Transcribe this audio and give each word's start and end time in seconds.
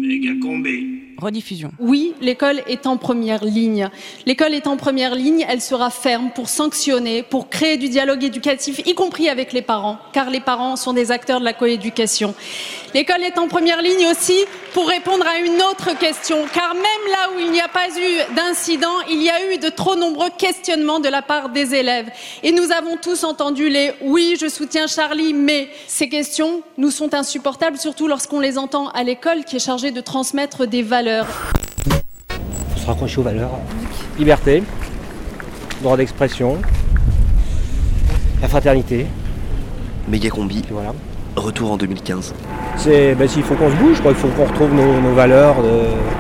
Méga 0.02 0.34
combi. 0.41 0.99
Rediffusion. 1.20 1.72
Oui, 1.80 2.14
l'école 2.22 2.62
est 2.68 2.88
en 2.88 2.98
première 2.98 3.44
ligne. 3.44 3.90
L'école 4.26 4.54
est 4.54 4.68
en 4.68 4.78
première 4.78 5.16
ligne, 5.16 5.46
elle 5.48 5.62
sera 5.62 5.90
ferme 5.90 6.32
pour 6.34 6.50
sanctionner, 6.50 7.24
pour 7.24 7.50
créer 7.50 7.78
du 7.78 7.90
dialogue 7.90 8.24
éducatif, 8.24 8.82
y 8.86 8.94
compris 8.94 9.30
avec 9.30 9.54
les 9.54 9.62
parents, 9.62 9.98
car 10.14 10.30
les 10.30 10.40
parents 10.40 10.76
sont 10.76 10.94
des 10.94 11.12
acteurs 11.12 11.40
de 11.40 11.46
la 11.46 11.54
coéducation. 11.54 12.34
L'école 12.94 13.24
est 13.24 13.38
en 13.38 13.48
première 13.48 13.82
ligne 13.82 14.08
aussi 14.10 14.46
pour 14.74 14.88
répondre 14.88 15.26
à 15.28 15.40
une 15.40 15.62
autre 15.62 15.98
question, 15.98 16.38
car 16.54 16.74
même 16.74 16.84
là 17.12 17.29
où 17.36 17.40
il 17.40 17.51
n'y 17.51 17.62
a 17.62 17.68
pas 17.68 17.88
eu 17.90 18.36
d'incident, 18.36 19.01
il 19.10 19.21
y 19.21 19.29
a 19.29 19.54
eu 19.54 19.57
de 19.57 19.70
trop 19.70 19.96
nombreux 19.96 20.29
questionnements 20.38 21.00
de 21.00 21.10
la 21.10 21.21
part 21.21 21.50
des 21.50 21.76
élèves. 21.76 22.10
Et 22.43 22.51
nous 22.51 22.71
avons 22.71 22.98
tous 22.98 23.24
entendu 23.24 23.70
les 23.70 23.93
oui, 24.01 24.38
je 24.40 24.48
soutiens 24.48 24.88
Charlie, 24.88 25.34
mais 25.34 25.70
ces 25.88 26.10
questions 26.10 26.62
nous 26.78 26.92
sont 26.92 27.14
insupportables, 27.14 27.78
surtout 27.78 28.07
lorsqu'on 28.07 28.40
les 28.40 28.57
entend 28.57 28.90
à 28.90 29.04
l'école 29.04 29.43
qui 29.43 29.57
est 29.57 29.60
chargée 29.60 29.92
de 29.92 30.01
transmettre 30.01 30.65
des 30.65 30.82
valeurs. 30.82 31.09
Faut 32.73 32.80
se 32.80 32.86
raccrocher 32.88 33.20
aux 33.20 33.23
valeurs. 33.23 33.50
Liberté, 34.18 34.64
droit 35.82 35.98
d'expression, 35.98 36.58
la 38.42 38.48
fraternité, 38.48 39.06
Méga 40.08 40.30
combi, 40.30 40.64
voilà. 40.72 40.94
retour 41.36 41.72
en 41.72 41.78
2015. 41.78 42.34
C'est, 42.78 43.16
ben, 43.16 43.28
s'il 43.28 43.44
faut 43.44 43.56
qu'on 43.56 43.70
se 43.70 43.76
bouge, 43.76 43.95
je 43.95 44.00
crois 44.00 44.12
qu'il 44.14 44.22
faut 44.22 44.28
qu'on 44.30 44.45
retrouve 44.45 44.73
nos, 44.73 45.00
nos 45.02 45.14
valeurs. 45.14 45.56
de- 45.62 46.20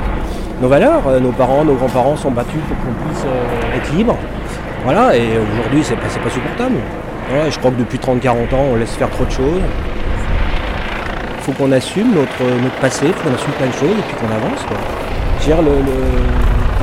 nos 0.61 0.67
valeurs. 0.67 1.01
Euh, 1.07 1.19
Nos 1.21 1.31
parents, 1.31 1.63
nos 1.63 1.75
grands-parents 1.75 2.17
sont 2.17 2.31
battus 2.31 2.59
pour 2.67 2.75
qu'on 2.77 3.09
puisse 3.09 3.23
euh, 3.25 3.77
être 3.77 3.93
libre. 3.93 4.17
Voilà, 4.83 5.15
et 5.15 5.21
aujourd'hui, 5.37 5.81
c'est 5.83 5.95
pas, 5.95 6.07
pas 6.23 6.29
supportable. 6.29 6.75
Voilà, 7.29 7.49
je 7.49 7.57
crois 7.59 7.71
que 7.71 7.77
depuis 7.77 7.97
30-40 7.97 8.53
ans, 8.53 8.65
on 8.71 8.75
laisse 8.75 8.91
faire 8.91 9.09
trop 9.09 9.23
de 9.23 9.29
choses. 9.31 9.61
Faut 11.49 11.63
qu'on 11.63 11.71
assume 11.71 12.13
notre, 12.13 12.79
passé, 12.79 13.07
il 13.07 13.13
faut 13.13 13.27
qu'on 13.27 13.33
assume 13.33 13.51
plein 13.53 13.65
de 13.65 13.71
choses 13.71 13.97
et 13.97 14.03
puis 14.07 14.15
qu'on 14.17 14.31
avance. 14.31 14.59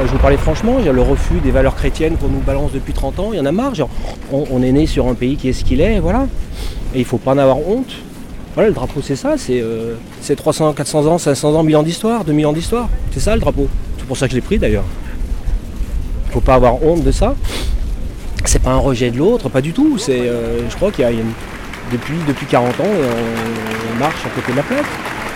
Je 0.05 0.11
vous 0.11 0.19
parlais 0.19 0.37
franchement, 0.37 0.79
le 0.85 1.03
refus 1.03 1.39
des 1.45 1.53
valeurs 1.53 1.77
chrétiennes 1.77 2.17
qu'on 2.17 2.27
nous 2.27 2.41
balance 2.41 2.73
depuis 2.73 2.93
30 2.93 3.21
ans, 3.21 3.29
il 3.33 3.37
y 3.37 3.41
en 3.41 3.47
a 3.47 3.53
marre. 3.53 3.75
On, 4.33 4.63
est 4.65 4.73
né 4.73 4.87
sur 4.87 5.07
un 5.07 5.15
pays 5.15 5.37
qui 5.37 5.51
est 5.51 5.53
ce 5.53 5.65
qu'il 5.65 5.81
est, 5.81 6.01
voilà. 6.01 6.27
Et 6.97 6.99
il 6.99 7.05
faut 7.05 7.19
pas 7.19 7.31
en 7.31 7.39
avoir 7.39 7.59
honte. 7.59 7.95
Voilà, 8.55 8.71
le 8.71 8.75
drapeau, 8.75 9.03
c'est 9.03 9.15
ça, 9.15 9.35
c'est 9.37 9.61
euh, 9.61 9.95
c'est 10.21 10.35
300, 10.35 10.73
400 10.73 11.07
ans, 11.07 11.19
500 11.19 11.55
ans, 11.55 11.63
1000 11.63 11.77
ans 11.77 11.83
d'histoire, 11.85 12.25
2000 12.25 12.47
ans 12.47 12.53
d'histoire. 12.53 12.89
C'est 13.13 13.21
ça 13.21 13.35
le 13.37 13.41
drapeau. 13.41 13.69
C'est 13.99 14.07
pour 14.07 14.17
ça 14.17 14.27
que 14.27 14.33
je 14.33 14.37
l'ai 14.37 14.43
pris 14.43 14.59
d'ailleurs. 14.59 14.85
Il 16.27 16.33
faut 16.33 16.41
pas 16.41 16.55
avoir 16.55 16.83
honte 16.83 17.05
de 17.05 17.13
ça. 17.13 17.37
C'est 18.45 18.63
pas 18.63 18.71
un 18.71 18.79
rejet 18.79 19.13
de 19.13 19.19
l'autre, 19.19 19.49
pas 19.49 19.61
du 19.61 19.73
tout. 19.73 19.97
Euh, 20.09 20.59
je 20.69 20.75
crois 20.75 20.91
qu'il 20.91 21.05
y 21.05 21.07
a 21.07 21.13
une- 21.13 21.35
depuis, 21.93 22.17
depuis 22.27 22.47
40 22.47 22.81
ans, 22.81 22.85
on, 22.85 23.95
on 23.95 23.99
marche 23.99 24.25
à 24.27 24.29
côté 24.31 24.53
de 24.53 24.57
la 24.57 24.63
plaque. 24.63 24.85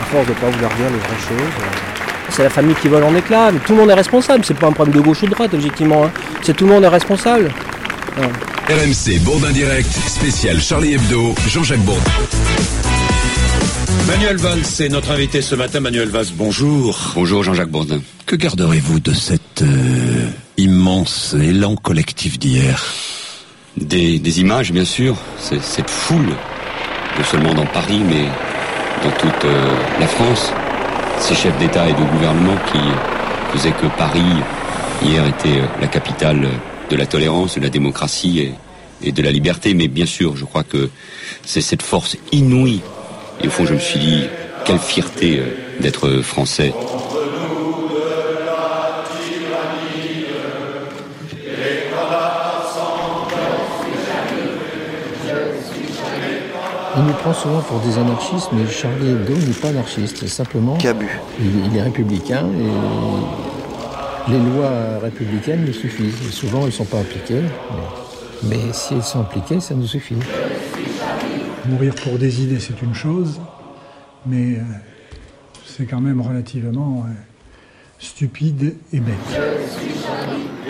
À 0.01 0.05
force 0.05 0.27
de 0.27 0.33
pas 0.33 0.48
vouloir 0.51 0.70
dire 0.75 0.87
les 0.91 0.98
vraies 0.98 1.29
choses. 1.29 1.55
euh. 1.61 2.31
C'est 2.31 2.45
la 2.45 2.51
famille 2.51 2.75
qui 2.77 2.89
vole 2.89 3.03
en 3.05 3.15
éclats, 3.15 3.51
mais 3.53 3.59
tout 3.61 3.73
le 3.75 3.81
monde 3.81 3.91
est 3.91 3.95
responsable. 3.95 4.45
C'est 4.45 4.55
pas 4.56 4.69
un 4.69 4.73
problème 4.73 4.95
de 4.97 5.01
gauche 5.01 5.23
ou 5.23 5.27
de 5.27 5.33
droite, 5.33 5.53
objectivement. 5.53 6.05
hein. 6.05 6.11
C'est 6.43 6.56
tout 6.56 6.67
le 6.67 6.73
monde 6.73 6.84
est 6.84 6.89
responsable. 6.89 7.51
RMC 8.69 9.19
Bourdin 9.21 9.51
Direct, 9.51 9.91
spécial 10.06 10.61
Charlie 10.61 10.95
Hebdo, 10.95 11.34
Jean-Jacques 11.48 11.81
Bourdin. 11.81 12.11
Manuel 14.06 14.37
Valls 14.39 14.62
est 14.81 14.89
notre 14.89 15.11
invité 15.11 15.43
ce 15.43 15.55
matin. 15.55 15.81
Manuel 15.81 16.09
Valls, 16.09 16.27
bonjour. 16.34 16.98
Bonjour 17.15 17.43
Jean-Jacques 17.45 17.71
Bourdin. 17.71 18.01
Que 18.27 18.37
garderez-vous 18.37 19.01
de 19.01 19.12
cet 19.12 19.62
euh, 19.62 19.67
immense 20.56 21.34
élan 21.41 21.77
collectif 21.77 22.39
d'hier? 22.39 22.83
Des, 23.76 24.41
images, 24.41 24.72
bien 24.72 24.84
sûr, 24.84 25.16
cette 25.38 25.91
foule, 25.91 26.34
non 27.16 27.25
seulement 27.25 27.54
dans 27.54 27.66
Paris, 27.66 28.00
mais 28.04 28.25
dans 29.04 29.16
toute 29.16 29.44
euh, 29.44 29.75
la 30.00 30.06
France, 30.08 30.53
ces 31.20 31.36
chefs 31.36 31.56
d'État 31.58 31.88
et 31.88 31.92
de 31.92 32.03
gouvernement 32.12 32.56
qui 32.72 32.81
faisaient 33.53 33.72
que 33.72 33.86
Paris, 33.97 34.42
hier, 35.03 35.25
était 35.26 35.60
euh, 35.60 35.66
la 35.81 35.86
capitale 35.86 36.48
de 36.91 36.97
la 36.97 37.06
tolérance, 37.06 37.56
de 37.56 37.60
la 37.60 37.69
démocratie 37.69 38.53
et, 39.03 39.12
de 39.12 39.22
la 39.22 39.31
liberté. 39.31 39.72
Mais 39.75 39.87
bien 39.87 40.06
sûr, 40.06 40.37
je 40.37 40.44
crois 40.44 40.64
que 40.64 40.91
c'est 41.44 41.62
cette 41.62 41.82
force 41.82 42.16
inouïe. 42.32 42.81
Et 43.42 43.47
au 43.47 43.50
fond, 43.50 43.66
je 43.66 43.75
me 43.75 43.78
suis 43.78 44.00
dit, 44.00 44.25
quelle 44.64 44.81
fierté 44.81 45.38
euh, 45.38 45.44
d'être 45.81 46.22
français. 46.22 46.75
On 57.00 57.05
nous 57.05 57.15
prend 57.15 57.33
souvent 57.33 57.62
pour 57.62 57.81
des 57.81 57.97
anarchistes, 57.97 58.50
mais 58.53 58.66
Charlie 58.66 59.12
Hebdo 59.12 59.33
n'est 59.33 59.55
pas 59.55 59.69
anarchiste. 59.69 60.27
Simplement, 60.27 60.77
Cabu. 60.77 61.09
il, 61.41 61.65
il 61.65 61.75
est 61.75 61.81
républicain 61.81 62.44
et 62.53 64.31
les 64.31 64.38
lois 64.38 64.99
républicaines 65.03 65.65
nous 65.65 65.72
suffisent. 65.72 66.28
Et 66.28 66.31
souvent, 66.31 66.61
elles 66.61 66.66
ne 66.66 66.71
sont 66.72 66.84
pas 66.84 66.99
appliquées, 66.99 67.41
mais, 68.43 68.56
mais 68.56 68.72
si 68.75 68.93
elles 68.93 69.03
sont 69.03 69.22
appliquées, 69.22 69.61
ça 69.61 69.75
nous 69.75 69.87
suffit. 69.87 70.16
Mourir 71.71 71.94
pour 71.94 72.19
des 72.19 72.43
idées, 72.43 72.61
c'est 72.61 72.83
une 72.83 72.94
chose, 72.94 73.41
mais 74.27 74.56
euh, 74.56 74.62
c'est 75.65 75.87
quand 75.87 76.03
même 76.03 76.21
relativement 76.21 77.06
euh, 77.09 77.12
stupide 77.99 78.75
et 78.93 79.00
bête. 79.00 79.41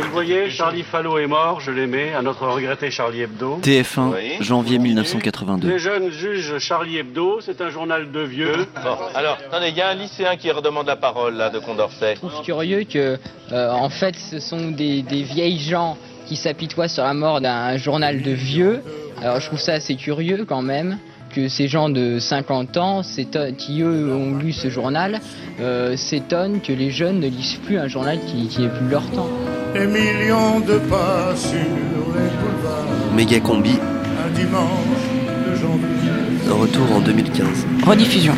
Vous 0.00 0.06
le 0.06 0.12
voyez, 0.12 0.48
Charlie 0.48 0.82
Fallot 0.82 1.18
est 1.18 1.26
mort, 1.26 1.60
je 1.60 1.70
l'aimais, 1.70 2.14
à 2.14 2.22
notre 2.22 2.46
regretté 2.46 2.90
Charlie 2.90 3.20
Hebdo. 3.20 3.60
TF1, 3.62 4.42
janvier 4.42 4.78
1982. 4.78 5.68
Les 5.68 5.78
jeunes 5.78 6.10
jugent 6.10 6.58
Charlie 6.58 6.96
Hebdo, 6.96 7.42
c'est 7.42 7.60
un 7.60 7.68
journal 7.68 8.10
de 8.10 8.20
vieux. 8.20 8.66
Bon, 8.82 8.96
alors, 9.14 9.36
attendez, 9.46 9.68
il 9.68 9.76
y 9.76 9.82
a 9.82 9.90
un 9.90 9.94
lycéen 9.94 10.36
qui 10.38 10.50
redemande 10.50 10.86
la 10.86 10.96
parole, 10.96 11.34
là, 11.34 11.50
de 11.50 11.58
Condorcet. 11.58 12.14
Je 12.14 12.26
trouve 12.26 12.42
curieux 12.42 12.84
que, 12.84 13.18
euh, 13.52 13.70
en 13.70 13.90
fait, 13.90 14.16
ce 14.16 14.40
sont 14.40 14.70
des, 14.70 15.02
des 15.02 15.22
vieilles 15.22 15.58
gens 15.58 15.98
qui 16.26 16.36
s'apitoient 16.36 16.88
sur 16.88 17.04
la 17.04 17.12
mort 17.12 17.42
d'un 17.42 17.76
journal 17.76 18.22
de 18.22 18.30
vieux. 18.30 18.82
Alors, 19.20 19.38
je 19.38 19.48
trouve 19.48 19.60
ça 19.60 19.74
assez 19.74 19.96
curieux 19.96 20.46
quand 20.48 20.62
même 20.62 20.96
que 21.30 21.48
ces 21.48 21.68
gens 21.68 21.88
de 21.88 22.18
50 22.18 22.76
ans, 22.76 23.02
s'étonnent- 23.02 23.54
qui 23.56 23.82
eux 23.82 24.12
ont 24.12 24.34
lu 24.36 24.52
ce 24.52 24.68
journal, 24.70 25.20
euh, 25.60 25.96
s'étonnent 25.96 26.60
que 26.60 26.72
les 26.72 26.91
jeunes 26.91 27.20
ne 27.20 27.28
lisent 27.28 27.58
plus 27.64 27.78
un 27.78 27.88
journal 27.88 28.18
qui, 28.26 28.48
qui 28.48 28.64
est 28.64 28.68
plus 28.68 28.88
leur 28.91 29.04
temps. 29.10 29.28
Des 29.74 29.86
millions 29.86 30.60
de 30.60 30.78
pas 30.88 31.34
sur 31.36 31.52
les 31.54 32.30
boulevards. 32.30 33.14
Méga 33.14 33.41
combi, 33.41 33.70
Un 33.72 34.30
dimanche 34.34 35.06
de 35.48 35.54
janvier. 35.56 36.50
retour 36.50 36.96
en 36.96 37.00
2015. 37.00 37.66
Rediffusion. 37.86 38.34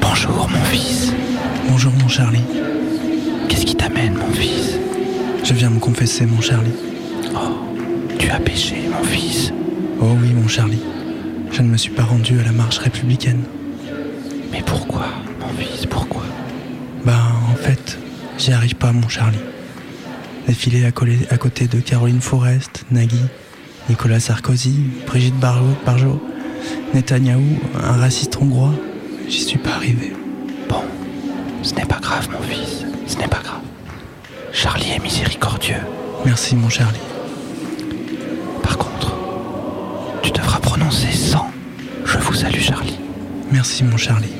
Bonjour 0.00 0.48
mon 0.48 0.64
fils. 0.64 1.12
Bonjour 1.68 1.92
mon 2.00 2.08
Charlie. 2.08 2.40
Qu'est-ce 3.48 3.66
qui 3.66 3.74
t'amène 3.74 4.14
mon 4.14 4.32
fils? 4.32 4.78
Je 5.44 5.52
viens 5.54 5.70
me 5.70 5.78
confesser 5.80 6.26
mon 6.26 6.40
Charlie. 6.40 6.72
Oh, 7.34 7.38
tu 8.18 8.30
as 8.30 8.38
péché 8.38 8.76
mon 8.90 9.02
fils. 9.04 9.52
Oh 10.00 10.16
oui 10.20 10.32
mon 10.32 10.48
Charlie. 10.48 10.82
Je 11.52 11.62
ne 11.62 11.68
me 11.68 11.76
suis 11.76 11.90
pas 11.90 12.04
rendu 12.04 12.38
à 12.40 12.44
la 12.44 12.52
marche 12.52 12.78
républicaine. 12.78 13.42
Mais 14.52 14.62
pourquoi 14.64 15.06
mon 15.40 15.48
fils 15.58 15.86
Pourquoi? 15.86 16.22
Ben 17.04 17.18
en 17.50 17.54
fait, 17.56 17.98
j'y 18.38 18.52
arrive 18.52 18.76
pas 18.76 18.92
mon 18.92 19.08
Charlie. 19.08 19.38
Défiler 20.46 20.84
à, 20.84 20.90
coller- 20.90 21.26
à 21.30 21.36
côté 21.36 21.66
de 21.66 21.80
Caroline 21.80 22.20
Forest, 22.20 22.84
Nagui, 22.90 23.20
Nicolas 23.88 24.20
Sarkozy, 24.20 24.74
Brigitte 25.06 25.36
Bardot, 25.38 25.76
Barjot, 25.86 26.20
Netanyahou, 26.94 27.58
un 27.82 27.92
raciste 27.98 28.36
hongrois, 28.40 28.74
j'y 29.28 29.40
suis 29.42 29.58
pas 29.58 29.74
arrivé. 29.74 30.12
Bon, 30.68 30.82
ce 31.62 31.74
n'est 31.74 31.84
pas 31.84 31.98
grave, 32.00 32.28
mon 32.32 32.42
fils, 32.42 32.84
ce 33.06 33.16
n'est 33.18 33.28
pas 33.28 33.40
grave. 33.44 33.60
Charlie 34.52 34.90
est 34.90 35.02
miséricordieux. 35.02 35.76
Merci, 36.24 36.56
mon 36.56 36.68
Charlie. 36.68 36.98
Prononcer 40.70 41.10
sans. 41.10 41.50
Je 42.04 42.16
vous 42.18 42.32
salue, 42.32 42.60
Charlie. 42.60 42.96
Merci, 43.50 43.82
mon 43.82 43.96
Charlie. 43.96 44.32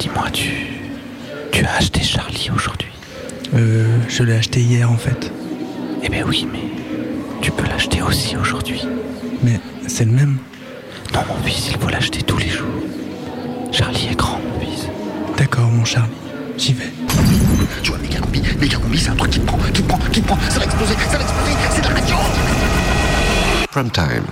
Dis-moi, 0.00 0.30
tu. 0.32 0.66
Tu 1.52 1.64
as 1.64 1.76
acheté 1.76 2.02
Charlie 2.02 2.50
aujourd'hui? 2.52 2.88
Euh, 3.54 3.86
je 4.08 4.24
l'ai 4.24 4.34
acheté 4.34 4.60
hier 4.60 4.90
en 4.90 4.96
fait. 4.96 5.30
Eh 6.02 6.08
ben 6.08 6.24
oui, 6.26 6.48
mais 6.52 6.64
tu 7.40 7.52
peux 7.52 7.68
l'acheter 7.68 8.02
aussi 8.02 8.36
aujourd'hui. 8.36 8.82
Mais 9.44 9.60
c'est 9.86 10.06
le 10.06 10.10
même? 10.10 10.38
Non, 11.14 11.20
mon 11.28 11.40
fils, 11.44 11.68
il 11.70 11.78
faut 11.78 11.90
l'acheter 11.90 12.22
tous 12.22 12.38
les 12.38 12.48
jours. 12.48 12.66
Charlie 13.70 14.08
est 14.10 14.16
grand, 14.16 14.40
mon 14.40 14.66
fils. 14.66 14.88
D'accord, 15.38 15.70
mon 15.70 15.84
Charlie. 15.84 16.10
J'y 16.58 16.72
vais. 16.72 16.90
Tu 17.84 17.90
vois, 17.90 18.00
méga 18.00 18.18
combi, 18.18 18.42
méga 18.60 18.76
combi, 18.78 18.98
c'est 18.98 19.10
un 19.10 19.14
truc 19.14 19.30
qui 19.30 19.38
prend, 19.38 19.58
qui 19.72 19.82
prend, 19.82 19.98
qui 20.10 20.20
prend. 20.20 20.38
Ça 20.48 20.58
va 20.58 20.64
exploser, 20.64 20.94
ça 20.94 21.16
va 21.16 21.22
exploser, 21.22 21.52
c'est 21.70 21.82
de 21.82 21.88
la 21.88 21.94
radio. 21.94 22.16
Prime 23.72 23.90
time. 23.90 24.24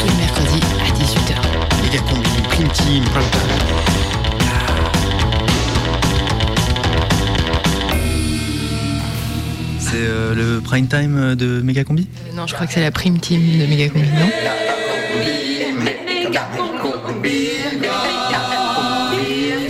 Tous 0.00 0.06
les 0.08 0.14
mercredis 0.16 0.60
Prime 2.48 2.68
Team. 2.72 3.04
C'est 9.78 9.92
euh, 9.94 10.34
le 10.34 10.60
prime 10.60 10.88
time 10.88 11.16
euh, 11.16 11.34
de 11.36 11.60
Méga 11.62 11.84
Combi? 11.84 12.08
Euh, 12.26 12.34
Non, 12.36 12.48
je 12.48 12.54
crois 12.54 12.66
que 12.66 12.72
c'est 12.72 12.80
la 12.80 12.90
prime 12.90 13.20
team 13.20 13.40
de 13.60 13.66
Megacombi, 13.66 14.08
non? 14.08 14.30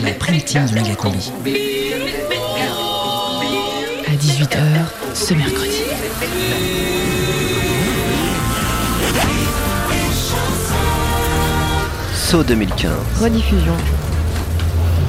La 0.04 0.12
prime 0.14 0.40
team 0.40 0.66
de 0.66 0.74
Méga 0.74 0.94
Combi. 0.94 1.32
À 4.06 4.14
18h, 4.14 5.01
ce 5.14 5.34
mercredi. 5.34 5.82
Saut 12.14 12.42
2015. 12.42 12.90
Rediffusion. 13.20 13.72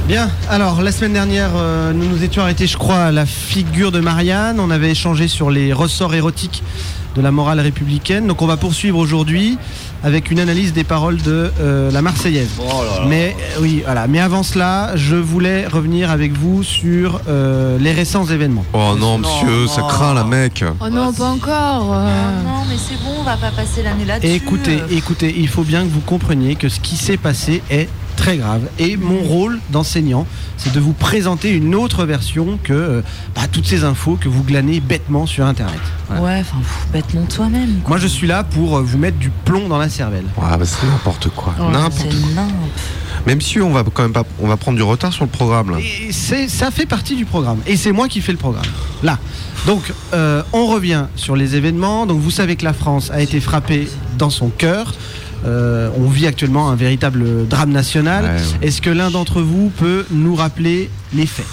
Bien, 0.08 0.30
alors 0.50 0.82
la 0.82 0.92
semaine 0.92 1.14
dernière, 1.14 1.52
euh, 1.56 1.94
nous 1.94 2.08
nous 2.08 2.24
étions 2.24 2.42
arrêtés, 2.42 2.68
je 2.68 2.78
crois, 2.78 3.06
à 3.06 3.12
la 3.12 3.26
figure 3.26 3.92
de 3.92 4.02
Marianne. 4.02 4.60
On 4.60 4.70
avait 4.70 4.92
échangé 4.92 5.30
sur 5.30 5.50
les 5.50 5.72
ressorts 5.72 6.14
érotiques 6.14 6.64
de 7.16 7.22
la 7.22 7.32
morale 7.32 7.60
républicaine. 7.60 8.28
Donc 8.28 8.42
on 8.42 8.48
va 8.48 8.58
poursuivre 8.58 8.98
aujourd'hui 8.98 9.58
avec 10.04 10.32
une 10.32 10.40
analyse 10.40 10.74
des 10.74 10.84
paroles 10.84 11.18
de 11.22 11.52
euh, 11.62 11.92
la 11.92 12.02
Marseillaise. 12.02 12.50
Mais 13.08 13.36
euh, 13.40 13.62
oui, 13.62 13.82
voilà. 13.86 14.08
Mais 14.08 14.20
avant 14.20 14.44
cela, 14.44 14.92
je 14.96 15.16
voulais 15.16 15.66
revenir 15.68 16.12
avec 16.12 16.34
vous 16.34 16.64
sur 16.64 17.22
euh, 17.28 17.78
les 17.80 17.92
récents 17.92 18.26
événements. 18.26 18.66
Oh 18.74 18.96
non, 19.00 19.18
monsieur, 19.20 19.68
ça 19.68 19.82
craint 19.84 20.14
la 20.14 20.24
mec. 20.24 20.64
Oh 20.82 20.90
non, 20.90 21.14
pas 21.14 21.30
encore. 21.30 21.94
euh. 21.94 22.44
Non, 22.44 22.64
mais 22.70 22.76
c'est 22.78 23.02
bon, 23.04 23.16
on 23.20 23.24
va 23.24 23.38
pas 23.38 23.52
passer 23.52 23.84
l'année 23.84 24.06
là-dessus. 24.06 24.34
Écoutez, 24.34 24.80
écoutez, 24.92 25.34
il 25.38 25.48
faut 25.48 25.64
bien 25.64 25.84
que 25.84 25.90
vous 25.90 26.02
compreniez 26.02 26.56
que 26.56 26.68
ce 26.70 26.80
qui 26.80 26.98
s'est 26.98 27.18
passé 27.18 27.62
est 27.70 27.88
très 28.16 28.38
grave. 28.38 28.62
Et 28.80 28.98
mon 28.98 29.22
rôle 29.22 29.60
d'enseignant, 29.70 30.26
c'est 30.58 30.74
de 30.74 30.80
vous 30.80 30.94
présenter 30.94 31.52
une 31.52 31.76
autre 31.76 32.06
version 32.06 32.60
que 32.64 32.74
euh, 32.74 33.02
bah, 33.36 33.44
toutes 33.52 33.68
ces 33.68 33.84
infos 33.84 34.18
que 34.20 34.30
vous 34.30 34.44
glanez 34.44 34.80
bêtement 34.80 35.26
sur 35.26 35.46
Internet. 35.46 35.80
Voilà. 36.08 36.24
Ouais, 36.24 36.40
enfin, 36.42 36.58
bêtement 36.92 37.26
toi-même. 37.26 37.82
Moi, 37.88 37.98
je 37.98 38.08
suis 38.08 38.28
là 38.28 38.44
pour 38.44 38.78
euh, 38.78 38.82
vous 38.82 38.98
mettre 38.98 39.18
du 39.18 39.30
plomb 39.30 39.68
dans 39.68 39.78
la 39.78 39.90
cervelle. 39.90 40.26
Ah 40.42 40.58
bah 40.58 40.66
c'est 40.66 40.86
n'importe 40.88 41.30
quoi. 41.30 41.54
Ouais, 41.60 41.72
n'importe 41.72 42.10
quoi. 42.10 42.44
nimp. 42.44 42.52
Même 43.26 43.40
si 43.42 43.62
on 43.62 43.72
va 43.72 43.84
quand 43.84 44.04
même 44.04 44.12
pas, 44.14 44.24
on 44.40 44.48
va 44.48 44.58
prendre 44.58 44.78
du 44.78 44.84
retard 44.84 45.14
sur 45.14 45.24
le 45.24 45.30
programme 45.30 45.72
là. 45.72 45.78
Et 45.80 46.12
ça 46.12 46.72
fait 46.72 46.86
partie 46.86 47.16
du 47.16 47.26
programme. 47.26 47.60
Et 47.66 47.78
c'est 47.78 47.92
moi 47.92 48.08
qui 48.08 48.22
fais 48.22 48.34
le 48.34 48.38
programme. 48.38 48.66
Là. 49.02 49.18
Donc, 49.66 49.94
euh, 50.14 50.44
on 50.52 50.68
revient 50.68 51.06
sur 51.16 51.36
les 51.38 51.56
événements. 51.56 52.06
Donc, 52.06 52.20
vous 52.20 52.32
savez 52.32 52.58
que 52.58 52.66
la 52.66 52.74
France 52.74 53.12
a 53.12 53.22
été 53.22 53.40
frappée 53.40 53.88
dans 54.18 54.30
son 54.30 54.50
cœur. 54.50 54.94
Euh, 55.46 55.90
on 55.98 56.08
vit 56.10 56.28
actuellement 56.28 56.70
un 56.70 56.76
véritable 56.76 57.48
drame 57.48 57.72
national. 57.72 58.26
Ouais, 58.26 58.30
ouais. 58.32 58.68
Est-ce 58.68 58.82
que 58.82 58.90
l'un 58.90 59.12
d'entre 59.12 59.42
vous 59.42 59.70
peut 59.78 60.06
nous 60.12 60.36
rappeler 60.36 60.90
les 61.14 61.26
faits? 61.26 61.46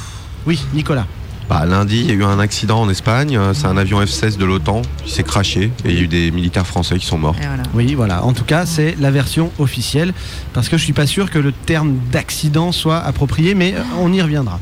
Oui, 0.47 0.61
Nicolas. 0.75 1.07
Bah, 1.49 1.67
lundi, 1.67 1.99
il 1.99 2.07
y 2.07 2.11
a 2.13 2.15
eu 2.15 2.23
un 2.23 2.39
accident 2.39 2.81
en 2.81 2.89
Espagne. 2.89 3.37
euh, 3.37 3.53
C'est 3.55 3.67
un 3.67 3.77
avion 3.77 4.01
F-16 4.01 4.37
de 4.37 4.45
l'OTAN 4.45 4.83
qui 5.05 5.11
s'est 5.13 5.25
craché 5.25 5.73
et 5.85 5.89
il 5.91 5.95
y 5.95 5.99
a 5.99 6.01
eu 6.03 6.07
des 6.07 6.31
militaires 6.31 6.65
français 6.67 6.97
qui 6.97 7.07
sont 7.07 7.19
morts. 7.19 7.35
Voilà. 7.37 7.65
Oui, 7.75 7.95
voilà. 7.97 8.25
En 8.25 8.33
tout 8.33 8.45
cas, 8.45 8.67
c'est 8.67 8.95
la 9.01 9.11
version 9.11 9.51
officielle. 9.59 10.13
Parce 10.53 10.69
que 10.69 10.79
je 10.79 10.85
suis 10.85 10.93
pas 10.93 11.09
sûr 11.09 11.29
que 11.29 11.41
le 11.41 11.51
terme 11.51 11.97
d'accident 12.13 12.71
soit 12.71 12.99
approprié, 13.01 13.57
mais 13.57 13.75
on 13.99 14.13
y 14.13 14.23
reviendra. 14.23 14.61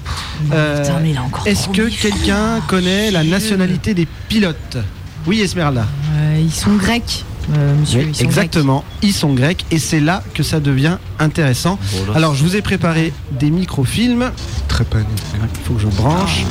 Euh, 0.55 0.81
Putain, 0.81 1.01
mais 1.01 1.11
il 1.11 1.17
a 1.19 1.23
encore 1.25 1.47
Est-ce 1.47 1.69
que 1.69 1.91
quelqu'un 1.91 2.61
connaît 2.67 3.11
la 3.11 3.23
nationalité 3.23 3.93
des 3.93 4.09
pilotes? 4.29 4.79
Oui, 5.27 5.43
Esmeralda. 5.43 5.85
Euh, 6.17 6.41
ils 6.41 6.51
sont 6.51 6.75
grecs, 6.77 7.23
euh, 7.57 7.75
monsieur. 7.81 8.01
Oui, 8.01 8.07
ils 8.11 8.15
sont 8.15 8.25
exactement, 8.25 8.85
ils 9.03 9.13
sont 9.13 9.33
grecs 9.35 9.65
et 9.71 9.79
c'est 9.79 10.01
là 10.01 10.23
que 10.35 10.43
ça 10.43 10.61
devient 10.61 10.99
intéressant. 11.19 11.79
Alors 12.15 12.35
je 12.35 12.45
vous 12.45 12.57
ai 12.57 12.63
préparé 12.63 13.13
des 13.33 13.51
microfilms. 13.51 14.31
Très 14.69 14.85
panique. 14.85 15.09
Il 15.35 15.65
faut 15.65 15.75
que 15.75 15.81
je 15.81 15.87
branche. 15.89 16.45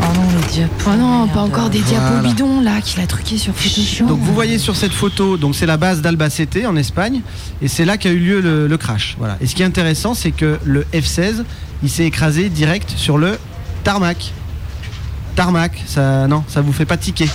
Oh 0.00 0.04
non, 0.14 0.22
les 0.40 0.46
diapos. 0.52 0.90
Oh 0.92 0.96
non, 0.96 1.26
pas 1.26 1.40
encore 1.42 1.70
des 1.70 1.80
Voilà. 1.80 2.08
diapos 2.08 2.28
bidons 2.28 2.60
là 2.60 2.80
qu'il 2.80 3.02
a 3.02 3.06
truqué 3.06 3.36
sur 3.36 3.52
Photoshop. 3.54 4.06
Donc 4.06 4.20
vous 4.20 4.32
voyez 4.32 4.58
sur 4.58 4.76
cette 4.76 4.92
photo, 4.92 5.36
donc 5.36 5.56
c'est 5.56 5.66
la 5.66 5.76
base 5.76 6.00
d'Albacete 6.00 6.64
en 6.66 6.76
Espagne 6.76 7.20
et 7.60 7.66
c'est 7.68 7.84
là 7.84 7.96
qu'a 7.98 8.10
eu 8.10 8.18
lieu 8.18 8.40
le, 8.40 8.68
le 8.68 8.76
crash. 8.76 9.16
Voilà. 9.18 9.36
Et 9.40 9.46
ce 9.46 9.54
qui 9.56 9.62
est 9.62 9.66
intéressant, 9.66 10.14
c'est 10.14 10.30
que 10.30 10.58
le 10.64 10.84
F16, 10.94 11.42
il 11.82 11.90
s'est 11.90 12.04
écrasé 12.04 12.48
direct 12.48 12.92
sur 12.96 13.18
le 13.18 13.38
tarmac. 13.84 14.32
Tarmac, 15.34 15.82
ça 15.86 16.26
non, 16.28 16.44
ça 16.48 16.60
vous 16.60 16.72
fait 16.72 16.86
pas 16.86 16.96
tiquer. 16.96 17.28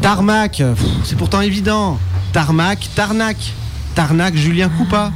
Tarmac, 0.00 0.62
c'est 1.04 1.16
pourtant 1.16 1.40
évident. 1.40 1.98
Tarmac, 2.32 2.88
Tarnac. 2.94 3.36
Tarnac, 3.94 4.34
Julien 4.36 4.68
Coupa. 4.68 5.12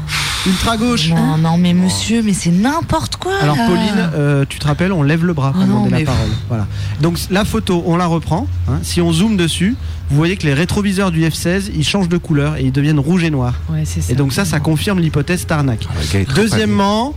Ultra 0.46 0.76
gauche. 0.76 1.08
Non, 1.11 1.37
non, 1.37 1.58
mais 1.58 1.75
monsieur, 1.75 2.23
mais 2.23 2.32
c'est 2.32 2.50
n'importe 2.52 3.17
quoi. 3.17 3.32
Alors 3.43 3.56
là. 3.56 3.67
Pauline, 3.67 4.11
euh, 4.14 4.44
tu 4.49 4.58
te 4.61 4.67
rappelles, 4.67 4.93
on 4.93 5.02
lève 5.02 5.25
le 5.25 5.32
bras 5.32 5.52
pour 5.52 5.62
Oh 5.62 5.67
non, 5.67 5.85
demander 5.85 6.05
la 6.05 6.11
parole. 6.12 6.29
Voilà. 6.49 6.67
Donc 7.02 7.19
la 7.31 7.44
photo, 7.44 7.82
on 7.87 7.96
la 7.96 8.06
reprend. 8.06 8.46
hein. 8.69 8.79
Si 8.82 9.00
on 9.00 9.12
zoome 9.12 9.37
dessus, 9.37 9.75
vous 10.11 10.17
voyez 10.17 10.37
que 10.37 10.46
les 10.46 10.55
rétroviseurs 10.55 11.11
du 11.11 11.23
F16, 11.25 11.70
ils 11.75 11.84
changent 11.84 12.08
de 12.08 12.17
couleur 12.19 12.56
et 12.56 12.62
ils 12.62 12.73
deviennent 12.73 13.00
rouge 13.00 13.25
et 13.25 13.31
noir. 13.31 13.55
Ouais, 13.69 13.82
c'est 13.84 14.00
ça. 14.00 14.12
Et 14.12 14.17
donc 14.17 14.32
ça, 14.32 14.44
ça 14.44 14.61
confirme 14.61 15.00
l'hypothèse 15.00 15.44
Tarnac. 15.44 15.87
Ah, 15.91 16.23
Deuxièmement, 16.37 17.14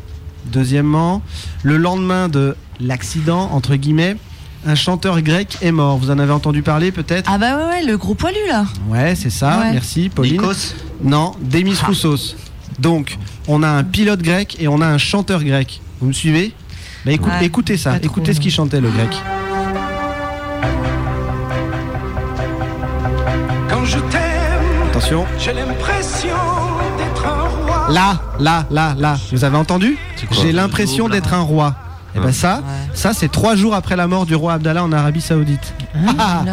deuxièmement, 0.47 1.21
le 1.61 1.77
lendemain 1.77 2.27
de 2.27 2.55
l'accident, 2.79 3.49
entre 3.53 3.75
guillemets, 3.75 4.17
un 4.65 4.75
chanteur 4.75 5.21
grec 5.21 5.57
est 5.61 5.71
mort. 5.71 5.97
Vous 5.97 6.11
en 6.11 6.19
avez 6.19 6.31
entendu 6.31 6.61
parler 6.61 6.91
peut-être 6.91 7.29
Ah 7.33 7.37
bah 7.37 7.57
ouais, 7.57 7.65
ouais, 7.65 7.83
le 7.83 7.97
gros 7.97 8.13
poilu 8.15 8.37
là. 8.47 8.65
Ouais, 8.89 9.15
c'est 9.15 9.29
ça. 9.29 9.59
Ouais. 9.59 9.71
Merci, 9.73 10.09
Pauline. 10.09 10.33
Nikos 10.33 10.75
Non, 11.03 11.33
Demis 11.41 11.75
Roussos. 11.85 12.35
Donc, 12.79 13.17
on 13.47 13.63
a 13.63 13.67
un 13.69 13.83
pilote 13.83 14.21
grec 14.21 14.57
et 14.59 14.67
on 14.67 14.81
a 14.81 14.87
un 14.87 14.97
chanteur 14.97 15.43
grec. 15.43 15.81
Vous 15.99 16.07
me 16.07 16.13
suivez? 16.13 16.53
Bah, 17.05 17.11
Ouais, 17.13 17.45
Écoutez 17.45 17.77
ça, 17.77 17.93
trop, 17.93 18.03
écoutez 18.05 18.33
ce 18.33 18.39
qu'il 18.39 18.51
chantait 18.51 18.79
le 18.81 18.89
grec. 18.89 19.09
Quand 23.69 23.85
je 23.85 23.99
t'aime, 23.99 24.21
Attention. 24.89 25.25
j'ai 25.39 25.53
l'impression 25.53 26.29
d'être 26.97 27.25
un 27.25 27.47
roi. 27.65 27.87
Là, 27.89 28.21
là, 28.39 28.65
là, 28.69 28.95
là. 28.97 29.17
Vous 29.31 29.43
avez 29.43 29.57
entendu? 29.57 29.97
J'ai 30.31 30.51
l'impression 30.51 31.09
d'être 31.09 31.33
un 31.33 31.41
roi. 31.41 31.75
Et 32.15 32.19
ben 32.19 32.31
ça, 32.33 32.61
ça 32.93 33.13
c'est 33.13 33.31
trois 33.31 33.55
jours 33.55 33.73
après 33.73 33.95
la 33.95 34.05
mort 34.07 34.25
du 34.25 34.35
roi 34.35 34.53
Abdallah 34.53 34.83
en 34.83 34.91
Arabie 34.91 35.21
Saoudite. 35.21 35.73
Ah, 36.19 36.43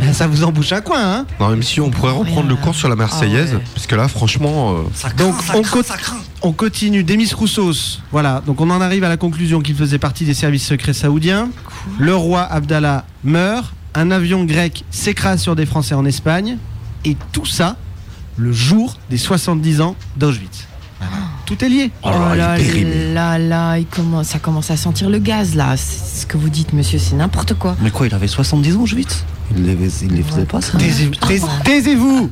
ben 0.00 0.12
ça 0.12 0.26
vous 0.26 0.42
embouche 0.44 0.72
un 0.72 0.80
coin, 0.80 0.98
hein 1.00 1.26
Non, 1.38 1.48
même 1.50 1.62
si 1.62 1.80
on 1.80 1.90
pourrait 1.90 2.12
reprendre 2.12 2.48
le 2.48 2.56
cours 2.56 2.74
sur 2.74 2.88
la 2.88 2.96
Marseillaise, 2.96 3.50
Ah 3.52 3.56
ouais. 3.56 3.62
parce 3.74 3.86
que 3.86 3.94
là, 3.94 4.08
franchement, 4.08 4.74
euh, 4.74 5.10
Donc 5.16 5.34
on, 5.54 5.62
co- 5.62 5.82
on 6.42 6.52
continue. 6.52 7.04
Demis 7.04 7.32
Roussos. 7.32 8.00
Voilà. 8.12 8.42
Donc 8.44 8.60
on 8.60 8.70
en 8.70 8.80
arrive 8.80 9.04
à 9.04 9.08
la 9.08 9.16
conclusion 9.16 9.60
qu'il 9.60 9.76
faisait 9.76 9.98
partie 9.98 10.24
des 10.24 10.34
services 10.34 10.66
secrets 10.66 10.92
saoudiens. 10.94 11.48
Le 11.98 12.14
roi 12.14 12.42
Abdallah 12.42 13.04
meurt. 13.22 13.72
Un 13.96 14.10
avion 14.10 14.44
grec 14.44 14.84
s'écrase 14.90 15.40
sur 15.40 15.54
des 15.54 15.66
Français 15.66 15.94
en 15.94 16.04
Espagne. 16.04 16.58
Et 17.04 17.16
tout 17.32 17.46
ça 17.46 17.76
le 18.36 18.50
jour 18.52 18.96
des 19.10 19.18
70 19.18 19.80
ans 19.80 19.94
d'Auschwitz. 20.16 20.66
Tout 21.46 21.62
est 21.64 21.68
lié. 21.68 21.90
Oh 22.02 22.08
là 22.36 22.56
là 22.56 23.38
là, 23.38 23.78
il 23.78 23.86
commence, 23.86 24.28
ça 24.28 24.38
commence 24.38 24.70
à 24.70 24.76
sentir 24.76 25.10
le 25.10 25.18
gaz 25.18 25.54
là. 25.54 25.76
C'est 25.76 26.20
Ce 26.22 26.26
que 26.26 26.36
vous 26.38 26.48
dites, 26.48 26.72
monsieur, 26.72 26.98
c'est 26.98 27.16
n'importe 27.16 27.54
quoi. 27.54 27.76
Mais 27.82 27.90
quoi, 27.90 28.06
il 28.06 28.14
avait 28.14 28.28
70 28.28 28.76
ans, 28.76 28.80
Auschwitz 28.82 29.24
Il 29.56 29.64
les, 29.66 29.72
il 30.02 30.12
les 30.14 30.22
faisait 30.22 30.46
pas, 30.46 30.60
ça? 30.62 30.78
Taisez- 30.78 31.10
tais- 31.10 31.40
Taisez-vous 31.64 32.30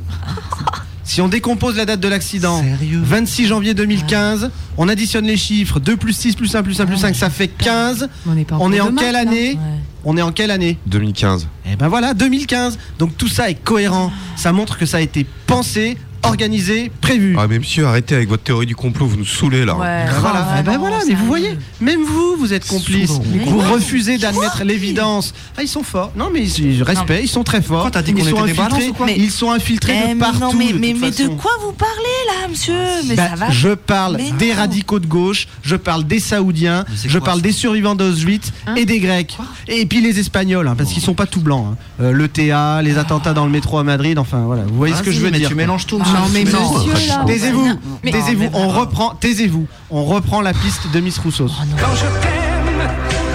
Si 1.03 1.21
on 1.21 1.27
décompose 1.27 1.75
la 1.77 1.85
date 1.85 1.99
de 1.99 2.07
l'accident, 2.07 2.63
26 2.81 3.45
janvier 3.47 3.73
2015, 3.75 4.49
on 4.77 4.87
additionne 4.89 5.25
les 5.25 5.37
chiffres, 5.37 5.79
2 5.79 5.95
plus 5.95 6.13
6 6.13 6.35
plus 6.35 6.55
1 6.55 6.63
plus 6.63 6.79
1 6.81 6.85
plus 6.87 6.97
5, 6.97 7.15
ça 7.15 7.29
fait 7.29 7.47
15. 7.49 8.09
On 8.27 8.35
est, 8.35 8.45
pas 8.45 8.57
On 8.59 8.71
est 8.71 8.79
en 8.81 8.93
quelle 8.95 9.15
année? 9.15 9.59
On 10.05 10.17
est 10.17 10.21
en 10.23 10.31
quelle 10.31 10.49
année? 10.51 10.77
2015. 10.87 11.47
Eh 11.71 11.75
ben 11.75 11.87
voilà, 11.87 12.13
2015. 12.15 12.79
Donc 12.99 13.15
tout 13.15 13.27
ça 13.27 13.49
est 13.49 13.55
cohérent. 13.55 14.11
Ça 14.35 14.51
montre 14.53 14.77
que 14.77 14.85
ça 14.87 14.97
a 14.97 15.01
été 15.01 15.25
pensé, 15.45 15.97
organisé, 16.23 16.91
prévu. 17.01 17.35
Ah, 17.37 17.47
mais 17.49 17.59
monsieur, 17.59 17.85
arrêtez 17.85 18.15
avec 18.15 18.29
votre 18.29 18.43
théorie 18.43 18.65
du 18.65 18.75
complot, 18.75 19.07
vous 19.07 19.17
nous 19.17 19.25
saulez 19.25 19.65
là. 19.65 19.75
Eh 19.77 19.79
ben 20.11 20.19
voilà, 20.19 20.47
eh 20.59 20.63
ben 20.63 20.77
voilà, 20.77 20.97
mais 21.07 21.13
vous 21.15 21.25
voyez, 21.25 21.57
même 21.81 22.01
vous, 22.03 22.35
vous 22.37 22.53
êtes 22.53 22.65
complice. 22.67 23.11
Vous 23.45 23.59
refusez 23.59 24.17
d'admettre 24.17 24.63
l'évidence. 24.63 25.33
Ah, 25.57 25.61
ils 25.63 25.67
sont 25.67 25.83
forts. 25.83 26.11
Non, 26.15 26.29
mais 26.33 26.45
je 26.45 26.71
je 26.71 26.83
respecte, 26.83 27.23
ils 27.23 27.27
sont 27.27 27.43
très 27.43 27.61
forts. 27.61 27.89
T'as 27.91 28.01
dit 28.01 28.11
ils 28.11 28.23
qu'on 28.23 28.29
sont 28.37 28.45
était 28.45 28.53
des 28.53 28.57
balances 28.57 28.73
infiltrés. 28.79 28.89
ou 28.89 28.93
quoi 28.93 29.11
Ils 29.11 29.31
sont 29.31 29.51
infiltrés 29.51 29.93
Eh, 29.95 30.07
de 30.09 30.13
mais 30.13 30.19
partout. 30.19 30.39
non, 30.39 30.53
mais, 30.53 30.73
de 30.73 30.77
mais, 30.79 30.91
toute 30.93 31.01
mais 31.01 31.11
de 31.11 31.27
quoi 31.29 31.51
vous 31.61 31.73
parlez 31.73 31.93
là, 32.41 32.47
monsieur 32.49 32.73
Mais 33.07 33.15
Bah, 33.15 33.29
ça 33.29 33.35
va. 33.35 33.49
je 33.51 33.69
parle 33.69 34.17
Mais 34.17 34.31
des 34.31 34.49
non. 34.51 34.55
radicaux 34.57 34.99
de 34.99 35.07
gauche, 35.07 35.47
je 35.63 35.75
parle 35.75 36.03
des 36.05 36.19
Saoudiens, 36.19 36.85
je 37.05 37.19
parle 37.19 37.41
des 37.41 37.51
survivants 37.51 37.95
d'Auschwitz 37.95 38.51
Hein 38.67 38.75
et 38.75 38.85
des 38.85 38.99
Grecs. 38.99 39.37
et 39.67 39.85
puis 39.85 40.01
les 40.01 40.19
Espagnols, 40.19 40.67
hein, 40.67 40.75
parce 40.77 40.91
qu'ils 40.93 41.01
sont 41.03 41.13
pas 41.13 41.25
tout 41.27 41.41
blancs. 41.41 41.67
hein. 41.73 41.77
Euh, 42.01 42.11
le 42.11 42.27
TA, 42.27 42.81
les 42.81 42.97
attentats 42.97 43.33
dans 43.33 43.45
le 43.45 43.51
métro 43.51 43.77
à 43.77 43.83
Madrid, 43.83 44.17
enfin 44.17 44.39
voilà, 44.45 44.63
vous 44.63 44.75
voyez 44.75 44.95
ce 44.95 45.03
que 45.03 45.11
je 45.11 45.19
veux 45.19 45.29
mais 45.31 45.37
dire. 45.39 45.49
tu 45.49 45.55
mélanges 45.55 45.85
tout, 45.85 45.97
Non, 46.13 46.29
mais 46.31 46.43
Non, 46.43 46.73
monsieur, 46.73 47.07
là. 47.07 47.23
Taisez-vous, 47.25 47.67
Mais- 48.03 48.11
taisez-vous, 48.11 48.49
on 48.53 48.67
reprend, 48.69 49.15
taisez-vous, 49.15 49.67
on 49.89 50.03
reprend 50.05 50.41
la 50.41 50.53
piste 50.53 50.91
de 50.93 50.99
Miss 50.99 51.17
Rousseau. 51.19 51.47
Quand 51.47 51.95
je 51.95 52.01
t'aime, 52.21 52.89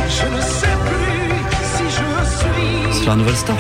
je 0.09 0.37
ne 0.37 0.41
sais 0.41 0.77
plus 0.87 1.45
si 1.77 1.85
je 1.85 2.39
suis 2.39 3.01
C'est 3.01 3.07
la 3.07 3.17
nouvelle 3.17 3.37
star. 3.37 3.57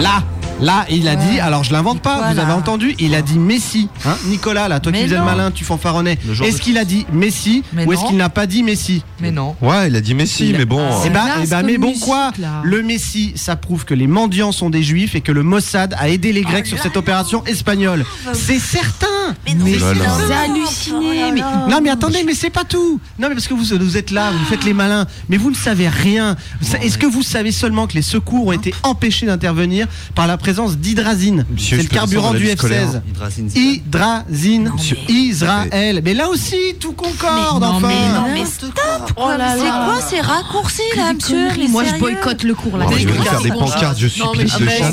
Là, 0.00 0.22
Là, 0.60 0.84
il 0.90 1.08
a 1.08 1.16
dit, 1.16 1.40
alors 1.40 1.64
je 1.64 1.72
l'invente 1.72 2.02
pas, 2.02 2.32
vous 2.32 2.38
avez 2.38 2.52
entendu, 2.52 2.94
il 2.98 3.14
a 3.14 3.22
dit 3.22 3.38
Messi. 3.38 3.88
Hein 4.04 4.16
Nicolas, 4.26 4.68
là, 4.68 4.80
toi 4.80 4.92
qui 4.92 5.02
faisais 5.02 5.16
le 5.16 5.24
malin, 5.24 5.50
tu 5.50 5.64
fanfaronnais. 5.64 6.18
Est-ce 6.42 6.60
qu'il 6.60 6.78
a 6.78 6.84
dit 6.84 7.06
Messi 7.12 7.62
Mais 7.72 7.86
ou 7.86 7.92
est-ce 7.92 8.04
qu'il 8.06 8.16
n'a 8.16 8.28
pas 8.28 8.46
dit 8.46 8.62
Messi 8.62 9.02
Mais 9.20 9.30
non. 9.30 9.56
Ouais, 9.60 9.88
il 9.88 9.96
a 9.96 10.00
dit 10.00 10.14
Messi, 10.14 10.54
mais 10.56 10.64
bon. 10.64 10.86
Eh 11.04 11.08
euh, 11.08 11.10
ben, 11.10 11.24
naze 11.24 11.38
eh 11.44 11.46
ben, 11.46 11.56
comme 11.58 11.66
mais 11.66 11.78
bon 11.78 11.88
musique, 11.88 12.04
quoi 12.04 12.30
là. 12.38 12.60
Le 12.62 12.82
Messi, 12.82 13.32
ça 13.36 13.56
prouve 13.56 13.84
que 13.84 13.94
les 13.94 14.06
mendiants 14.06 14.52
sont 14.52 14.70
des 14.70 14.82
juifs 14.82 15.14
et 15.14 15.20
que 15.20 15.32
le 15.32 15.42
Mossad 15.42 15.94
a 15.98 16.08
aidé 16.08 16.32
les 16.32 16.42
Grecs 16.42 16.66
sur 16.66 16.78
cette 16.78 16.96
opération 16.96 17.44
espagnole. 17.46 18.04
C'est 18.32 18.58
certain 18.58 19.06
Mais 19.46 19.54
non, 19.54 19.64
Mais 19.64 19.76
Oh. 19.80 19.94
C'est 20.28 20.34
halluciné. 20.34 21.32
Mais 21.32 21.40
Non 21.68 21.80
mais 21.82 21.90
attendez, 21.90 22.22
mais 22.24 22.34
c'est 22.34 22.50
pas 22.50 22.64
tout. 22.64 23.00
Non 23.18 23.28
mais 23.28 23.34
parce 23.34 23.46
que 23.48 23.54
vous, 23.54 23.64
vous 23.78 23.96
êtes 23.96 24.10
là, 24.10 24.30
vous 24.30 24.44
faites 24.46 24.64
les 24.64 24.72
malins, 24.74 25.06
mais 25.28 25.36
vous 25.36 25.50
ne 25.50 25.56
savez 25.56 25.88
rien. 25.88 26.36
Est-ce 26.82 26.98
que 26.98 27.06
vous 27.06 27.22
savez 27.22 27.52
seulement 27.52 27.86
que 27.86 27.94
les 27.94 28.02
secours 28.02 28.46
ont 28.48 28.52
été 28.52 28.74
empêchés 28.82 29.26
d'intervenir 29.26 29.86
par 30.14 30.26
la 30.26 30.36
présence 30.36 30.76
d'hydrazine 30.76 31.44
C'est 31.58 31.76
le 31.76 31.84
carburant 31.84 32.32
du 32.32 32.44
la 32.44 32.50
vie 32.50 32.56
scolaire. 32.56 32.88
F-16. 33.20 33.56
Hydrazine. 33.56 34.72
Israël. 35.08 36.00
Mais 36.04 36.14
là 36.14 36.28
aussi, 36.28 36.56
tout 36.78 36.92
concorde, 36.92 37.60
Mais- 37.62 37.66
non, 37.66 37.74
enfin. 37.76 37.88
mais 37.88 38.08
non, 38.18 38.34
mais 38.34 38.44
stop 38.44 38.72
Oh 39.16 39.28
C'est 39.36 39.68
quoi 39.68 40.00
ces 40.08 40.20
raccourcis 40.20 40.82
là, 40.96 41.12
monsieur 41.12 41.48
Moi, 41.68 41.84
je 41.84 41.98
boycotte 41.98 42.42
le 42.44 42.54
cours 42.54 42.76
là. 42.76 42.86
Oh, 42.88 42.92
je 42.98 43.06
vais 43.06 43.12
faire 43.12 43.40
des 43.42 43.48
pancartes, 43.50 43.98
je 43.98 44.06
suis 44.06 44.20
de 44.20 44.26
quoi. 44.26 44.92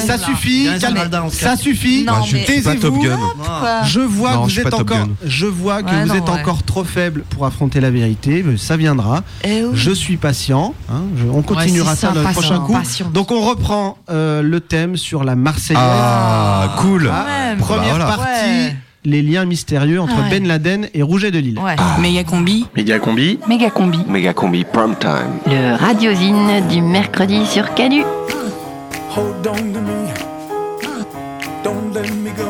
ça, 0.00 0.18
suffit, 0.18 0.68
ça 1.30 1.56
suffit. 1.56 2.06
Taisez-vous. 2.46 3.02
Je 3.84 4.00
vois 4.00 4.32
Non, 4.34 4.44
que 4.46 4.50
vous 4.50 4.60
êtes 4.60 4.74
encore, 4.74 5.06
je 5.24 5.46
vois 5.46 5.82
que 5.82 5.90
Ouais, 5.90 6.02
vous 6.02 6.08
non, 6.08 6.14
êtes 6.14 6.28
ouais. 6.28 6.40
encore 6.40 6.62
trop 6.62 6.84
faible 6.84 7.24
pour 7.30 7.44
affronter 7.46 7.80
la 7.80 7.90
vérité. 7.90 8.42
mais 8.46 8.56
Ça 8.56 8.76
viendra. 8.76 9.22
Eh 9.44 9.64
oui. 9.64 9.70
Je 9.74 9.90
suis 9.90 10.16
patient. 10.16 10.74
hein, 10.90 11.02
je- 11.16 11.26
on 11.30 11.42
continuera 11.42 11.94
ça 11.96 12.12
dans 12.12 12.22
le 12.22 12.32
prochain 12.32 12.60
coup. 12.60 12.72
patient. 12.72 13.10
Donc 13.10 13.30
on 13.32 13.40
reprend 13.42 13.98
euh, 14.10 14.42
le 14.42 14.60
thème 14.60 14.96
sur 14.96 15.24
la 15.24 15.34
Marseillaise. 15.36 15.82
Ah, 15.84 16.74
cool. 16.78 17.10
Ah. 17.12 17.24
Première 17.58 17.98
Bah, 17.98 18.04
voilà. 18.06 18.16
partie. 18.16 18.44
Ouais. 18.44 18.76
Les 19.04 19.20
liens 19.20 19.44
mystérieux 19.44 20.00
entre 20.00 20.12
Ah 20.16 20.22
ouais. 20.22 20.30
Ben 20.30 20.46
Laden 20.46 20.88
et 20.94 21.02
Rouget 21.02 21.32
de 21.32 21.38
Lille. 21.40 21.58
Ouais. 21.58 21.74
Méga 22.00 22.22
combi. 22.22 22.66
Méga 22.76 23.00
combi. 23.00 23.38
Méga 23.48 23.68
combi. 23.70 23.98
Méga 24.08 24.32
combi 24.32 24.64
prime 24.64 24.94
time. 25.00 25.38
Le 25.46 25.74
radiosine 25.76 26.68
du 26.70 26.80
mercredi 26.82 27.44
sur 27.46 27.74
Canu. 27.74 28.04
Hold 29.16 29.46
on 29.48 29.54
to 29.54 29.80
me. 29.80 30.12
Don't 31.64 31.92
let 31.94 32.10
me 32.12 32.30
go. 32.36 32.44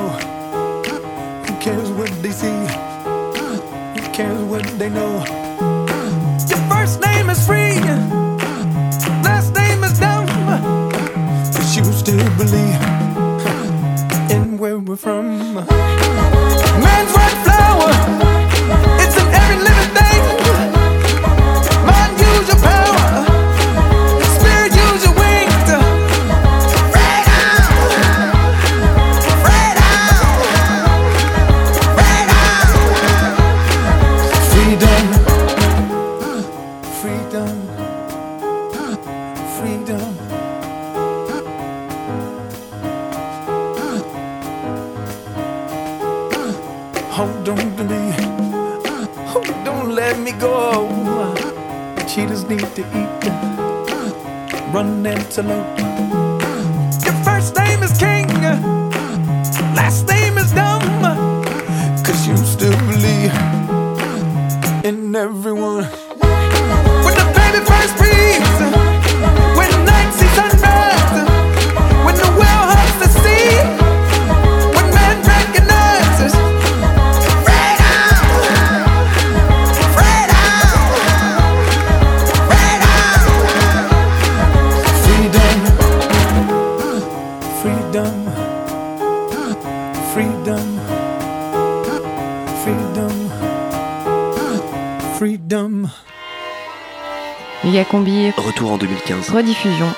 Rediffusion. 99.43 99.93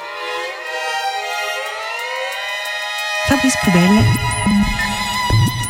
Fabrice 3.26 3.54
Poubelle. 3.62 3.90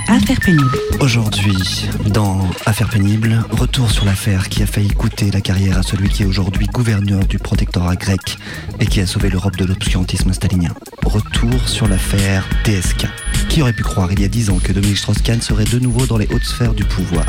Affaire 0.06 0.38
pénible. 0.38 0.78
Aujourd'hui, 1.00 1.88
dans 2.06 2.48
Affaires 2.66 2.88
pénibles, 2.88 3.44
retour 3.50 3.90
sur 3.90 4.04
l'affaire 4.04 4.48
qui 4.48 4.62
a 4.62 4.66
failli 4.66 4.90
coûter 4.90 5.32
la 5.32 5.40
carrière 5.40 5.78
à 5.78 5.82
celui 5.82 6.08
qui 6.08 6.22
est 6.22 6.26
aujourd'hui 6.26 6.66
gouverneur 6.66 7.24
du 7.24 7.38
protectorat 7.38 7.96
grec 7.96 8.38
et 8.78 8.86
qui 8.86 9.00
a 9.00 9.08
sauvé 9.08 9.28
l'Europe 9.28 9.56
de 9.56 9.64
l'obscurantisme 9.64 10.32
stalinien. 10.32 10.72
Retour 11.04 11.68
sur 11.68 11.88
l'affaire 11.88 12.48
DSK. 12.64 13.06
Qui 13.48 13.62
aurait 13.62 13.72
pu 13.72 13.82
croire 13.82 14.12
il 14.12 14.20
y 14.20 14.24
a 14.24 14.28
dix 14.28 14.50
ans 14.50 14.60
que 14.62 14.72
Dominique 14.72 14.98
Strauss-Kahn 14.98 15.40
serait 15.42 15.64
de 15.64 15.80
nouveau 15.80 16.06
dans 16.06 16.18
les 16.18 16.28
hautes 16.32 16.44
sphères 16.44 16.74
du 16.74 16.84
pouvoir? 16.84 17.24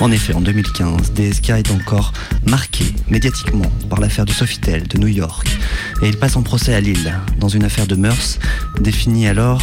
En 0.00 0.10
effet, 0.10 0.34
en 0.34 0.40
2015, 0.40 1.12
DSK 1.12 1.50
est 1.50 1.70
encore 1.70 2.12
marqué 2.46 2.84
médiatiquement 3.08 3.70
par 3.88 4.00
l'affaire 4.00 4.24
du 4.24 4.32
Sofitel 4.32 4.86
de 4.86 4.98
New 4.98 5.08
York 5.08 5.48
et 6.02 6.08
il 6.08 6.16
passe 6.16 6.36
en 6.36 6.42
procès 6.42 6.74
à 6.74 6.80
Lille 6.80 7.14
dans 7.38 7.48
une 7.48 7.64
affaire 7.64 7.86
de 7.86 7.94
mœurs 7.94 8.38
définie 8.80 9.26
alors 9.26 9.62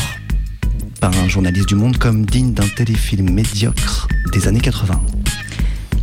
par 0.99 1.15
un 1.17 1.27
journaliste 1.27 1.67
du 1.67 1.75
Monde 1.75 1.97
comme 1.97 2.25
digne 2.25 2.53
d'un 2.53 2.67
téléfilm 2.67 3.29
médiocre 3.29 4.07
des 4.31 4.47
années 4.47 4.61
80. 4.61 5.22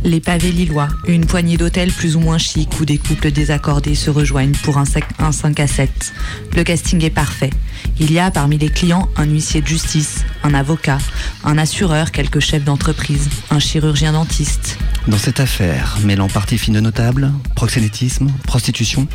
Les 0.03 0.19
pavés 0.19 0.51
lillois, 0.51 0.87
une 1.07 1.25
poignée 1.27 1.57
d'hôtels 1.57 1.91
plus 1.91 2.15
ou 2.15 2.19
moins 2.21 2.39
chics 2.39 2.79
où 2.79 2.85
des 2.85 2.97
couples 2.97 3.31
désaccordés 3.31 3.93
se 3.93 4.09
rejoignent 4.09 4.55
pour 4.63 4.79
un, 4.79 4.83
sac- 4.85 5.03
un 5.19 5.31
5 5.31 5.59
à 5.59 5.67
7. 5.67 6.13
Le 6.55 6.63
casting 6.63 7.03
est 7.05 7.11
parfait. 7.11 7.51
Il 7.99 8.11
y 8.11 8.17
a 8.17 8.31
parmi 8.31 8.57
les 8.57 8.69
clients 8.69 9.09
un 9.15 9.25
huissier 9.25 9.61
de 9.61 9.67
justice, 9.67 10.25
un 10.43 10.55
avocat, 10.55 10.97
un 11.43 11.57
assureur, 11.59 12.11
quelques 12.11 12.39
chefs 12.39 12.63
d'entreprise, 12.63 13.29
un 13.51 13.59
chirurgien 13.59 14.13
dentiste. 14.13 14.77
Dans 15.07 15.19
cette 15.19 15.39
affaire, 15.39 15.97
mêlant 16.03 16.27
parties 16.29 16.57
fines 16.57 16.73
de 16.73 16.79
notables, 16.79 17.31
proxénétisme, 17.55 18.31
prostitution, 18.47 19.07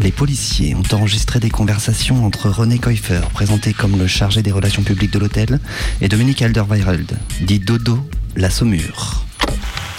les 0.00 0.10
policiers 0.10 0.74
ont 0.74 0.82
enregistré 0.94 1.38
des 1.38 1.50
conversations 1.50 2.26
entre 2.26 2.48
René 2.50 2.78
Koifer, 2.78 3.20
présenté 3.32 3.72
comme 3.72 3.96
le 3.96 4.08
chargé 4.08 4.42
des 4.42 4.52
relations 4.52 4.82
publiques 4.82 5.12
de 5.12 5.18
l'hôtel, 5.20 5.60
et 6.00 6.08
Dominique 6.08 6.42
Alderweireld, 6.42 7.16
dit 7.42 7.60
Dodo, 7.60 8.04
la 8.36 8.50
Saumure. 8.50 9.24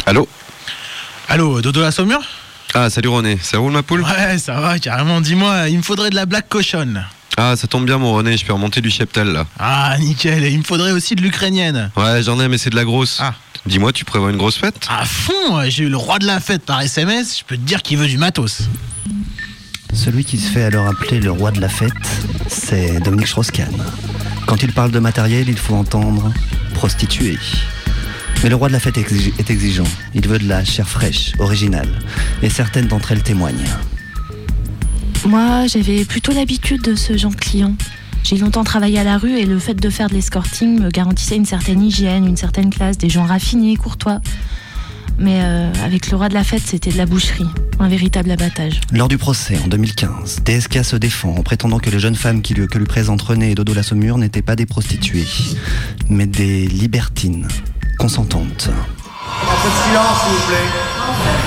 Allô 0.06 0.28
Allô, 1.30 1.62
Dodo 1.62 1.82
la 1.82 1.92
Saumure 1.92 2.22
Ah, 2.74 2.90
salut 2.90 3.08
René, 3.10 3.38
ça 3.42 3.58
roule 3.58 3.72
ma 3.72 3.84
poule 3.84 4.02
Ouais, 4.02 4.38
ça 4.38 4.60
va, 4.60 4.78
carrément. 4.80 5.22
Dis-moi, 5.22 5.70
il 5.70 5.78
me 5.78 5.84
faudrait 5.84 6.10
de 6.10 6.16
la 6.16 6.26
black 6.26 6.50
cochonne. 6.50 7.06
Ah, 7.38 7.56
ça 7.56 7.68
tombe 7.68 7.86
bien 7.86 7.98
mon 7.98 8.14
René, 8.14 8.38
je 8.38 8.46
peux 8.46 8.54
remonter 8.54 8.82
du 8.82 8.92
cheptel 8.92 9.28
là. 9.30 9.48
Ah, 9.58 9.96
nickel. 10.00 10.44
Et 10.44 10.52
il 10.52 10.60
me 10.60 10.64
faudrait 10.64 10.92
aussi 10.92 11.16
de 11.16 11.22
l'ukrainienne. 11.22 11.90
Ouais, 11.96 12.22
j'en 12.22 12.40
ai, 12.40 12.48
mais 12.48 12.58
c'est 12.58 12.70
de 12.70 12.76
la 12.76 12.84
grosse. 12.84 13.20
Ah. 13.22 13.34
Dis-moi, 13.66 13.94
tu 13.94 14.04
prévois 14.04 14.30
une 14.30 14.38
grosse 14.38 14.58
fête 14.58 14.88
À 14.90 15.06
fond, 15.06 15.62
j'ai 15.68 15.86
eu 15.86 15.90
le 15.90 15.98
roi 15.98 16.20
de 16.20 16.26
la 16.26 16.40
fête 16.42 16.66
par 16.66 16.82
SMS. 16.82 17.40
Je 17.40 17.44
peux 17.46 17.56
te 17.56 17.62
dire 17.62 17.82
qu'il 17.82 17.98
veut 17.98 18.08
du 18.08 18.18
matos. 18.18 18.64
Celui 19.94 20.26
qui 20.26 20.38
se 20.38 20.50
fait 20.52 20.64
alors 20.64 20.88
appeler 20.88 21.20
le 21.22 21.32
roi 21.32 21.52
de 21.52 21.62
la 21.62 21.70
fête, 21.70 21.94
c'est 22.50 23.00
Dominique 23.00 23.28
Strauss-Kahn. 23.28 23.72
Quand 24.48 24.62
il 24.64 24.74
parle 24.74 24.92
de 24.92 25.00
matériel, 25.00 25.48
il 25.48 25.58
faut 25.58 25.76
entendre 25.76 26.34
prostituée. 26.74 27.38
Mais 28.42 28.50
le 28.50 28.56
roi 28.56 28.68
de 28.68 28.74
la 28.74 28.80
fête 28.80 28.98
est 28.98 29.50
exigeant. 29.50 29.88
Il 30.14 30.28
veut 30.28 30.40
de 30.40 30.48
la 30.48 30.64
chair 30.64 30.88
fraîche, 30.88 31.34
originale. 31.40 31.90
Et 32.42 32.50
certaines 32.50 32.88
d'entre 32.88 33.12
elles 33.12 33.24
témoignent. 33.24 33.68
Moi, 35.26 35.68
j'avais 35.68 36.04
plutôt 36.04 36.34
l'habitude 36.34 36.82
de 36.82 36.96
ce 36.96 37.16
genre 37.18 37.32
de 37.32 37.38
client. 37.38 37.76
J'ai 38.24 38.38
longtemps 38.38 38.64
travaillé 38.64 39.00
à 39.00 39.04
la 39.04 39.18
rue 39.18 39.38
et 39.38 39.46
le 39.46 39.60
fait 39.60 39.74
de 39.74 39.90
faire 39.90 40.10
de 40.10 40.14
l'escorting 40.14 40.80
me 40.80 40.90
garantissait 40.90 41.36
une 41.36 41.46
certaine 41.46 41.82
hygiène, 41.82 42.26
une 42.26 42.38
certaine 42.38 42.70
classe, 42.70 42.98
des 42.98 43.10
gens 43.10 43.26
raffinés, 43.26 43.76
courtois. 43.76 44.22
mais 45.20 45.40
euh, 45.42 45.72
avec 45.84 46.10
le 46.10 46.18
roi 46.18 46.30
de 46.30 46.34
la 46.34 46.44
fête, 46.44 46.64
c'était 46.66 46.90
de 46.90 46.98
la 46.98 47.06
boucherie. 47.06 47.46
Un 47.80 47.88
véritable 47.90 48.32
abattage. 48.32 48.80
Lors 48.94 49.08
du 49.08 49.18
procès 49.18 49.58
en 49.64 49.68
2015, 49.68 50.44
DSK 50.46 50.86
se 50.86 50.96
défend 50.96 51.36
en 51.36 51.44
prétendant 51.44 51.80
que 51.80 51.90
les 51.90 52.00
jeunes 52.00 52.16
femmes 52.16 52.42
qui 52.42 52.54
lui, 52.54 52.68
que 52.68 52.78
lui 52.78 52.86
présentent 52.86 53.22
René 53.22 53.52
et 53.52 53.56
Dodo 53.56 53.74
la 53.74 53.84
Saumure 53.84 54.18
n'étaient 54.18 54.42
pas 54.42 54.56
des 54.56 54.66
prostituées, 54.66 55.28
mais 56.10 56.26
des 56.26 56.68
libertines 56.68 57.48
consentantes. 58.04 58.68
Un 58.68 59.62
peu 59.64 59.70
de 59.70 59.76
silence, 59.88 60.18
s'il 60.26 60.34
vous 60.34 60.48
plaît. 60.48 60.68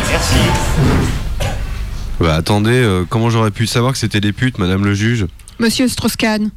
Merci. 0.09 0.37
Bah 2.19 2.35
attendez, 2.37 2.71
euh, 2.71 3.05
comment 3.07 3.29
j'aurais 3.29 3.51
pu 3.51 3.67
savoir 3.67 3.93
que 3.93 3.99
c'était 3.99 4.23
des 4.23 4.33
putes, 4.33 4.57
madame 4.57 4.83
le 4.83 4.95
juge? 4.95 5.27
Monsieur 5.59 5.87
Strauss-Kahn, 5.87 6.49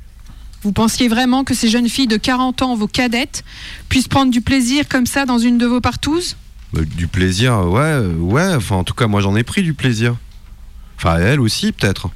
vous 0.63 0.71
pensiez 0.71 1.09
vraiment 1.09 1.43
que 1.43 1.53
ces 1.53 1.67
jeunes 1.67 1.89
filles 1.89 2.07
de 2.07 2.15
40 2.15 2.61
ans, 2.61 2.75
vos 2.77 2.87
cadettes, 2.87 3.43
puissent 3.89 4.07
prendre 4.07 4.31
du 4.31 4.39
plaisir 4.39 4.87
comme 4.87 5.05
ça 5.05 5.25
dans 5.25 5.37
une 5.37 5.57
de 5.57 5.65
vos 5.65 5.81
partouzes 5.81 6.37
Bah, 6.71 6.79
Du 6.95 7.07
plaisir, 7.07 7.59
ouais, 7.67 7.81
euh, 7.81 8.13
ouais, 8.19 8.55
enfin 8.55 8.77
en 8.77 8.85
tout 8.85 8.93
cas 8.93 9.07
moi 9.07 9.19
j'en 9.19 9.35
ai 9.35 9.43
pris 9.43 9.63
du 9.63 9.73
plaisir. 9.73 10.15
Enfin 10.95 11.17
elle 11.17 11.41
aussi 11.41 11.73
peut-être. 11.73 12.09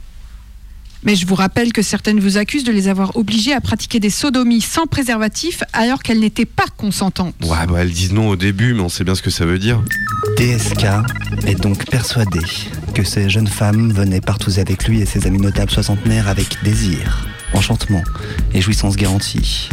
Mais 1.05 1.15
je 1.15 1.25
vous 1.25 1.36
rappelle 1.36 1.74
que 1.74 1.81
certaines 1.81 2.19
vous 2.19 2.38
accusent 2.38 2.63
de 2.63 2.72
les 2.72 2.88
avoir 2.88 3.15
obligées 3.17 3.53
à 3.53 3.62
pratiquer 3.62 4.00
des 4.00 4.10
sodomies 4.10 4.62
sans 4.62 4.88
préservatif 4.88 5.63
alors 5.74 6.01
qu'elles 6.01 6.19
n'étaient 6.19 6.45
pas 6.45 6.65
consentantes. 6.77 7.36
Ouais 7.43 7.67
bah 7.67 7.79
elles 7.79 7.91
disent 7.91 8.13
non 8.13 8.29
au 8.29 8.36
début 8.36 8.74
mais 8.74 8.81
on 8.81 8.89
sait 8.89 9.03
bien 9.03 9.15
ce 9.15 9.22
que 9.22 9.29
ça 9.29 9.45
veut 9.45 9.60
dire. 9.60 9.81
DSK 10.38 10.86
est 11.45 11.60
donc 11.60 11.86
persuadé 11.86 12.39
que 12.93 13.03
ces 13.03 13.29
jeunes 13.29 13.48
femmes 13.48 13.91
venaient 13.91 14.22
partouzer 14.22 14.62
avec 14.62 14.88
lui 14.88 15.01
et 15.01 15.05
ses 15.05 15.27
amis 15.27 15.39
notables 15.39 15.72
soixantenaires 15.72 16.27
avec 16.27 16.57
désir, 16.63 17.27
enchantement 17.53 18.03
et 18.53 18.62
jouissance 18.62 18.95
garantie. 18.95 19.69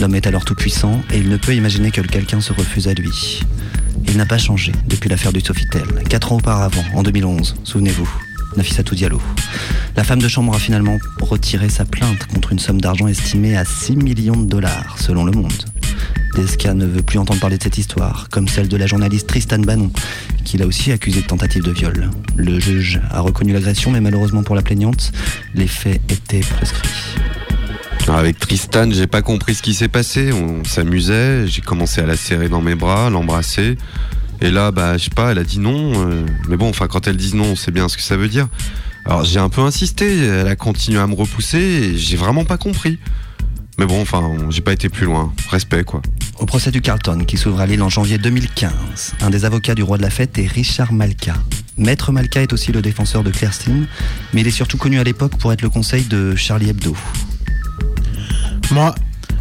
L'homme 0.00 0.14
est 0.14 0.26
alors 0.26 0.44
tout 0.44 0.54
puissant 0.54 1.00
et 1.12 1.18
il 1.18 1.28
ne 1.28 1.36
peut 1.36 1.54
imaginer 1.54 1.90
que 1.90 2.00
quelqu'un 2.02 2.40
se 2.40 2.52
refuse 2.52 2.88
à 2.88 2.94
lui. 2.94 3.40
Il 4.08 4.16
n'a 4.16 4.26
pas 4.26 4.38
changé 4.38 4.72
depuis 4.86 5.08
l'affaire 5.08 5.32
du 5.32 5.40
Sofitel, 5.40 5.86
quatre 6.08 6.32
ans 6.32 6.36
auparavant, 6.36 6.84
en 6.94 7.02
2011, 7.02 7.56
souvenez-vous. 7.64 8.25
La 9.96 10.04
femme 10.04 10.20
de 10.20 10.28
chambre 10.28 10.54
a 10.54 10.58
finalement 10.58 10.98
retiré 11.20 11.68
sa 11.68 11.84
plainte 11.84 12.26
contre 12.26 12.52
une 12.52 12.58
somme 12.58 12.80
d'argent 12.80 13.06
estimée 13.06 13.56
à 13.56 13.64
6 13.64 13.96
millions 13.96 14.36
de 14.36 14.46
dollars, 14.46 14.96
selon 14.98 15.24
Le 15.24 15.32
Monde. 15.32 15.52
DSK 16.34 16.66
ne 16.66 16.84
veut 16.84 17.02
plus 17.02 17.18
entendre 17.18 17.40
parler 17.40 17.58
de 17.58 17.62
cette 17.62 17.78
histoire, 17.78 18.28
comme 18.30 18.48
celle 18.48 18.68
de 18.68 18.76
la 18.76 18.86
journaliste 18.86 19.26
Tristan 19.26 19.58
Bannon, 19.58 19.90
qui 20.44 20.58
l'a 20.58 20.66
aussi 20.66 20.92
accusé 20.92 21.22
de 21.22 21.26
tentative 21.26 21.62
de 21.62 21.70
viol. 21.70 22.10
Le 22.36 22.60
juge 22.60 23.00
a 23.10 23.20
reconnu 23.20 23.52
l'agression, 23.52 23.90
mais 23.90 24.00
malheureusement 24.00 24.42
pour 24.42 24.54
la 24.54 24.62
plaignante, 24.62 25.12
les 25.54 25.66
faits 25.66 26.00
étaient 26.10 26.40
prescrits. 26.40 27.16
Alors, 28.04 28.18
Avec 28.18 28.38
Tristan, 28.38 28.90
j'ai 28.92 29.06
pas 29.06 29.22
compris 29.22 29.54
ce 29.54 29.62
qui 29.62 29.74
s'est 29.74 29.88
passé. 29.88 30.32
On 30.32 30.62
s'amusait, 30.64 31.46
j'ai 31.46 31.62
commencé 31.62 32.00
à 32.00 32.06
la 32.06 32.16
serrer 32.16 32.48
dans 32.48 32.60
mes 32.60 32.74
bras, 32.74 33.10
l'embrasser. 33.10 33.76
Et 34.40 34.50
là, 34.50 34.70
bah, 34.70 34.98
je 34.98 35.04
sais 35.04 35.10
pas, 35.10 35.32
elle 35.32 35.38
a 35.38 35.44
dit 35.44 35.58
non. 35.58 36.08
euh, 36.08 36.24
mais 36.48 36.56
bon, 36.56 36.68
enfin, 36.68 36.86
quand 36.88 37.06
elle 37.06 37.16
dit 37.16 37.34
non, 37.34 37.44
on 37.52 37.56
sait 37.56 37.70
bien 37.70 37.88
ce 37.88 37.96
que 37.96 38.02
ça 38.02 38.16
veut 38.16 38.28
dire. 38.28 38.48
Alors, 39.04 39.24
j'ai 39.24 39.38
un 39.38 39.48
peu 39.48 39.60
insisté. 39.62 40.26
Elle 40.26 40.48
a 40.48 40.56
continué 40.56 40.98
à 40.98 41.06
me 41.06 41.14
repousser 41.14 41.58
et 41.58 41.96
j'ai 41.96 42.16
vraiment 42.16 42.44
pas 42.44 42.58
compris. 42.58 42.98
Mais 43.78 43.86
bon, 43.86 44.00
enfin, 44.00 44.32
j'ai 44.50 44.62
pas 44.62 44.72
été 44.72 44.88
plus 44.88 45.04
loin. 45.06 45.32
Respect, 45.50 45.84
quoi. 45.84 46.00
Au 46.38 46.46
procès 46.46 46.70
du 46.70 46.80
Carlton, 46.80 47.24
qui 47.26 47.36
s'ouvre 47.36 47.60
à 47.60 47.66
Lille 47.66 47.82
en 47.82 47.88
janvier 47.88 48.18
2015, 48.18 49.14
un 49.20 49.30
des 49.30 49.44
avocats 49.44 49.74
du 49.74 49.82
roi 49.82 49.98
de 49.98 50.02
la 50.02 50.10
fête 50.10 50.38
est 50.38 50.46
Richard 50.46 50.92
Malka. 50.92 51.34
Maître 51.78 52.10
Malka 52.10 52.42
est 52.42 52.52
aussi 52.54 52.72
le 52.72 52.80
défenseur 52.80 53.22
de 53.22 53.30
Claire 53.30 53.52
Steen, 53.52 53.86
mais 54.32 54.40
il 54.40 54.46
est 54.46 54.50
surtout 54.50 54.78
connu 54.78 54.98
à 54.98 55.04
l'époque 55.04 55.36
pour 55.38 55.52
être 55.52 55.60
le 55.62 55.68
conseil 55.68 56.04
de 56.04 56.34
Charlie 56.34 56.70
Hebdo. 56.70 56.96
Moi, 58.70 58.94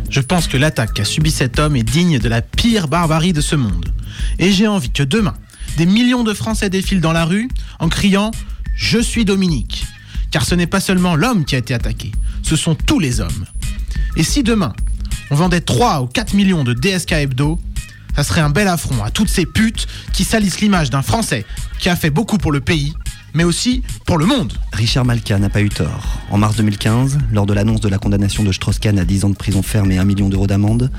je 0.09 0.21
pense 0.21 0.47
que 0.47 0.57
l'attaque 0.57 0.93
qu'a 0.93 1.05
subi 1.05 1.31
cet 1.31 1.59
homme 1.59 1.75
est 1.75 1.83
digne 1.83 2.19
de 2.19 2.29
la 2.29 2.41
pire 2.41 2.87
barbarie 2.87 3.33
de 3.33 3.41
ce 3.41 3.55
monde. 3.55 3.93
Et 4.39 4.51
j'ai 4.51 4.67
envie 4.67 4.91
que 4.91 5.03
demain, 5.03 5.35
des 5.77 5.85
millions 5.85 6.23
de 6.23 6.33
Français 6.33 6.69
défilent 6.69 7.01
dans 7.01 7.11
la 7.11 7.25
rue 7.25 7.49
en 7.79 7.89
criant⁇ 7.89 8.31
Je 8.75 8.99
suis 8.99 9.25
Dominique!⁇ 9.25 9.85
Car 10.31 10.45
ce 10.45 10.55
n'est 10.55 10.67
pas 10.67 10.79
seulement 10.79 11.15
l'homme 11.15 11.45
qui 11.45 11.55
a 11.55 11.57
été 11.57 11.73
attaqué, 11.73 12.11
ce 12.43 12.55
sont 12.55 12.75
tous 12.75 12.99
les 12.99 13.19
hommes. 13.19 13.45
Et 14.15 14.23
si 14.23 14.43
demain, 14.43 14.73
on 15.31 15.35
vendait 15.35 15.61
3 15.61 16.01
ou 16.01 16.07
4 16.07 16.33
millions 16.33 16.63
de 16.63 16.73
DSK 16.73 17.13
Hebdo, 17.13 17.59
ça 18.15 18.23
serait 18.23 18.41
un 18.41 18.49
bel 18.49 18.67
affront 18.67 19.03
à 19.03 19.11
toutes 19.11 19.29
ces 19.29 19.45
putes 19.45 19.87
qui 20.13 20.23
salissent 20.23 20.61
l'image 20.61 20.89
d'un 20.89 21.01
Français 21.01 21.45
qui 21.79 21.89
a 21.89 21.95
fait 21.95 22.09
beaucoup 22.09 22.37
pour 22.37 22.51
le 22.51 22.61
pays, 22.61 22.93
mais 23.35 23.43
aussi 23.43 23.83
pour 24.05 24.17
le 24.17 24.25
monde. 24.25 24.53
Richard 24.73 25.05
Malka 25.05 25.37
n'a 25.37 25.49
pas 25.49 25.61
eu 25.61 25.69
tort. 25.69 26.19
En 26.31 26.37
mars 26.37 26.55
2015, 26.55 27.19
lors 27.31 27.45
de 27.45 27.53
l'annonce 27.53 27.81
de 27.81 27.89
la 27.89 27.99
condamnation 27.99 28.43
de 28.43 28.51
Strauss-Kahn 28.51 28.97
à 28.97 29.05
10 29.05 29.25
ans 29.25 29.29
de 29.29 29.35
prison 29.35 29.61
ferme 29.61 29.91
et 29.91 29.97
1 29.97 30.05
million 30.05 30.29
d'euros 30.29 30.47
d'amende, 30.47 30.89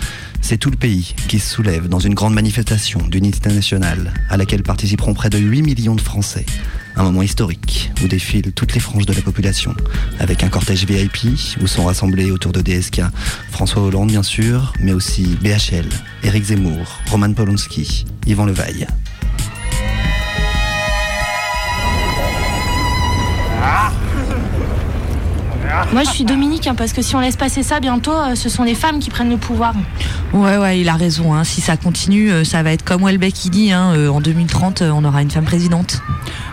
c'est 0.42 0.58
tout 0.58 0.70
le 0.70 0.76
pays 0.76 1.14
qui 1.28 1.38
se 1.38 1.50
soulève 1.50 1.88
dans 1.88 1.98
une 1.98 2.14
grande 2.14 2.34
manifestation 2.34 3.00
d'unité 3.08 3.48
nationale 3.48 4.12
à 4.28 4.36
laquelle 4.36 4.62
participeront 4.62 5.14
près 5.14 5.30
de 5.30 5.38
8 5.38 5.62
millions 5.62 5.94
de 5.96 6.00
Français. 6.00 6.46
Un 6.94 7.02
moment 7.02 7.22
historique 7.22 7.90
où 8.02 8.08
défilent 8.08 8.52
toutes 8.52 8.74
les 8.74 8.80
franges 8.80 9.06
de 9.06 9.12
la 9.12 9.20
population, 9.22 9.74
avec 10.18 10.44
un 10.44 10.48
cortège 10.48 10.84
VIP 10.86 11.38
où 11.60 11.66
sont 11.66 11.84
rassemblés 11.84 12.30
autour 12.30 12.52
de 12.52 12.60
DSK 12.60 13.02
François 13.50 13.82
Hollande 13.82 14.08
bien 14.08 14.22
sûr, 14.22 14.72
mais 14.80 14.92
aussi 14.92 15.36
BHL, 15.42 15.88
Éric 16.22 16.44
Zemmour, 16.44 17.00
Roman 17.10 17.32
Polonski, 17.32 18.04
Yvan 18.26 18.46
Levaille. 18.46 18.86
Moi, 25.92 26.02
je 26.04 26.10
suis 26.10 26.24
Dominique, 26.24 26.66
hein, 26.66 26.74
parce 26.74 26.92
que 26.92 27.02
si 27.02 27.14
on 27.16 27.20
laisse 27.20 27.36
passer 27.36 27.62
ça, 27.62 27.80
bientôt, 27.80 28.12
euh, 28.12 28.34
ce 28.34 28.48
sont 28.48 28.64
les 28.64 28.74
femmes 28.74 28.98
qui 28.98 29.10
prennent 29.10 29.30
le 29.30 29.36
pouvoir. 29.36 29.74
Ouais, 30.32 30.56
ouais, 30.56 30.80
il 30.80 30.88
a 30.88 30.94
raison. 30.94 31.34
hein. 31.34 31.44
Si 31.44 31.60
ça 31.60 31.76
continue, 31.76 32.30
euh, 32.30 32.44
ça 32.44 32.62
va 32.62 32.72
être 32.72 32.84
comme 32.84 33.04
Welbeck 33.04 33.32
qui 33.34 33.50
dit. 33.50 33.72
hein, 33.72 33.92
euh, 33.94 34.08
en 34.08 34.20
2030, 34.20 34.82
euh, 34.82 34.90
on 34.90 35.04
aura 35.04 35.22
une 35.22 35.30
femme 35.30 35.44
présidente. 35.44 36.02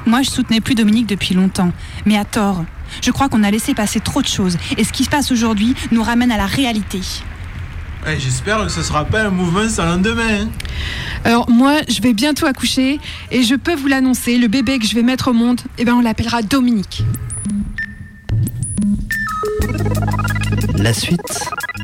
Moi, 0.05 0.21
je 0.21 0.29
soutenais 0.29 0.61
plus 0.61 0.75
Dominique 0.75 1.07
depuis 1.07 1.33
longtemps, 1.35 1.71
mais 2.05 2.17
à 2.17 2.25
tort. 2.25 2.63
Je 3.01 3.11
crois 3.11 3.27
qu'on 3.29 3.43
a 3.43 3.51
laissé 3.51 3.73
passer 3.73 3.99
trop 3.99 4.21
de 4.21 4.27
choses, 4.27 4.57
et 4.77 4.83
ce 4.83 4.91
qui 4.93 5.03
se 5.03 5.09
passe 5.09 5.31
aujourd'hui 5.31 5.73
nous 5.91 6.03
ramène 6.03 6.31
à 6.31 6.37
la 6.37 6.45
réalité. 6.45 6.99
Ouais, 8.05 8.19
J'espère 8.19 8.59
que 8.65 8.69
ce 8.69 8.83
sera 8.83 9.05
pas 9.05 9.23
un 9.23 9.29
mouvement 9.29 9.67
sans 9.69 9.85
lendemain. 9.85 10.47
Alors 11.23 11.49
moi, 11.49 11.77
je 11.87 12.01
vais 12.01 12.13
bientôt 12.13 12.45
accoucher 12.45 12.99
et 13.31 13.43
je 13.43 13.55
peux 13.55 13.73
vous 13.75 13.87
l'annoncer, 13.87 14.37
le 14.37 14.47
bébé 14.47 14.77
que 14.77 14.85
je 14.85 14.93
vais 14.93 15.01
mettre 15.03 15.29
au 15.29 15.33
monde, 15.33 15.61
eh 15.77 15.85
ben 15.85 15.93
on 15.93 16.01
l'appellera 16.01 16.41
Dominique. 16.41 17.03
La 20.77 20.93
suite, 20.93 21.19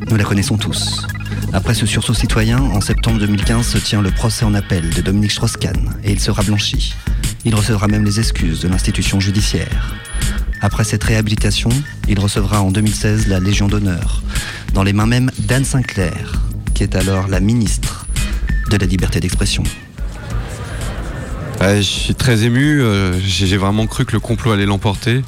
nous 0.09 0.15
la 0.17 0.23
connaissons 0.23 0.57
tous. 0.57 1.05
Après 1.53 1.73
ce 1.73 1.85
sursaut 1.85 2.13
citoyen, 2.13 2.59
en 2.59 2.81
septembre 2.81 3.19
2015 3.19 3.65
se 3.65 3.77
tient 3.77 4.01
le 4.01 4.11
procès 4.11 4.45
en 4.45 4.53
appel 4.53 4.89
de 4.89 5.01
Dominique 5.01 5.31
Strauss-Kahn 5.31 5.97
et 6.03 6.11
il 6.11 6.19
sera 6.19 6.43
blanchi. 6.43 6.93
Il 7.45 7.55
recevra 7.55 7.87
même 7.87 8.03
les 8.03 8.19
excuses 8.19 8.59
de 8.59 8.67
l'institution 8.67 9.19
judiciaire. 9.19 9.95
Après 10.61 10.83
cette 10.83 11.03
réhabilitation, 11.03 11.69
il 12.07 12.19
recevra 12.19 12.61
en 12.61 12.71
2016 12.71 13.27
la 13.27 13.39
Légion 13.39 13.67
d'honneur, 13.67 14.21
dans 14.73 14.83
les 14.83 14.93
mains 14.93 15.05
même 15.05 15.31
d'Anne 15.39 15.65
Sinclair, 15.65 16.41
qui 16.73 16.83
est 16.83 16.95
alors 16.95 17.27
la 17.27 17.39
ministre 17.39 18.05
de 18.69 18.77
la 18.77 18.85
liberté 18.85 19.19
d'expression. 19.19 19.63
Je 21.61 21.81
suis 21.81 22.15
très 22.15 22.43
ému. 22.43 22.81
euh, 22.81 23.19
j'ai 23.19 23.57
vraiment 23.57 23.85
cru 23.85 24.05
que 24.05 24.13
le 24.13 24.19
complot 24.19 24.51
allait 24.51 24.65
l'emporter. 24.65 25.23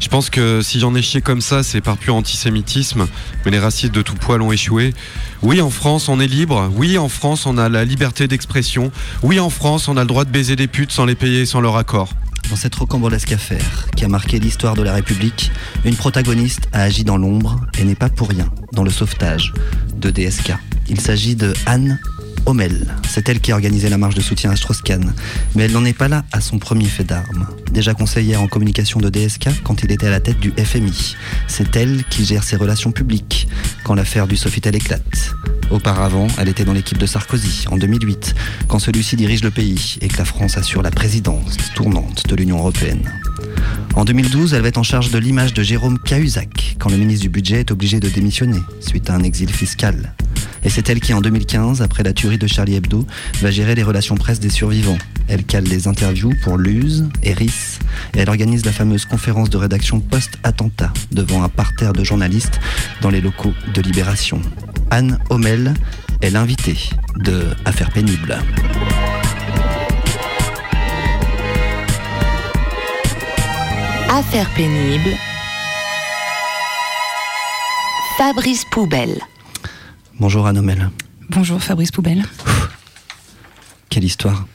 Je 0.00 0.08
pense 0.08 0.30
que 0.30 0.60
si 0.62 0.80
j'en 0.80 0.94
ai 0.94 1.02
chié 1.02 1.20
comme 1.20 1.40
ça, 1.40 1.62
c'est 1.62 1.80
par 1.80 1.96
pur 1.96 2.14
antisémitisme, 2.14 3.06
mais 3.44 3.50
les 3.50 3.58
racistes 3.58 3.94
de 3.94 4.02
tout 4.02 4.14
poil 4.14 4.42
ont 4.42 4.52
échoué. 4.52 4.94
Oui, 5.42 5.60
en 5.60 5.70
France, 5.70 6.08
on 6.08 6.20
est 6.20 6.26
libre. 6.26 6.70
Oui, 6.76 6.98
en 6.98 7.08
France, 7.08 7.46
on 7.46 7.58
a 7.58 7.68
la 7.68 7.84
liberté 7.84 8.28
d'expression. 8.28 8.92
Oui, 9.22 9.40
en 9.40 9.50
France, 9.50 9.88
on 9.88 9.96
a 9.96 10.00
le 10.00 10.06
droit 10.06 10.24
de 10.24 10.30
baiser 10.30 10.56
des 10.56 10.66
putes 10.66 10.92
sans 10.92 11.04
les 11.04 11.14
payer 11.14 11.42
et 11.42 11.46
sans 11.46 11.60
leur 11.60 11.76
accord. 11.76 12.10
Dans 12.50 12.56
cette 12.56 12.74
rocambolesque 12.74 13.32
affaire 13.32 13.86
qui 13.96 14.04
a 14.04 14.08
marqué 14.08 14.38
l'histoire 14.38 14.74
de 14.74 14.82
la 14.82 14.92
République, 14.92 15.50
une 15.84 15.96
protagoniste 15.96 16.68
a 16.72 16.82
agi 16.82 17.04
dans 17.04 17.16
l'ombre 17.16 17.60
et 17.78 17.84
n'est 17.84 17.94
pas 17.94 18.10
pour 18.10 18.28
rien 18.28 18.50
dans 18.72 18.82
le 18.82 18.90
sauvetage 18.90 19.54
de 19.96 20.10
DSK. 20.10 20.52
Il 20.88 21.00
s'agit 21.00 21.34
de 21.34 21.52
Anne 21.66 21.98
Hommel. 22.46 22.94
C'est 23.08 23.28
elle 23.28 23.40
qui 23.40 23.52
a 23.52 23.54
organisé 23.54 23.88
la 23.88 23.98
marche 23.98 24.14
de 24.14 24.20
soutien 24.20 24.50
à 24.50 24.56
Strauss-Kahn. 24.56 25.14
Mais 25.54 25.64
elle 25.64 25.72
n'en 25.72 25.84
est 25.84 25.96
pas 25.96 26.08
là 26.08 26.24
à 26.32 26.40
son 26.40 26.58
premier 26.58 26.86
fait 26.86 27.04
d'armes. 27.04 27.46
Déjà 27.72 27.94
conseillère 27.94 28.42
en 28.42 28.48
communication 28.48 29.00
de 29.00 29.08
DSK 29.08 29.62
quand 29.62 29.82
il 29.82 29.92
était 29.92 30.06
à 30.06 30.10
la 30.10 30.20
tête 30.20 30.40
du 30.40 30.52
FMI. 30.52 31.16
C'est 31.48 31.74
elle 31.76 32.04
qui 32.04 32.24
gère 32.24 32.44
ses 32.44 32.56
relations 32.56 32.92
publiques 32.92 33.48
quand 33.82 33.94
l'affaire 33.94 34.26
du 34.26 34.36
Sofitel 34.36 34.74
éclate. 34.76 35.34
Auparavant, 35.70 36.26
elle 36.38 36.48
était 36.48 36.64
dans 36.64 36.74
l'équipe 36.74 36.98
de 36.98 37.06
Sarkozy 37.06 37.66
en 37.70 37.76
2008, 37.76 38.34
quand 38.68 38.78
celui-ci 38.78 39.16
dirige 39.16 39.42
le 39.42 39.50
pays 39.50 39.96
et 40.02 40.08
que 40.08 40.18
la 40.18 40.24
France 40.24 40.58
assure 40.58 40.82
la 40.82 40.90
présidence 40.90 41.56
tournante 41.74 42.26
de 42.28 42.36
l'Union 42.36 42.58
européenne. 42.58 43.10
En 43.94 44.04
2012, 44.04 44.54
elle 44.54 44.62
va 44.62 44.68
être 44.68 44.78
en 44.78 44.82
charge 44.82 45.10
de 45.10 45.18
l'image 45.18 45.54
de 45.54 45.62
Jérôme 45.62 45.98
Cahuzac, 45.98 46.76
quand 46.78 46.90
le 46.90 46.96
ministre 46.96 47.22
du 47.22 47.28
Budget 47.28 47.60
est 47.60 47.70
obligé 47.70 48.00
de 48.00 48.08
démissionner 48.08 48.60
suite 48.80 49.08
à 49.08 49.14
un 49.14 49.22
exil 49.22 49.50
fiscal. 49.50 50.14
Et 50.64 50.70
c'est 50.70 50.88
elle 50.88 51.00
qui, 51.00 51.12
en 51.12 51.20
2015, 51.20 51.82
après 51.82 52.02
la 52.02 52.12
tuerie 52.12 52.38
de 52.38 52.46
Charlie 52.46 52.74
Hebdo, 52.74 53.06
va 53.40 53.50
gérer 53.50 53.74
les 53.74 53.82
relations 53.82 54.14
presse 54.14 54.40
des 54.40 54.50
survivants. 54.50 54.98
Elle 55.28 55.44
cale 55.44 55.64
les 55.64 55.88
interviews 55.88 56.32
pour 56.42 56.56
Luz 56.58 57.08
et 57.22 57.34
et 57.34 58.18
elle 58.20 58.28
organise 58.28 58.64
la 58.64 58.72
fameuse 58.72 59.04
conférence 59.04 59.50
de 59.50 59.56
rédaction 59.56 60.00
post-attentat 60.00 60.92
devant 61.10 61.42
un 61.42 61.48
parterre 61.48 61.92
de 61.92 62.04
journalistes 62.04 62.60
dans 63.02 63.10
les 63.10 63.20
locaux 63.20 63.52
de 63.74 63.82
Libération. 63.82 64.40
Anne 64.90 65.18
Hommel 65.30 65.74
est 66.22 66.30
l'invitée 66.30 66.78
de 67.16 67.48
Affaires 67.64 67.90
pénibles. 67.90 68.38
Affaires 74.08 74.50
pénibles. 74.54 75.16
Fabrice 78.16 78.64
Poubelle. 78.70 79.18
Bonjour 80.20 80.46
Anomel. 80.46 80.90
Bonjour 81.30 81.62
Fabrice 81.62 81.90
Poubelle. 81.90 82.24
Quelle 83.88 84.04
histoire. 84.04 84.46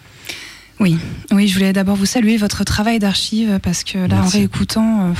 Oui, 0.79 0.97
oui, 1.31 1.47
je 1.47 1.53
voulais 1.55 1.73
d'abord 1.73 1.95
vous 1.95 2.05
saluer 2.05 2.37
votre 2.37 2.63
travail 2.63 2.99
d'archive 2.99 3.59
parce 3.61 3.83
que 3.83 3.97
là, 3.97 4.15
en 4.17 4.21
Merci. 4.21 4.37
réécoutant, 4.37 5.09
euh, 5.09 5.13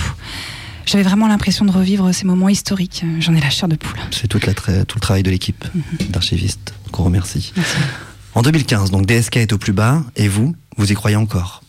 j'avais 0.85 1.03
vraiment 1.03 1.27
l'impression 1.27 1.65
de 1.65 1.71
revivre 1.71 2.13
ces 2.13 2.25
moments 2.25 2.47
historiques. 2.47 3.03
J'en 3.19 3.35
ai 3.35 3.41
la 3.41 3.49
chair 3.49 3.67
de 3.67 3.75
poule. 3.75 3.99
C'est 4.11 4.27
tout 4.27 4.39
le 4.45 4.99
travail 4.99 5.23
de 5.23 5.29
l'équipe 5.29 5.65
d'archivistes 6.09 6.73
qu'on 6.91 7.03
remercie. 7.03 7.53
En 8.35 8.41
2015, 8.41 8.91
donc 8.91 9.05
DSK 9.05 9.37
est 9.37 9.53
au 9.53 9.57
plus 9.57 9.73
bas, 9.73 10.03
et 10.15 10.27
vous, 10.27 10.55
vous 10.77 10.91
y 10.91 10.95
croyez 10.95 11.17
encore? 11.17 11.61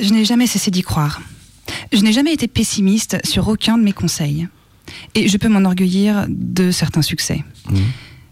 Je 0.00 0.12
n'ai 0.12 0.24
jamais 0.24 0.46
cessé 0.46 0.70
d'y 0.70 0.82
croire. 0.82 1.22
Je 1.92 2.00
n'ai 2.00 2.12
jamais 2.12 2.32
été 2.32 2.48
pessimiste 2.48 3.18
sur 3.24 3.48
aucun 3.48 3.78
de 3.78 3.84
mes 3.84 3.92
conseils. 3.92 4.48
Et 5.14 5.28
je 5.28 5.36
peux 5.36 5.48
m'enorgueillir 5.48 6.26
de 6.28 6.70
certains 6.70 7.02
succès. 7.02 7.42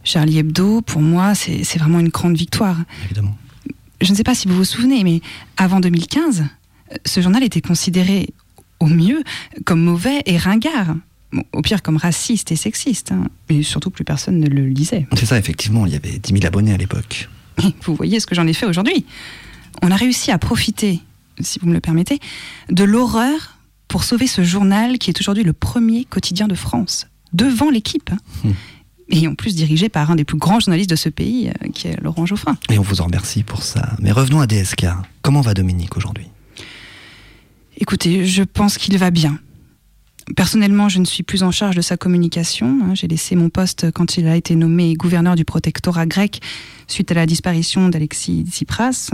Charlie 0.04 0.38
Hebdo, 0.38 0.80
pour 0.82 1.00
moi, 1.00 1.34
c'est 1.34 1.78
vraiment 1.78 2.00
une 2.00 2.08
grande 2.08 2.36
victoire. 2.36 2.76
Évidemment. 3.04 3.36
Je 4.00 4.10
ne 4.10 4.16
sais 4.16 4.24
pas 4.24 4.34
si 4.34 4.48
vous 4.48 4.56
vous 4.56 4.64
souvenez, 4.64 5.04
mais 5.04 5.20
avant 5.56 5.78
2015, 5.78 6.40
euh, 6.42 6.96
ce 7.06 7.20
journal 7.20 7.44
était 7.44 7.60
considéré 7.60 8.30
au 8.80 8.86
mieux 8.86 9.22
comme 9.64 9.80
mauvais 9.80 10.22
et 10.26 10.36
ringard. 10.36 10.96
Bon, 11.32 11.44
au 11.52 11.62
pire 11.62 11.82
comme 11.82 11.96
raciste 11.98 12.50
et 12.50 12.56
sexiste. 12.56 13.12
hein. 13.12 13.28
Mais 13.48 13.62
surtout, 13.62 13.90
plus 13.90 14.04
personne 14.04 14.40
ne 14.40 14.48
le 14.48 14.66
lisait. 14.66 15.06
C'est 15.16 15.24
ça, 15.26 15.38
effectivement, 15.38 15.86
il 15.86 15.92
y 15.92 15.96
avait 15.96 16.18
10 16.18 16.32
000 16.32 16.44
abonnés 16.46 16.74
à 16.74 16.76
l'époque. 16.76 17.28
Vous 17.84 17.94
voyez 17.94 18.18
ce 18.18 18.26
que 18.26 18.34
j'en 18.34 18.46
ai 18.48 18.52
fait 18.54 18.66
aujourd'hui. 18.66 19.06
On 19.82 19.90
a 19.92 19.96
réussi 19.96 20.32
à 20.32 20.38
profiter, 20.38 20.98
si 21.40 21.60
vous 21.60 21.68
me 21.68 21.72
le 21.74 21.80
permettez, 21.80 22.18
de 22.70 22.82
l'horreur 22.84 23.56
pour 23.92 24.04
sauver 24.04 24.26
ce 24.26 24.42
journal 24.42 24.96
qui 24.98 25.10
est 25.10 25.20
aujourd'hui 25.20 25.44
le 25.44 25.52
premier 25.52 26.06
quotidien 26.06 26.48
de 26.48 26.54
France, 26.54 27.06
devant 27.34 27.68
l'équipe. 27.70 28.10
hein. 28.10 28.50
Et 29.10 29.28
en 29.28 29.34
plus 29.34 29.54
dirigé 29.54 29.90
par 29.90 30.10
un 30.10 30.16
des 30.16 30.24
plus 30.24 30.38
grands 30.38 30.60
journalistes 30.60 30.88
de 30.88 30.96
ce 30.96 31.10
pays, 31.10 31.50
euh, 31.50 31.68
qui 31.68 31.88
est 31.88 32.00
Laurent 32.00 32.24
Geoffrin. 32.24 32.56
Et 32.70 32.78
on 32.78 32.82
vous 32.82 33.02
en 33.02 33.04
remercie 33.04 33.42
pour 33.42 33.62
ça. 33.62 33.94
Mais 34.00 34.10
revenons 34.10 34.40
à 34.40 34.46
DSK. 34.46 34.86
Comment 35.20 35.42
va 35.42 35.52
Dominique 35.52 35.98
aujourd'hui? 35.98 36.26
Écoutez, 37.76 38.24
je 38.24 38.42
pense 38.42 38.78
qu'il 38.78 38.96
va 38.96 39.10
bien. 39.10 39.38
Personnellement, 40.36 40.88
je 40.88 40.98
ne 40.98 41.04
suis 41.04 41.22
plus 41.22 41.42
en 41.42 41.50
charge 41.50 41.76
de 41.76 41.82
sa 41.82 41.98
communication. 41.98 42.78
hein. 42.84 42.94
J'ai 42.94 43.08
laissé 43.08 43.36
mon 43.36 43.50
poste 43.50 43.90
quand 43.90 44.16
il 44.16 44.26
a 44.26 44.36
été 44.36 44.54
nommé 44.54 44.94
gouverneur 44.94 45.34
du 45.36 45.44
protectorat 45.44 46.06
grec 46.06 46.40
suite 46.86 47.10
à 47.10 47.14
la 47.14 47.26
disparition 47.26 47.90
d'Alexis 47.90 48.46
Tsipras. 48.48 49.10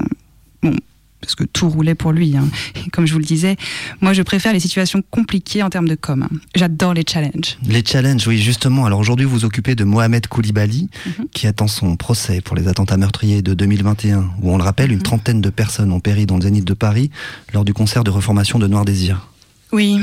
Bon, 0.62 0.76
parce 1.20 1.34
que 1.34 1.44
tout 1.44 1.68
roulait 1.68 1.94
pour 1.94 2.12
lui. 2.12 2.36
hein. 2.36 2.48
Et 2.86 2.90
comme 2.90 3.06
je 3.06 3.12
vous 3.12 3.18
le 3.18 3.24
disais, 3.24 3.56
moi 4.00 4.12
je 4.12 4.22
préfère 4.22 4.52
les 4.52 4.60
situations 4.60 5.02
compliquées 5.10 5.62
en 5.62 5.70
termes 5.70 5.88
de 5.88 5.94
com. 5.94 6.22
hein. 6.22 6.36
J'adore 6.54 6.94
les 6.94 7.04
challenges. 7.08 7.58
Les 7.66 7.84
challenges, 7.84 8.26
oui, 8.26 8.38
justement. 8.38 8.86
Alors 8.86 9.00
aujourd'hui, 9.00 9.26
vous 9.26 9.32
vous 9.32 9.44
occupez 9.44 9.74
de 9.74 9.84
Mohamed 9.84 10.26
Koulibaly, 10.28 10.88
Mhm. 11.06 11.26
qui 11.32 11.46
attend 11.46 11.68
son 11.68 11.96
procès 11.96 12.40
pour 12.40 12.56
les 12.56 12.68
attentats 12.68 12.96
meurtriers 12.96 13.42
de 13.42 13.54
2021, 13.54 14.30
où 14.42 14.52
on 14.52 14.56
le 14.58 14.62
rappelle, 14.64 14.88
Mhm. 14.90 14.94
une 14.96 15.02
trentaine 15.02 15.40
de 15.40 15.50
personnes 15.50 15.92
ont 15.92 16.00
péri 16.00 16.26
dans 16.26 16.36
le 16.36 16.42
zénith 16.42 16.64
de 16.64 16.74
Paris 16.74 17.10
lors 17.52 17.64
du 17.64 17.74
concert 17.74 18.04
de 18.04 18.10
reformation 18.10 18.58
de 18.58 18.66
Noir 18.66 18.84
Désir. 18.84 19.28
Oui, 19.72 20.00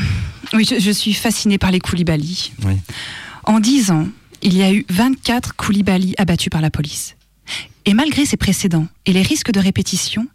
oui, 0.54 0.64
je, 0.70 0.80
je 0.80 0.92
suis 0.92 1.14
fascinée 1.14 1.58
par 1.58 1.72
les 1.72 1.80
Koulibaly. 1.80 2.52
Oui. 2.66 2.76
En 3.46 3.60
10 3.60 3.90
ans, 3.92 4.08
il 4.44 4.56
y 4.56 4.62
a 4.62 4.72
eu 4.72 4.86
24 4.90 5.56
Koulibaly 5.56 6.14
abattus 6.18 6.50
par 6.52 6.62
la 6.62 6.70
police. 6.70 7.16
Et 7.86 7.94
malgré 7.94 8.26
ces 8.26 8.38
précédents 8.38 8.88
et 9.06 9.14
les 9.14 9.22
risques 9.22 9.52
de 9.52 9.60
répétition, 9.60 10.28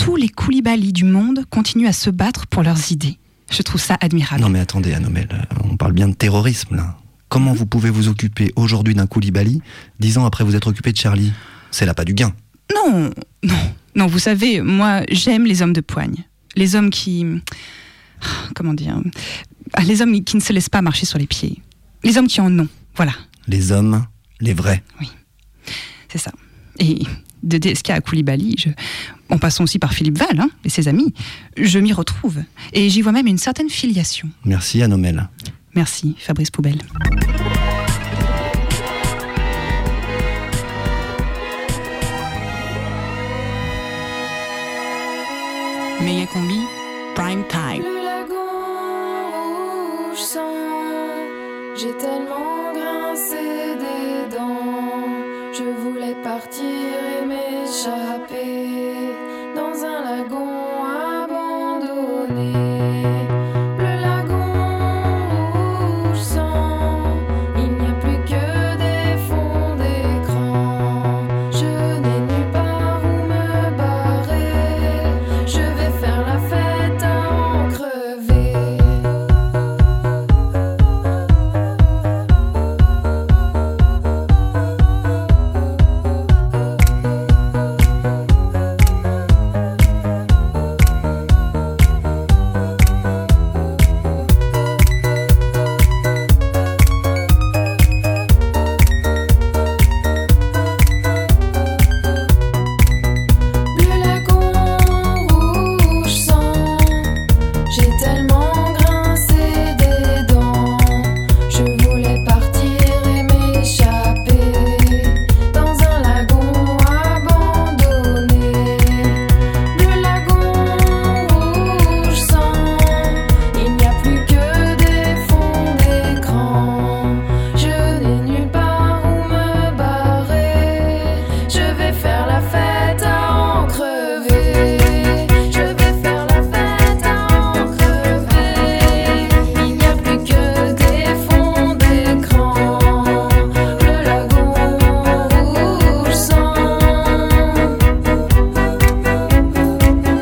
tous 0.00 0.16
les 0.16 0.30
Koulibaly 0.30 0.94
du 0.94 1.04
monde 1.04 1.44
continuent 1.50 1.86
à 1.86 1.92
se 1.92 2.08
battre 2.08 2.46
pour 2.46 2.62
leurs 2.62 2.90
idées. 2.90 3.18
Je 3.50 3.60
trouve 3.60 3.80
ça 3.80 3.98
admirable. 4.00 4.40
Non 4.40 4.48
mais 4.48 4.58
attendez, 4.58 4.94
Anomel, 4.94 5.28
euh, 5.30 5.56
on 5.70 5.76
parle 5.76 5.92
bien 5.92 6.08
de 6.08 6.14
terrorisme 6.14 6.74
là. 6.74 6.96
Comment 7.28 7.52
vous 7.52 7.66
pouvez 7.66 7.90
vous 7.90 8.08
occuper 8.08 8.50
aujourd'hui 8.56 8.94
d'un 8.94 9.06
Koulibaly, 9.06 9.60
dix 10.00 10.16
ans 10.16 10.24
après 10.24 10.42
vous 10.42 10.56
être 10.56 10.68
occupé 10.68 10.92
de 10.92 10.96
Charlie? 10.96 11.32
C'est 11.70 11.84
là 11.84 11.92
pas 11.92 12.06
du 12.06 12.14
gain. 12.14 12.32
Non, 12.74 13.10
non, 13.44 13.54
non, 13.94 14.06
vous 14.06 14.18
savez, 14.18 14.62
moi 14.62 15.02
j'aime 15.10 15.44
les 15.44 15.60
hommes 15.60 15.74
de 15.74 15.82
poigne. 15.82 16.24
Les 16.56 16.76
hommes 16.76 16.88
qui. 16.88 17.26
Comment 18.54 18.72
dire 18.72 18.98
Ah, 19.74 19.82
Les 19.82 20.00
hommes 20.00 20.24
qui 20.24 20.36
ne 20.36 20.40
se 20.40 20.54
laissent 20.54 20.70
pas 20.70 20.80
marcher 20.82 21.04
sur 21.04 21.18
les 21.18 21.26
pieds. 21.26 21.60
Les 22.04 22.16
hommes 22.16 22.26
qui 22.26 22.40
en 22.40 22.58
ont, 22.58 22.68
voilà. 22.96 23.12
Les 23.46 23.70
hommes, 23.70 24.06
les 24.40 24.54
vrais. 24.54 24.82
C'est 26.08 26.18
ça. 26.18 26.32
Et 26.78 27.02
de 27.42 27.58
DSK 27.58 27.90
à 27.90 28.00
Koulibaly, 28.00 28.56
je... 28.58 28.70
en 29.30 29.38
passant 29.38 29.64
aussi 29.64 29.78
par 29.78 29.92
Philippe 29.92 30.18
Val 30.18 30.38
hein, 30.38 30.50
et 30.64 30.68
ses 30.68 30.88
amis, 30.88 31.14
je 31.56 31.78
m'y 31.78 31.92
retrouve. 31.92 32.42
Et 32.72 32.88
j'y 32.88 33.02
vois 33.02 33.12
même 33.12 33.26
une 33.26 33.38
certaine 33.38 33.70
filiation. 33.70 34.28
Merci 34.44 34.82
Anomel. 34.82 35.28
Merci, 35.74 36.16
Fabrice 36.18 36.50
Poubelle. 36.50 36.78
Méga 46.02 46.26
combi, 46.26 46.60
prime 47.14 47.44
time. 47.48 47.59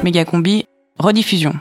Méga 0.05 0.25
combi, 0.25 0.65
rediffusion. 0.99 1.55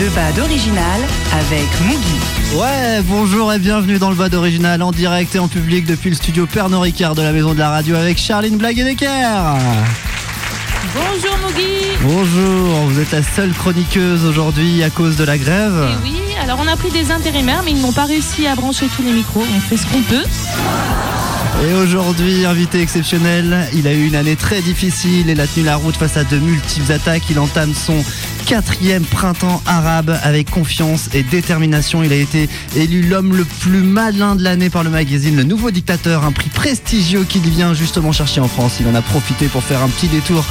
Le 0.00 0.08
bas 0.10 0.32
d'original 0.36 1.00
avec 1.32 1.68
Mugi. 1.86 2.58
Ouais, 2.60 3.00
bonjour 3.04 3.52
et 3.52 3.58
bienvenue 3.58 3.98
dans 3.98 4.10
le 4.10 4.16
VAD 4.16 4.34
original 4.34 4.82
en 4.82 4.90
direct 4.90 5.34
et 5.36 5.38
en 5.38 5.48
public 5.48 5.86
depuis 5.86 6.10
le 6.10 6.16
studio 6.16 6.46
Pernod 6.46 6.82
Ricard 6.82 7.14
de 7.14 7.22
la 7.22 7.32
Maison 7.32 7.54
de 7.54 7.58
la 7.58 7.70
Radio 7.70 7.94
avec 7.94 8.18
Charline 8.18 8.56
Blague 8.56 8.78
et 8.80 8.84
Decker. 8.84 9.56
Bonjour 10.94 11.38
Mougui 11.38 11.82
Bonjour, 12.02 12.74
vous 12.88 13.00
êtes 13.00 13.12
la 13.12 13.22
seule 13.22 13.52
chroniqueuse 13.52 14.24
aujourd'hui 14.24 14.82
à 14.82 14.90
cause 14.90 15.16
de 15.16 15.24
la 15.24 15.38
grève. 15.38 15.88
Et 15.88 16.08
oui, 16.08 16.31
alors 16.42 16.58
on 16.60 16.66
a 16.66 16.76
pris 16.76 16.90
des 16.90 17.12
intérimaires 17.12 17.62
mais 17.64 17.70
ils 17.70 17.80
n'ont 17.80 17.92
pas 17.92 18.04
réussi 18.04 18.46
à 18.46 18.56
brancher 18.56 18.86
tous 18.96 19.02
les 19.02 19.12
micros, 19.12 19.44
on 19.56 19.60
fait 19.60 19.76
ce 19.76 19.86
qu'on 19.86 20.02
peut. 20.02 20.24
Et 21.64 21.74
aujourd'hui, 21.74 22.44
invité 22.44 22.80
exceptionnel, 22.80 23.68
il 23.72 23.86
a 23.86 23.92
eu 23.92 24.06
une 24.06 24.16
année 24.16 24.34
très 24.34 24.62
difficile. 24.62 25.28
Il 25.28 25.40
a 25.40 25.46
tenu 25.46 25.64
la 25.64 25.76
route 25.76 25.96
face 25.96 26.16
à 26.16 26.24
de 26.24 26.38
multiples 26.38 26.90
attaques. 26.90 27.30
Il 27.30 27.38
entame 27.38 27.72
son 27.72 28.02
quatrième 28.46 29.04
printemps 29.04 29.62
arabe 29.66 30.18
avec 30.22 30.50
confiance 30.50 31.08
et 31.14 31.22
détermination. 31.22 32.02
Il 32.02 32.12
a 32.12 32.16
été 32.16 32.48
élu 32.76 33.02
l'homme 33.02 33.34
le 33.36 33.44
plus 33.44 33.82
malin 33.82 34.36
de 34.36 34.42
l'année 34.42 34.70
par 34.70 34.84
le 34.84 34.90
magazine 34.90 35.36
Le 35.36 35.42
Nouveau 35.42 35.70
Dictateur, 35.70 36.24
un 36.24 36.32
prix 36.32 36.50
prestigieux 36.50 37.24
qu'il 37.24 37.42
vient 37.42 37.74
justement 37.74 38.12
chercher 38.12 38.40
en 38.40 38.48
France. 38.48 38.76
Il 38.80 38.86
en 38.88 38.94
a 38.94 39.02
profité 39.02 39.46
pour 39.46 39.62
faire 39.62 39.82
un 39.82 39.88
petit 39.88 40.08
détour 40.08 40.44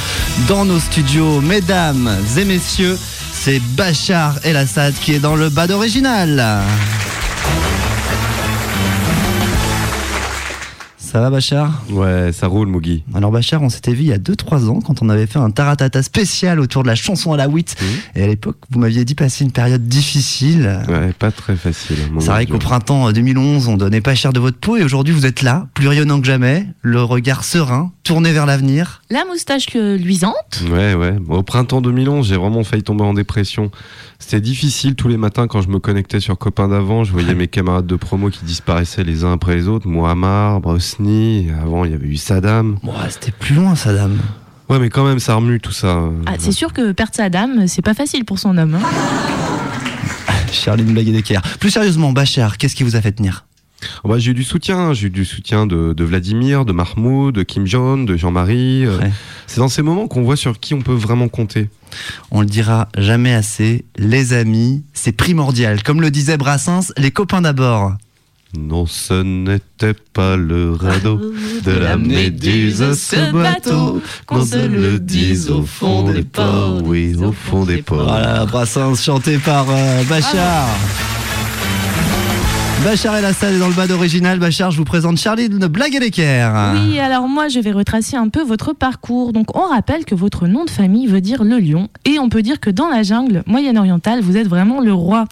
dans 0.48 0.66
nos 0.66 0.80
studios. 0.80 1.42
Mesdames 1.42 2.18
et 2.38 2.46
messieurs, 2.46 2.98
c'est 3.34 3.60
Bachar 3.76 4.40
El 4.44 4.58
Assad 4.58 4.94
qui 4.94 5.14
est 5.14 5.20
dans 5.20 5.36
le 5.36 5.50
bas 5.50 5.68
d'original. 5.68 6.62
Ça 11.12 11.20
va 11.20 11.30
Bachar 11.30 11.84
Ouais, 11.90 12.32
ça 12.32 12.48
roule 12.48 12.70
Mugi. 12.70 13.04
Alors 13.14 13.32
Bachar, 13.32 13.62
on 13.62 13.68
s'était 13.68 13.92
vu 13.92 14.04
il 14.04 14.08
y 14.08 14.14
a 14.14 14.18
2-3 14.18 14.70
ans 14.70 14.80
quand 14.80 15.02
on 15.02 15.10
avait 15.10 15.28
fait 15.28 15.40
un 15.40 15.52
taratata 15.52 16.02
spécial 16.04 16.58
autour 16.62 16.84
de 16.84 16.88
la 16.88 16.96
chanson 16.96 17.34
à 17.34 17.38
la 17.38 17.50
WIT. 17.50 17.76
Et 18.16 18.24
à 18.24 18.28
l'époque, 18.28 18.56
vous 18.70 18.80
m'aviez 18.80 19.04
dit 19.04 19.14
passer 19.14 19.44
une 19.44 19.52
période 19.52 19.90
difficile. 19.90 20.80
Ouais, 20.88 21.12
pas 21.12 21.32
très 21.32 21.58
facile. 21.58 21.98
C'est 22.20 22.30
vrai 22.30 22.46
qu'au 22.46 22.60
printemps 22.60 23.12
2011, 23.12 23.68
on 23.68 23.76
donnait 23.76 24.00
pas 24.00 24.16
cher 24.16 24.32
de 24.32 24.40
votre 24.40 24.58
peau 24.58 24.78
et 24.78 24.84
aujourd'hui 24.86 25.14
vous 25.14 25.26
êtes 25.26 25.42
là, 25.42 25.68
plus 25.74 25.90
rayonnant 25.90 26.22
que 26.22 26.28
jamais, 26.28 26.66
le 26.82 27.04
regard 27.04 27.44
serein, 27.44 27.92
tourné 28.06 28.32
vers 28.32 28.46
l'avenir. 28.46 29.02
La 29.10 29.26
moustache 29.26 29.66
euh, 29.76 29.98
luisante. 29.98 30.64
Ouais, 30.72 30.94
ouais. 30.94 31.16
Au 31.28 31.44
printemps 31.44 31.82
2011, 31.82 32.26
j'ai 32.26 32.38
vraiment 32.38 32.64
failli 32.64 32.84
tomber 32.84 33.04
en 33.04 33.14
dépression. 33.14 33.70
C'était 34.22 34.40
difficile 34.40 34.96
tous 34.96 35.08
les 35.08 35.18
matins 35.18 35.48
quand 35.48 35.62
je 35.62 35.68
me 35.68 35.80
connectais 35.80 36.20
sur 36.20 36.38
Copain 36.38 36.68
d'avant. 36.70 37.04
Je 37.04 37.12
voyais 37.12 37.34
mes 37.36 37.48
camarades 37.48 37.88
de 37.88 37.96
promo 37.96 38.30
qui 38.30 38.46
disparaissaient 38.46 39.04
les 39.04 39.24
uns 39.26 39.34
après 39.34 39.56
les 39.56 39.68
autres. 39.68 39.88
Muammar, 39.88 40.62
Brosny. 40.62 41.50
Avant, 41.62 41.84
il 41.86 41.92
y 41.92 41.94
avait 41.96 42.08
eu 42.08 42.16
Saddam. 42.18 42.78
C'était 43.10 43.32
plus 43.32 43.56
loin, 43.56 43.76
Saddam. 43.76 44.18
Ouais, 44.70 44.80
mais 44.80 44.90
quand 44.90 45.04
même, 45.04 45.20
ça 45.20 45.36
remue 45.36 45.60
tout 45.60 45.74
ça. 45.74 46.04
Ah, 46.28 46.36
c'est 46.38 46.54
sûr 46.54 46.72
que 46.72 46.94
perdre 46.94 47.14
sa 47.14 47.30
dame, 47.30 47.68
c'est 47.68 47.82
pas 47.82 47.94
facile 47.96 48.24
pour 48.24 48.40
son 48.40 48.58
homme. 48.58 48.76
hein. 48.76 48.80
Charline 50.52 50.94
blague 50.94 51.12
d'équerre. 51.12 51.42
Plus 51.60 51.72
sérieusement, 51.72 52.14
Bachar, 52.14 52.58
qu'est-ce 52.58 52.76
qui 52.76 52.84
vous 52.84 52.96
a 52.96 53.02
fait 53.02 53.12
tenir? 53.12 53.46
Oh 54.04 54.10
bah, 54.10 54.20
j'ai 54.20 54.32
eu 54.32 54.34
du 54.34 54.44
soutien, 54.44 54.94
j'ai 54.94 55.08
eu 55.08 55.10
du 55.10 55.26
soutien 55.26 55.66
de, 55.66 55.94
de 55.94 56.04
Vladimir, 56.04 56.66
de 56.66 56.72
Mahmoud, 56.74 57.34
de 57.36 57.44
Kim 57.44 57.66
Jong, 57.66 58.06
de 58.06 58.16
Jean-Marie. 58.18 58.86
euh, 58.86 59.00
C'est 59.48 59.60
dans 59.60 59.70
ces 59.70 59.82
moments 59.82 60.08
qu'on 60.08 60.22
voit 60.24 60.36
sur 60.36 60.60
qui 60.60 60.74
on 60.74 60.82
peut 60.82 60.94
vraiment 60.94 61.28
compter. 61.28 61.70
On 62.32 62.42
le 62.42 62.48
dira 62.48 62.88
jamais 62.98 63.34
assez, 63.34 63.86
les 63.98 64.34
amis, 64.34 64.84
c'est 64.94 65.12
primordial. 65.12 65.84
Comme 65.84 66.02
le 66.02 66.12
disait 66.12 66.38
Brassens, 66.38 66.94
les 66.98 67.12
copains 67.12 67.42
d'abord. 67.42 67.94
Non, 68.58 68.86
ce 68.86 69.14
n'était 69.24 69.94
pas 70.14 70.36
le 70.36 70.74
radeau 70.74 71.22
de 71.66 71.72
la 71.72 71.96
méduse, 71.98 72.94
ce 73.00 73.32
bateau, 73.32 74.02
qu'on 74.26 74.46
se 74.46 74.68
le 74.68 75.00
dise 75.00 75.50
au 75.50 75.64
fond 75.64 76.04
des 76.12 76.24
ports, 76.24 76.82
oui, 76.84 77.16
au 77.16 77.32
fond 77.32 77.64
des 77.64 77.82
ports. 77.82 78.04
Voilà, 78.04 78.46
Brassens 78.46 78.96
chanté 79.02 79.38
par 79.38 79.68
euh, 79.70 80.04
Bachar. 80.04 80.68
Bachar 82.84 83.16
El 83.16 83.26
Assad 83.26 83.54
est 83.54 83.60
dans 83.60 83.68
le 83.68 83.76
bas 83.76 83.86
d'original. 83.86 84.40
Bachar, 84.40 84.72
je 84.72 84.78
vous 84.78 84.86
présente 84.86 85.18
Charlie 85.18 85.50
de 85.50 85.68
Blague 85.68 85.94
et 85.94 86.00
l'équerre. 86.00 86.74
Oui, 86.74 87.00
alors 87.00 87.28
moi 87.28 87.48
je 87.48 87.60
vais 87.60 87.72
retracer 87.72 88.18
un 88.18 88.28
peu 88.28 88.42
votre 88.42 88.74
parcours. 88.74 89.34
Donc 89.34 89.56
on 89.56 89.68
rappelle 89.68 90.04
que 90.04 90.16
votre 90.16 90.48
nom 90.48 90.66
de 90.66 90.70
famille 90.72 91.06
veut 91.06 91.22
dire 91.22 91.44
le 91.44 91.60
lion 91.60 91.90
et 92.06 92.18
on 92.18 92.28
peut 92.28 92.42
dire 92.42 92.60
que 92.60 92.72
dans 92.72 92.90
la 92.90 93.04
jungle 93.04 93.44
moyen-orientale, 93.46 94.22
vous 94.22 94.36
êtes 94.36 94.48
vraiment 94.48 94.82
le 94.82 94.94
roi. 94.94 95.26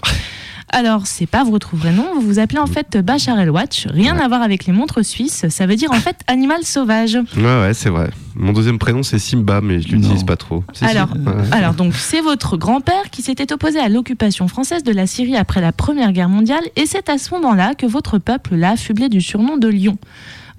Alors, 0.71 1.07
c'est 1.07 1.25
pas 1.25 1.43
votre 1.43 1.75
vrai 1.75 1.91
nom, 1.91 2.05
vous 2.15 2.21
vous 2.21 2.39
appelez 2.39 2.59
en 2.59 2.67
fait 2.67 2.97
Bachar 2.97 3.39
El 3.39 3.49
Watch, 3.49 3.87
rien 3.87 4.17
à 4.19 4.27
voir 4.27 4.43
avec 4.43 4.65
les 4.65 4.73
montres 4.73 5.03
suisses, 5.03 5.47
ça 5.49 5.65
veut 5.65 5.75
dire 5.75 5.91
en 5.91 5.95
fait 5.99 6.17
animal 6.27 6.63
sauvage. 6.63 7.15
Ouais, 7.35 7.43
ouais, 7.43 7.73
c'est 7.73 7.89
vrai. 7.89 8.11
Mon 8.35 8.53
deuxième 8.53 8.77
prénom, 8.77 9.01
c'est 9.03 9.17
Simba, 9.19 9.61
mais 9.61 9.81
je 9.81 9.87
l'utilise 9.89 10.23
pas 10.23 10.35
trop. 10.37 10.63
Alors, 10.81 11.09
Ouais. 11.11 11.33
alors 11.51 11.73
donc 11.73 11.93
c'est 11.95 12.21
votre 12.21 12.55
grand-père 12.55 13.09
qui 13.11 13.21
s'était 13.23 13.51
opposé 13.51 13.79
à 13.79 13.89
l'occupation 13.89 14.47
française 14.47 14.83
de 14.83 14.91
la 14.91 15.07
Syrie 15.07 15.35
après 15.35 15.59
la 15.59 15.71
Première 15.71 16.11
Guerre 16.11 16.29
mondiale 16.29 16.63
et 16.75 16.85
c'est 16.85 17.09
à 17.09 17.17
ce 17.17 17.33
moment-là 17.33 17.73
que 17.75 17.85
votre 17.87 18.17
peuple 18.19 18.55
l'a 18.55 18.71
affublé 18.71 19.09
du 19.09 19.21
surnom 19.21 19.57
de 19.57 19.67
lion. 19.67 19.97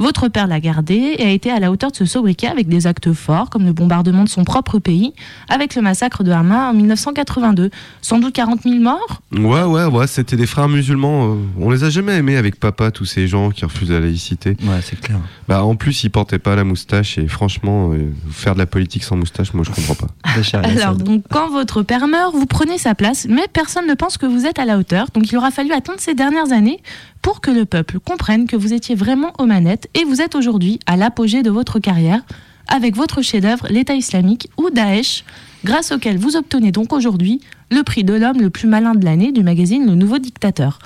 Votre 0.00 0.28
père 0.28 0.46
l'a 0.46 0.60
gardé 0.60 1.14
et 1.18 1.26
a 1.26 1.30
été 1.30 1.50
à 1.50 1.60
la 1.60 1.70
hauteur 1.70 1.90
de 1.90 1.96
ce 1.96 2.06
sobriquet 2.06 2.46
avec 2.46 2.68
des 2.68 2.86
actes 2.86 3.12
forts 3.12 3.50
comme 3.50 3.66
le 3.66 3.74
bombardement 3.74 4.24
de 4.24 4.30
son 4.30 4.44
propre 4.44 4.78
pays 4.78 5.12
avec 5.50 5.74
le 5.74 5.82
massacre 5.82 6.24
de 6.24 6.32
Hama 6.32 6.70
en 6.70 6.72
1982. 6.72 7.68
Sans 8.00 8.18
doute 8.18 8.32
40 8.32 8.62
000 8.62 8.76
morts? 8.76 9.20
Ouais, 9.32 9.62
ouais, 9.62 9.84
ouais, 9.84 10.06
c'était 10.06 10.36
des 10.36 10.46
frères 10.46 10.70
musulmans. 10.70 11.34
euh, 11.34 11.36
on 11.58 11.68
les 11.68 11.84
a 11.84 11.90
jamais 11.90 12.14
aimés 12.14 12.38
avec 12.38 12.58
papa, 12.58 12.90
tous 12.90 13.04
ces 13.04 13.28
gens 13.28 13.50
qui 13.50 13.62
refusent 13.66 13.90
la 13.90 14.00
laïcité. 14.00 14.56
Ouais, 14.62 14.80
c'est 14.82 14.98
clair. 14.98 15.18
Bah, 15.48 15.62
en 15.64 15.76
plus, 15.76 16.02
ils 16.02 16.10
portaient 16.10 16.38
pas 16.38 16.56
la 16.56 16.64
moustache 16.64 17.18
et 17.18 17.28
franchement, 17.28 17.92
euh, 17.92 18.10
faire 18.30 18.54
de 18.54 18.58
la 18.58 18.66
politique 18.66 19.04
sans 19.04 19.16
moustache, 19.16 19.52
moi, 19.52 19.64
je 19.66 19.70
comprends 19.70 20.06
pas. 20.06 20.08
Alors, 20.62 20.94
donc, 20.94 21.24
quand 21.30 21.50
votre 21.50 21.82
père 21.82 22.08
meurt, 22.08 22.34
vous 22.34 22.46
prenez 22.46 22.78
sa 22.78 22.94
place, 22.94 23.26
mais 23.28 23.46
personne 23.52 23.86
ne 23.86 23.94
pense 23.94 24.16
que 24.16 24.24
vous 24.24 24.46
êtes 24.46 24.58
à 24.58 24.64
la 24.64 24.78
hauteur. 24.78 25.08
Donc, 25.12 25.30
il 25.30 25.36
aura 25.36 25.50
fallu 25.50 25.72
attendre 25.72 26.00
ces 26.00 26.14
dernières 26.14 26.52
années 26.52 26.80
pour 27.22 27.40
que 27.40 27.50
le 27.50 27.64
peuple 27.64 27.98
comprenne 28.00 28.46
que 28.46 28.56
vous 28.56 28.72
étiez 28.72 28.94
vraiment 28.94 29.32
aux 29.38 29.46
manettes 29.46 29.88
et 29.94 30.04
vous 30.04 30.20
êtes 30.20 30.34
aujourd'hui 30.34 30.80
à 30.86 30.96
l'apogée 30.96 31.42
de 31.42 31.50
votre 31.50 31.78
carrière 31.78 32.22
avec 32.68 32.96
votre 32.96 33.20
chef-d'œuvre, 33.20 33.66
l'État 33.68 33.94
islamique 33.94 34.48
ou 34.56 34.70
Daesh, 34.70 35.24
grâce 35.64 35.92
auquel 35.92 36.18
vous 36.18 36.36
obtenez 36.36 36.70
donc 36.72 36.92
aujourd'hui 36.92 37.40
le 37.70 37.82
prix 37.82 38.04
de 38.04 38.14
l'homme 38.14 38.40
le 38.40 38.50
plus 38.50 38.68
malin 38.68 38.94
de 38.94 39.04
l'année 39.04 39.32
du 39.32 39.42
magazine 39.42 39.86
Le 39.86 39.94
Nouveau 39.94 40.18
Dictateur. 40.18 40.78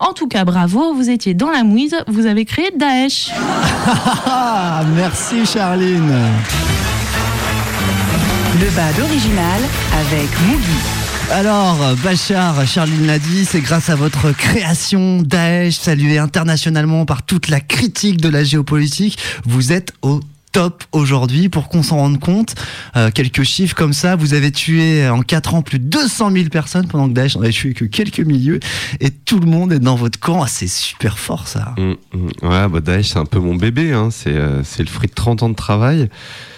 En 0.00 0.12
tout 0.12 0.26
cas, 0.26 0.44
bravo, 0.44 0.94
vous 0.94 1.10
étiez 1.10 1.34
dans 1.34 1.50
la 1.50 1.62
mouise, 1.62 1.96
vous 2.08 2.26
avez 2.26 2.44
créé 2.44 2.70
Daesh. 2.76 3.30
Ah, 4.26 4.82
merci 4.94 5.44
Charline. 5.44 6.12
Le 8.60 8.70
bas 8.76 8.92
d'original 8.96 9.60
avec 9.92 10.28
Mugi. 10.46 11.01
Alors, 11.32 11.96
Bachar, 12.04 12.66
Charline 12.66 13.06
l'a 13.06 13.18
dit, 13.18 13.46
c'est 13.46 13.62
grâce 13.62 13.88
à 13.88 13.94
votre 13.94 14.32
création 14.32 15.22
Daesh, 15.22 15.76
salué 15.76 16.18
internationalement 16.18 17.06
par 17.06 17.22
toute 17.22 17.48
la 17.48 17.58
critique 17.60 18.20
de 18.20 18.28
la 18.28 18.44
géopolitique, 18.44 19.18
vous 19.46 19.72
êtes 19.72 19.94
au 20.02 20.20
top 20.52 20.84
aujourd'hui 20.92 21.48
pour 21.48 21.68
qu'on 21.68 21.82
s'en 21.82 21.96
rende 21.96 22.20
compte. 22.20 22.54
Euh, 22.96 23.10
quelques 23.12 23.42
chiffres 23.42 23.74
comme 23.74 23.92
ça, 23.92 24.16
vous 24.16 24.34
avez 24.34 24.52
tué 24.52 25.08
en 25.08 25.22
4 25.22 25.54
ans 25.54 25.62
plus 25.62 25.78
de 25.78 25.84
200 25.84 26.30
000 26.30 26.48
personnes 26.48 26.86
pendant 26.86 27.08
que 27.08 27.14
Daesh 27.14 27.36
n'en 27.36 27.42
a 27.42 27.50
tué 27.50 27.74
que 27.74 27.84
quelques 27.84 28.20
milieux 28.20 28.60
et 29.00 29.10
tout 29.10 29.40
le 29.40 29.46
monde 29.46 29.72
est 29.72 29.78
dans 29.78 29.96
votre 29.96 30.18
camp. 30.20 30.42
Ah, 30.42 30.48
c'est 30.48 30.68
super 30.68 31.18
fort 31.18 31.48
ça. 31.48 31.74
Mm, 31.78 31.92
mm. 32.12 32.48
Ouais, 32.48 32.68
bah 32.68 32.80
Daesh, 32.80 33.08
c'est 33.08 33.18
un 33.18 33.24
peu 33.24 33.38
mon 33.38 33.54
bébé. 33.54 33.92
Hein. 33.92 34.10
C'est 34.10 34.30
euh, 34.30 34.62
c'est 34.62 34.82
le 34.82 34.88
fruit 34.88 35.08
de 35.08 35.14
30 35.14 35.42
ans 35.42 35.48
de 35.48 35.54
travail. 35.54 36.08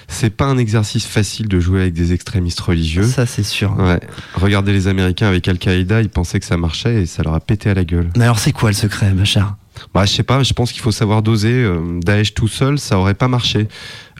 C'est 0.08 0.30
pas 0.30 0.44
un 0.44 0.58
exercice 0.58 1.06
facile 1.06 1.48
de 1.48 1.60
jouer 1.60 1.80
avec 1.80 1.94
des 1.94 2.12
extrémistes 2.12 2.60
religieux. 2.60 3.04
Ça, 3.04 3.26
c'est 3.26 3.42
sûr. 3.42 3.74
Ouais. 3.78 4.00
Regardez 4.34 4.72
les 4.72 4.86
Américains 4.86 5.28
avec 5.28 5.48
Al-Qaïda, 5.48 6.02
ils 6.02 6.10
pensaient 6.10 6.40
que 6.40 6.46
ça 6.46 6.56
marchait 6.56 7.02
et 7.02 7.06
ça 7.06 7.22
leur 7.22 7.34
a 7.34 7.40
pété 7.40 7.70
à 7.70 7.74
la 7.74 7.84
gueule. 7.84 8.10
Mais 8.16 8.24
alors, 8.24 8.38
c'est 8.38 8.52
quoi 8.52 8.70
le 8.70 8.74
secret, 8.74 9.10
Bachar 9.10 9.56
Bah, 9.92 10.04
je 10.04 10.12
sais 10.12 10.22
pas, 10.22 10.42
je 10.42 10.52
pense 10.52 10.72
qu'il 10.72 10.82
faut 10.82 10.92
savoir 10.92 11.22
doser. 11.22 11.52
Euh, 11.52 12.00
Daesh 12.00 12.34
tout 12.34 12.48
seul, 12.48 12.78
ça 12.78 12.98
aurait 12.98 13.14
pas 13.14 13.28
marché. 13.28 13.68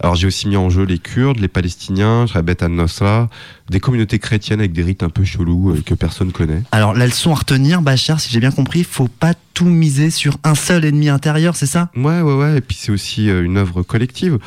Alors, 0.00 0.16
j'ai 0.16 0.26
aussi 0.26 0.48
mis 0.48 0.56
en 0.56 0.70
jeu 0.70 0.82
les 0.82 0.98
Kurdes, 0.98 1.38
les 1.38 1.48
Palestiniens, 1.48 2.26
Jabhat 2.26 2.56
al-Nusra, 2.60 3.28
des 3.70 3.80
communautés 3.80 4.18
chrétiennes 4.18 4.58
avec 4.58 4.72
des 4.72 4.82
rites 4.82 5.02
un 5.02 5.08
peu 5.08 5.24
chelous 5.24 5.70
euh, 5.70 5.82
que 5.84 5.94
personne 5.94 6.32
connaît. 6.32 6.62
Alors, 6.72 6.94
la 6.94 7.06
leçon 7.06 7.30
à 7.30 7.36
retenir, 7.36 7.80
Bachar, 7.80 8.20
si 8.20 8.30
j'ai 8.30 8.40
bien 8.40 8.50
compris, 8.50 8.82
faut 8.82 9.08
pas 9.08 9.34
tout 9.54 9.66
miser 9.66 10.10
sur 10.10 10.36
un 10.42 10.56
seul 10.56 10.84
ennemi 10.84 11.08
intérieur, 11.08 11.54
c'est 11.54 11.66
ça? 11.66 11.90
Ouais, 11.94 12.20
ouais, 12.20 12.34
ouais. 12.34 12.58
Et 12.58 12.60
puis 12.60 12.76
c'est 12.78 12.90
aussi 12.90 13.30
euh, 13.30 13.44
une 13.44 13.56
œuvre 13.56 13.82
collective. 13.82 14.38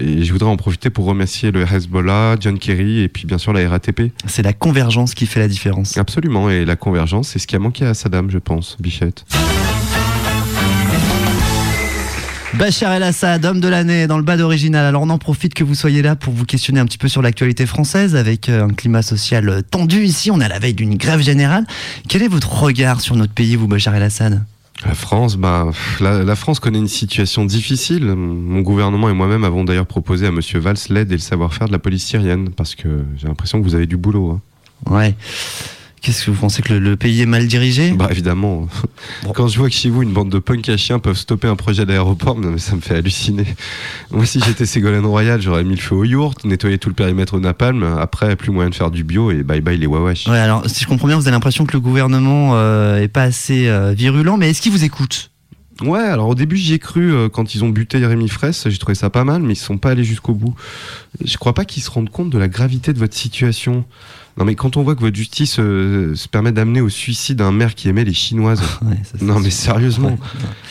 Et 0.00 0.24
je 0.24 0.32
voudrais 0.32 0.48
en 0.48 0.56
profiter 0.56 0.88
pour 0.88 1.04
remercier 1.04 1.50
le 1.50 1.62
Hezbollah, 1.62 2.36
John 2.40 2.58
Kerry 2.58 3.00
et 3.00 3.08
puis 3.08 3.26
bien 3.26 3.36
sûr 3.36 3.52
la 3.52 3.68
RATP. 3.68 4.10
C'est 4.26 4.42
la 4.42 4.54
convergence 4.54 5.14
qui 5.14 5.26
fait 5.26 5.40
la 5.40 5.48
différence. 5.48 5.98
Absolument. 5.98 6.48
Et 6.48 6.64
la 6.64 6.76
convergence, 6.76 7.28
c'est 7.28 7.38
ce 7.38 7.46
qui 7.46 7.56
a 7.56 7.58
manqué 7.58 7.84
à 7.84 7.92
Saddam, 7.92 8.30
je 8.30 8.38
pense, 8.38 8.78
Bichette. 8.80 9.26
Bachar 12.58 12.92
El 12.92 13.02
Assad, 13.02 13.44
homme 13.44 13.60
de 13.60 13.68
l'année 13.68 14.06
dans 14.06 14.16
le 14.16 14.22
bas 14.22 14.36
d'original. 14.36 14.86
Alors 14.86 15.02
on 15.02 15.10
en 15.10 15.18
profite 15.18 15.54
que 15.54 15.64
vous 15.64 15.74
soyez 15.74 16.02
là 16.02 16.14
pour 16.14 16.32
vous 16.32 16.44
questionner 16.44 16.78
un 16.80 16.86
petit 16.86 16.98
peu 16.98 17.08
sur 17.08 17.20
l'actualité 17.20 17.66
française 17.66 18.14
avec 18.14 18.48
euh, 18.48 18.64
un 18.64 18.68
climat 18.68 19.02
social 19.02 19.48
euh, 19.48 19.60
tendu 19.62 20.04
ici. 20.04 20.30
On 20.30 20.40
est 20.40 20.44
à 20.44 20.48
la 20.48 20.58
veille 20.60 20.74
d'une 20.74 20.96
grève 20.96 21.20
générale. 21.20 21.66
Quel 22.08 22.22
est 22.22 22.28
votre 22.28 22.52
regard 22.62 23.00
sur 23.00 23.16
notre 23.16 23.32
pays, 23.32 23.56
vous, 23.56 23.66
Bachar 23.66 23.94
El 23.96 24.04
Assad? 24.04 24.44
La 24.86 24.94
France, 24.94 25.36
bah, 25.36 25.70
la, 26.00 26.22
la 26.22 26.36
France 26.36 26.60
connaît 26.60 26.78
une 26.78 26.88
situation 26.88 27.44
difficile. 27.44 28.04
Mon 28.06 28.60
gouvernement 28.60 29.08
et 29.08 29.14
moi-même 29.14 29.44
avons 29.44 29.64
d'ailleurs 29.64 29.86
proposé 29.86 30.26
à 30.26 30.30
Monsieur 30.30 30.58
Valls 30.58 30.76
l'aide 30.90 31.10
et 31.10 31.14
le 31.16 31.20
savoir-faire 31.20 31.66
de 31.68 31.72
la 31.72 31.78
police 31.78 32.04
syrienne 32.04 32.50
parce 32.50 32.74
que 32.74 33.04
j'ai 33.16 33.26
l'impression 33.26 33.58
que 33.60 33.64
vous 33.64 33.74
avez 33.74 33.86
du 33.86 33.96
boulot. 33.96 34.30
hein. 34.86 34.92
Ouais. 34.94 35.14
Qu'est-ce 36.04 36.26
que 36.26 36.32
vous 36.32 36.36
pensez 36.36 36.60
que 36.60 36.74
le, 36.74 36.80
le 36.80 36.96
pays 36.96 37.22
est 37.22 37.26
mal 37.26 37.46
dirigé? 37.46 37.92
Bah 37.92 38.08
évidemment. 38.10 38.68
Quand 39.34 39.48
je 39.48 39.58
vois 39.58 39.70
que 39.70 39.74
chez 39.74 39.88
vous 39.88 40.02
une 40.02 40.12
bande 40.12 40.28
de 40.28 40.38
punks 40.38 40.68
à 40.68 40.76
chiens 40.76 40.98
peuvent 40.98 41.16
stopper 41.16 41.48
un 41.48 41.56
projet 41.56 41.86
d'aéroport, 41.86 42.36
mais 42.36 42.58
ça 42.58 42.76
me 42.76 42.82
fait 42.82 42.96
halluciner. 42.96 43.46
Moi 44.10 44.26
si 44.26 44.38
j'étais 44.38 44.66
Ségolène 44.66 45.06
Royal, 45.06 45.40
j'aurais 45.40 45.64
mis 45.64 45.76
le 45.76 45.80
feu 45.80 45.94
au 45.94 46.04
yourte, 46.04 46.44
nettoyé 46.44 46.76
tout 46.76 46.90
le 46.90 46.94
périmètre 46.94 47.32
au 47.32 47.40
napalm. 47.40 47.82
Après, 47.98 48.36
plus 48.36 48.50
moyen 48.50 48.68
de 48.68 48.74
faire 48.74 48.90
du 48.90 49.02
bio 49.02 49.30
et 49.30 49.42
bye 49.42 49.62
bye 49.62 49.78
les 49.78 49.86
wawash. 49.86 50.26
Ouais, 50.26 50.36
alors 50.38 50.68
si 50.68 50.84
je 50.84 50.88
comprends 50.88 51.08
bien, 51.08 51.16
vous 51.16 51.26
avez 51.26 51.32
l'impression 51.32 51.64
que 51.64 51.72
le 51.72 51.80
gouvernement 51.80 52.50
euh, 52.52 53.00
est 53.00 53.08
pas 53.08 53.22
assez 53.22 53.68
euh, 53.68 53.94
virulent, 53.94 54.36
mais 54.36 54.50
est-ce 54.50 54.60
qu'il 54.60 54.72
vous 54.72 54.84
écoute? 54.84 55.30
Ouais, 55.80 56.00
alors 56.00 56.28
au 56.28 56.34
début 56.34 56.58
j'y 56.58 56.74
ai 56.74 56.78
cru 56.78 57.14
euh, 57.14 57.30
quand 57.30 57.54
ils 57.54 57.64
ont 57.64 57.70
buté 57.70 58.04
Rémi 58.04 58.28
Fraisse, 58.28 58.68
j'ai 58.68 58.78
trouvé 58.78 58.94
ça 58.94 59.08
pas 59.08 59.24
mal, 59.24 59.40
mais 59.42 59.54
ils 59.54 59.56
sont 59.56 59.78
pas 59.78 59.92
allés 59.92 60.04
jusqu'au 60.04 60.34
bout. 60.34 60.54
Je 61.24 61.38
crois 61.38 61.54
pas 61.54 61.64
qu'ils 61.64 61.82
se 61.82 61.90
rendent 61.90 62.10
compte 62.10 62.28
de 62.28 62.38
la 62.38 62.48
gravité 62.48 62.92
de 62.92 62.98
votre 62.98 63.16
situation. 63.16 63.86
Non 64.36 64.44
mais 64.44 64.54
quand 64.56 64.76
on 64.76 64.82
voit 64.82 64.94
que 64.96 65.00
votre 65.00 65.16
justice 65.16 65.58
euh, 65.60 66.14
se 66.16 66.26
permet 66.28 66.50
d'amener 66.50 66.80
au 66.80 66.88
suicide 66.88 67.40
un 67.40 67.52
maire 67.52 67.74
qui 67.74 67.88
aimait 67.88 68.04
les 68.04 68.14
Chinoises. 68.14 68.62
non 69.20 69.38
mais 69.38 69.50
sérieusement, 69.50 70.18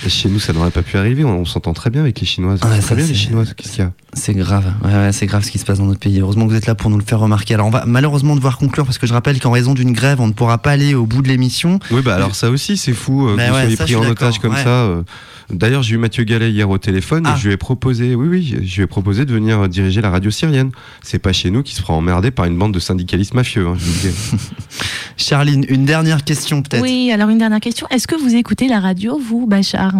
chez 0.07 0.29
nous 0.29 0.39
ça 0.39 0.51
n'aurait 0.53 0.71
pas 0.71 0.81
pu 0.81 0.97
arriver, 0.97 1.23
on, 1.23 1.39
on 1.39 1.45
s'entend 1.45 1.73
très 1.73 1.89
bien 1.89 2.01
avec 2.01 2.19
les 2.19 2.25
Chinoises. 2.25 2.59
Très 2.59 2.95
bien 2.95 3.05
les 3.05 3.13
Chinoises, 3.13 3.53
qu'est-ce 3.53 3.71
qu'il 3.71 3.83
y 3.83 3.87
a? 3.87 3.93
C'est 4.15 4.33
grave, 4.33 4.71
ouais, 4.83 4.93
ouais, 4.93 5.11
c'est 5.11 5.25
grave 5.25 5.43
ce 5.43 5.49
qui 5.51 5.57
se 5.59 5.65
passe 5.65 5.79
dans 5.79 5.85
notre 5.85 5.99
pays. 5.99 6.19
Heureusement 6.19 6.45
que 6.45 6.51
vous 6.51 6.55
êtes 6.55 6.67
là 6.67 6.75
pour 6.75 6.89
nous 6.89 6.97
le 6.97 7.03
faire 7.03 7.19
remarquer. 7.19 7.55
Alors 7.55 7.67
on 7.67 7.71
va 7.71 7.83
malheureusement 7.87 8.35
devoir 8.35 8.57
conclure 8.57 8.85
parce 8.85 8.97
que 8.97 9.07
je 9.07 9.13
rappelle 9.13 9.39
qu'en 9.39 9.51
raison 9.51 9.73
d'une 9.73 9.91
grève, 9.91 10.21
on 10.21 10.27
ne 10.27 10.33
pourra 10.33 10.59
pas 10.59 10.71
aller 10.71 10.93
au 10.93 11.05
bout 11.05 11.21
de 11.21 11.27
l'émission. 11.27 11.79
Oui, 11.91 12.01
bah 12.03 12.15
alors 12.15 12.35
ça 12.35 12.49
aussi, 12.51 12.77
c'est 12.77 12.93
fou 12.93 13.27
euh, 13.27 13.31
vous 13.33 13.37
ouais, 13.37 13.47
soyez 13.49 13.75
ça, 13.75 13.83
pris 13.85 13.95
en 13.95 14.05
otage 14.05 14.39
comme 14.39 14.53
ouais. 14.53 14.63
ça. 14.63 14.69
euh. 14.69 15.03
D'ailleurs, 15.49 15.83
j'ai 15.83 15.95
eu 15.95 15.97
Mathieu 15.97 16.23
Gallet 16.23 16.51
hier 16.51 16.69
au 16.69 16.77
téléphone 16.77 17.23
Ah. 17.27 17.33
et 17.35 17.39
je 17.39 17.47
lui 17.47 17.53
ai 17.53 17.57
proposé, 17.57 18.15
oui, 18.15 18.27
oui, 18.29 18.55
je 18.63 18.75
lui 18.77 18.83
ai 18.83 18.87
proposé 18.87 19.25
de 19.25 19.33
venir 19.33 19.67
diriger 19.67 19.99
la 20.01 20.09
radio 20.09 20.31
syrienne. 20.31 20.71
C'est 21.01 21.19
pas 21.19 21.33
chez 21.33 21.51
nous 21.51 21.63
qui 21.63 21.75
se 21.75 21.81
fera 21.81 21.93
emmerder 21.93 22.31
par 22.31 22.45
une 22.45 22.57
bande 22.57 22.73
de 22.73 22.79
syndicalistes 22.79 23.33
mafieux, 23.33 23.67
hein, 23.67 23.75
je 23.77 23.83
vous 23.83 23.91
le 24.07 24.09
dis. 24.11 24.37
Charline, 25.17 25.65
une 25.69 25.85
dernière 25.85 26.23
question 26.23 26.61
peut-être. 26.61 26.81
Oui, 26.81 27.11
alors 27.11 27.29
une 27.29 27.39
dernière 27.39 27.59
question. 27.59 27.87
Est-ce 27.89 28.07
que 28.07 28.15
vous 28.15 28.33
écoutez 28.35 28.67
la 28.67 28.79
radio, 28.79 29.19
vous, 29.19 29.45
Bachar? 29.47 29.93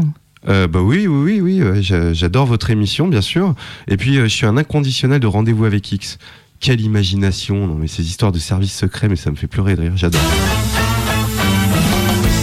Euh, 0.47 0.67
bah 0.67 0.82
oui, 0.82 1.08
oui, 1.08 1.41
oui, 1.41 1.62
oui. 1.63 1.84
J'adore 2.13 2.45
votre 2.45 2.69
émission, 2.69 3.08
bien 3.08 3.21
sûr. 3.21 3.56
Et 3.88 3.97
puis, 3.97 4.17
euh, 4.17 4.23
je 4.23 4.36
suis 4.36 4.45
un 4.45 4.58
inconditionnel 4.58 5.19
de 5.19 5.27
rendez-vous 5.27 5.65
avec 5.65 5.91
X. 5.91 6.17
Quelle 6.60 6.82
imagination 6.82 7.67
Non, 7.67 7.75
mais 7.75 7.88
ces 7.88 8.06
histoires 8.06 8.32
de 8.32 8.39
services 8.39 8.75
secrets, 8.75 9.10
mais 9.10 9.15
ça 9.15 9.32
me 9.32 9.36
fait 9.36 9.47
pleurer 9.47 9.75
de 9.75 9.82
rire. 9.82 9.93
J'adore. 9.95 10.21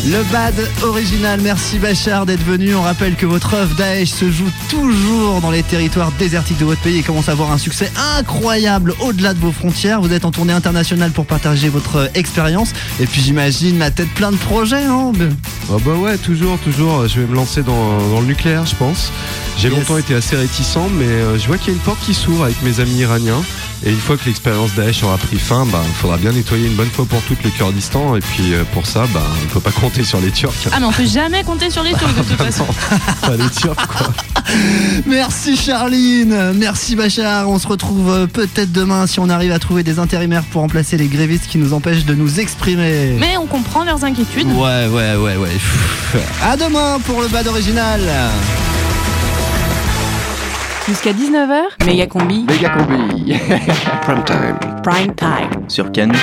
Le 0.07 0.23
bad 0.33 0.55
original, 0.83 1.41
merci 1.43 1.79
Bachar 1.79 2.25
d'être 2.25 2.43
venu. 2.45 2.75
On 2.75 2.81
rappelle 2.81 3.17
que 3.17 3.27
votre 3.27 3.53
œuvre 3.53 3.75
Daesh 3.77 4.09
se 4.09 4.31
joue 4.31 4.51
toujours 4.71 5.43
dans 5.43 5.51
les 5.51 5.63
territoires 5.63 6.11
désertiques 6.19 6.59
de 6.59 6.65
votre 6.65 6.81
pays 6.81 6.99
et 6.99 7.03
commence 7.03 7.29
à 7.29 7.33
avoir 7.33 7.53
un 7.53 7.59
succès 7.59 7.93
incroyable 8.17 8.95
au-delà 9.01 9.35
de 9.35 9.39
vos 9.39 9.53
frontières. 9.53 10.01
Vous 10.01 10.13
êtes 10.13 10.25
en 10.25 10.31
tournée 10.31 10.55
internationale 10.55 11.11
pour 11.11 11.27
partager 11.27 11.69
votre 11.69 11.97
euh, 11.97 12.07
expérience. 12.15 12.73
Et 12.99 13.07
puis 13.07 13.21
j'imagine 13.21 13.79
la 13.79 13.91
tête 13.91 14.09
plein 14.15 14.33
de 14.33 14.39
projets, 14.39 14.85
hein 14.85 15.13
Ah 15.71 15.77
bah 15.85 15.93
ouais, 15.93 16.17
toujours, 16.17 16.59
toujours. 16.59 17.07
Je 17.07 17.21
vais 17.21 17.27
me 17.27 17.35
lancer 17.35 17.63
dans, 17.63 18.09
dans 18.09 18.21
le 18.21 18.27
nucléaire, 18.27 18.65
je 18.65 18.77
pense. 18.77 19.13
J'ai 19.59 19.69
longtemps 19.69 19.99
été 19.99 20.15
assez 20.15 20.35
réticent, 20.35 20.89
mais 20.99 21.05
euh, 21.05 21.39
je 21.39 21.47
vois 21.47 21.59
qu'il 21.59 21.69
y 21.69 21.71
a 21.73 21.75
une 21.75 21.83
porte 21.85 22.01
qui 22.01 22.15
s'ouvre 22.15 22.45
avec 22.45 22.63
mes 22.63 22.81
amis 22.81 23.01
iraniens. 23.01 23.43
Et 23.85 23.91
une 23.91 23.99
fois 23.99 24.17
que 24.19 24.27
l'expérience 24.27 24.75
Daesh 24.75 25.03
aura 25.03 25.17
pris 25.17 25.39
fin, 25.39 25.65
bah, 25.67 25.81
il 25.87 25.95
faudra 25.95 26.19
bien 26.19 26.33
nettoyer 26.33 26.67
une 26.67 26.75
bonne 26.75 26.91
fois 26.91 27.07
pour 27.07 27.23
toutes 27.23 27.43
le 27.43 27.51
Kurdistan. 27.51 28.15
Et 28.17 28.21
puis 28.21 28.53
euh, 28.53 28.65
pour 28.75 28.87
ça, 28.87 29.07
bah, 29.15 29.23
on 29.43 29.47
peut 29.49 29.61
pas 29.61 29.71
compter 29.71 30.05
sur 30.05 30.21
les 30.21 30.31
Turcs. 30.31 30.53
Ah, 30.73 30.81
mais 30.81 30.87
on 30.87 30.93
peut 30.93 31.07
jamais 31.07 31.43
compter 31.45 31.71
sur 31.71 31.83
les 31.83 31.93
Turcs 31.95 32.15
de 32.15 32.23
toute 32.29 32.37
façon. 32.37 32.67
Pas 33.23 33.37
les 33.37 33.49
Turcs, 33.51 33.87
quoi. 33.87 34.13
Merci 35.07 35.57
Charline, 35.57 36.53
merci 36.55 36.97
Bachar. 36.97 37.49
On 37.49 37.59
se 37.59 37.69
retrouve 37.69 38.11
euh, 38.11 38.27
peut-être 38.27 38.73
demain 38.73 39.07
si 39.07 39.21
on 39.21 39.29
arrive 39.29 39.53
à 39.53 39.59
trouver 39.61 39.83
des 39.85 39.99
intérimaires 39.99 40.43
pour 40.45 40.63
remplacer 40.63 40.97
les 40.97 41.07
grévistes 41.07 41.47
qui 41.47 41.59
nous 41.59 41.73
empêchent 41.73 42.05
de 42.05 42.15
nous 42.15 42.41
exprimer. 42.41 43.17
Mais 43.19 43.37
on 43.37 43.47
comprend 43.47 43.85
leurs 43.85 44.05
inquiétudes. 44.05 44.49
Ouais, 44.49 44.89
ouais, 44.89 45.15
ouais, 45.17 45.37
ouais. 45.37 45.57
À 46.43 46.57
demain 46.57 46.99
pour 47.07 47.21
le 47.23 47.29
bad 47.29 47.47
original. 47.47 48.01
Jusqu'à 50.91 51.13
19h, 51.13 51.87
Méga 51.87 52.09
Combi. 52.09 52.45
Méga 52.49 52.71
combi. 52.71 53.33
Prime 54.03 54.25
time. 54.25 54.59
Prime 54.83 55.15
time. 55.15 55.69
Sur 55.69 55.93
Cannes. 55.93 56.17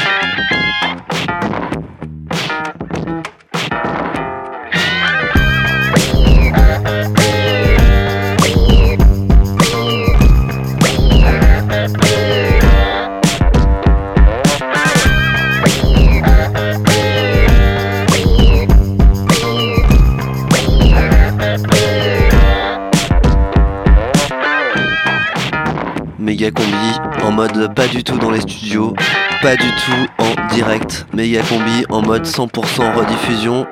Pas 27.87 27.93
du 27.93 28.03
tout 28.03 28.17
dans 28.17 28.31
les 28.31 28.41
studios, 28.41 28.93
pas 29.41 29.55
du 29.55 29.69
tout 29.69 30.07
en 30.19 30.53
direct. 30.53 31.05
Méga 31.13 31.41
combi 31.43 31.85
en 31.89 32.01
mode 32.01 32.25
100% 32.25 32.93
rediffusion 32.93 33.65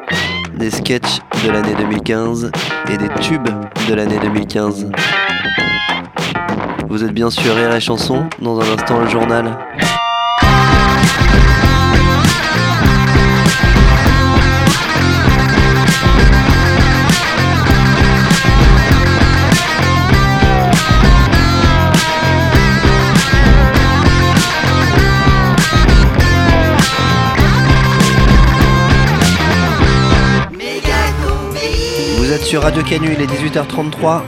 des 0.58 0.72
sketchs 0.72 1.20
de 1.44 1.52
l'année 1.52 1.76
2015 1.78 2.52
et 2.90 2.98
des 2.98 3.10
tubes 3.22 3.50
de 3.90 3.94
l'année 3.94 4.18
2015. 4.20 4.90
Vous 6.88 7.04
êtes 7.04 7.14
bien 7.14 7.30
sûr 7.30 7.56
rire 7.56 7.76
et 7.76 7.82
chanson, 7.82 8.26
dans 8.40 8.60
un 8.62 8.74
instant 8.74 9.00
le 9.00 9.10
journal. 9.10 9.58
Sur 32.56 32.64
Radio 32.64 32.84
Canu, 32.84 33.10
il 33.12 33.22
est 33.22 33.28
18h33. 33.28 34.22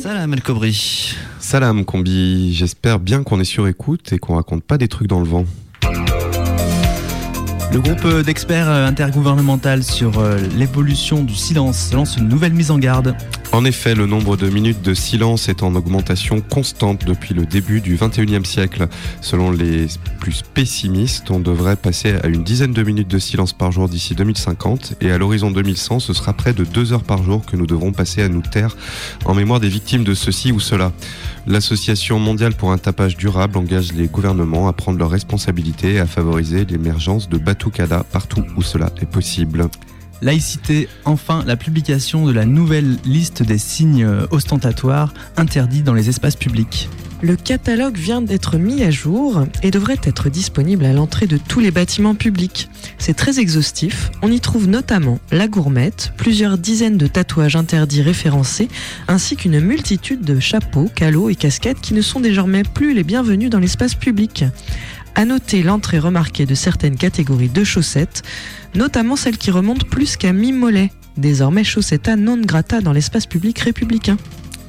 Salam 0.00 0.32
El 0.32 0.40
Kobri. 0.40 1.16
Salam 1.40 1.84
Combi, 1.84 2.54
j'espère 2.54 3.00
bien 3.00 3.24
qu'on 3.24 3.40
est 3.40 3.44
sur 3.44 3.66
écoute 3.66 4.12
et 4.12 4.20
qu'on 4.20 4.36
raconte 4.36 4.62
pas 4.62 4.78
des 4.78 4.86
trucs 4.86 5.08
dans 5.08 5.18
le 5.18 5.26
vent. 5.26 5.44
Le 7.72 7.80
groupe 7.80 8.04
euh, 8.04 8.22
d'experts 8.22 8.68
euh, 8.68 8.86
intergouvernemental 8.86 9.82
sur 9.82 10.20
euh, 10.20 10.38
l'évolution 10.56 11.24
du 11.24 11.34
silence 11.34 11.92
lance 11.92 12.16
une 12.16 12.28
nouvelle 12.28 12.52
mise 12.52 12.70
en 12.70 12.78
garde. 12.78 13.16
En 13.58 13.64
effet, 13.64 13.96
le 13.96 14.06
nombre 14.06 14.36
de 14.36 14.48
minutes 14.48 14.82
de 14.82 14.94
silence 14.94 15.48
est 15.48 15.64
en 15.64 15.74
augmentation 15.74 16.40
constante 16.40 17.04
depuis 17.04 17.34
le 17.34 17.44
début 17.44 17.80
du 17.80 17.96
21e 17.96 18.44
siècle. 18.44 18.86
Selon 19.20 19.50
les 19.50 19.88
plus 20.20 20.42
pessimistes, 20.42 21.32
on 21.32 21.40
devrait 21.40 21.74
passer 21.74 22.14
à 22.22 22.28
une 22.28 22.44
dizaine 22.44 22.72
de 22.72 22.84
minutes 22.84 23.08
de 23.08 23.18
silence 23.18 23.52
par 23.52 23.72
jour 23.72 23.88
d'ici 23.88 24.14
2050 24.14 24.94
et 25.00 25.10
à 25.10 25.18
l'horizon 25.18 25.50
2100, 25.50 25.98
ce 25.98 26.12
sera 26.12 26.34
près 26.34 26.52
de 26.52 26.62
deux 26.62 26.92
heures 26.92 27.02
par 27.02 27.24
jour 27.24 27.44
que 27.44 27.56
nous 27.56 27.66
devrons 27.66 27.90
passer 27.90 28.22
à 28.22 28.28
nous 28.28 28.42
taire 28.42 28.76
en 29.24 29.34
mémoire 29.34 29.58
des 29.58 29.68
victimes 29.68 30.04
de 30.04 30.14
ceci 30.14 30.52
ou 30.52 30.60
cela. 30.60 30.92
L'Association 31.48 32.20
mondiale 32.20 32.54
pour 32.54 32.70
un 32.70 32.78
tapage 32.78 33.16
durable 33.16 33.58
engage 33.58 33.92
les 33.92 34.06
gouvernements 34.06 34.68
à 34.68 34.72
prendre 34.72 35.00
leurs 35.00 35.10
responsabilités 35.10 35.94
et 35.94 35.98
à 35.98 36.06
favoriser 36.06 36.64
l'émergence 36.64 37.28
de 37.28 37.38
Batucada 37.38 38.04
partout 38.12 38.44
où 38.56 38.62
cela 38.62 38.92
est 39.00 39.10
possible. 39.10 39.68
Laïcité, 40.22 40.88
enfin 41.04 41.44
la 41.46 41.56
publication 41.56 42.26
de 42.26 42.32
la 42.32 42.44
nouvelle 42.44 42.96
liste 43.04 43.42
des 43.42 43.58
signes 43.58 44.08
ostentatoires 44.30 45.14
interdits 45.36 45.82
dans 45.82 45.94
les 45.94 46.08
espaces 46.08 46.36
publics. 46.36 46.88
Le 47.20 47.34
catalogue 47.34 47.96
vient 47.96 48.22
d'être 48.22 48.58
mis 48.58 48.84
à 48.84 48.92
jour 48.92 49.44
et 49.64 49.72
devrait 49.72 49.98
être 50.04 50.30
disponible 50.30 50.84
à 50.84 50.92
l'entrée 50.92 51.26
de 51.26 51.36
tous 51.36 51.58
les 51.58 51.72
bâtiments 51.72 52.14
publics. 52.14 52.68
C'est 52.96 53.14
très 53.14 53.40
exhaustif, 53.40 54.12
on 54.22 54.30
y 54.30 54.38
trouve 54.38 54.68
notamment 54.68 55.18
la 55.32 55.48
gourmette, 55.48 56.12
plusieurs 56.16 56.58
dizaines 56.58 56.96
de 56.96 57.08
tatouages 57.08 57.56
interdits 57.56 58.02
référencés, 58.02 58.68
ainsi 59.08 59.34
qu'une 59.34 59.58
multitude 59.58 60.20
de 60.20 60.38
chapeaux, 60.38 60.88
calots 60.94 61.28
et 61.28 61.34
casquettes 61.34 61.80
qui 61.80 61.92
ne 61.92 62.02
sont 62.02 62.20
désormais 62.20 62.62
plus 62.62 62.94
les 62.94 63.02
bienvenus 63.02 63.50
dans 63.50 63.58
l'espace 63.58 63.96
public. 63.96 64.44
À 65.18 65.24
noter 65.24 65.64
l'entrée 65.64 65.98
remarquée 65.98 66.46
de 66.46 66.54
certaines 66.54 66.94
catégories 66.94 67.48
de 67.48 67.64
chaussettes, 67.64 68.22
notamment 68.76 69.16
celles 69.16 69.36
qui 69.36 69.50
remontent 69.50 69.84
plus 69.84 70.16
qu'à 70.16 70.32
mi-mollet, 70.32 70.92
désormais 71.16 71.64
chaussetta 71.64 72.14
non 72.14 72.40
grata 72.40 72.80
dans 72.80 72.92
l'espace 72.92 73.26
public 73.26 73.58
républicain. 73.58 74.16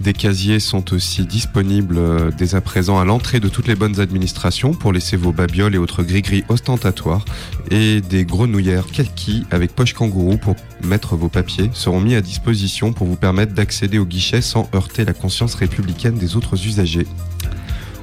Des 0.02 0.14
casiers 0.14 0.60
sont 0.60 0.92
aussi 0.92 1.28
disponibles 1.28 2.00
euh, 2.00 2.32
dès 2.36 2.56
à 2.56 2.62
présent 2.62 2.98
à 2.98 3.06
l'entrée 3.06 3.40
de 3.40 3.48
toutes 3.48 3.68
les 3.68 3.76
bonnes 3.76 4.00
administrations 4.00 4.74
pour 4.74 4.92
laisser 4.92 5.18
vos 5.18 5.32
babioles 5.32 5.76
et 5.76 5.78
autres 5.78 6.02
gris-gris 6.02 6.44
ostentatoires. 6.50 7.26
Et 7.70 8.02
des 8.02 8.26
grenouillères 8.26 8.88
kaki 8.88 9.46
avec 9.52 9.76
poche 9.76 9.94
kangourou 9.94 10.38
pour 10.38 10.56
mettre 10.84 11.16
vos 11.16 11.30
papiers 11.30 11.70
seront 11.76 12.02
mis 12.02 12.16
à 12.16 12.22
disposition 12.22 12.92
pour 12.92 13.06
vous 13.06 13.18
permettre 13.18 13.54
d'accéder 13.54 14.00
au 14.00 14.06
guichet 14.06 14.42
sans 14.42 14.68
heurter 14.74 15.06
la 15.06 15.14
conscience 15.14 15.54
républicaine 15.54 16.18
des 16.18 16.36
autres 16.36 16.66
usagers. 16.66 17.06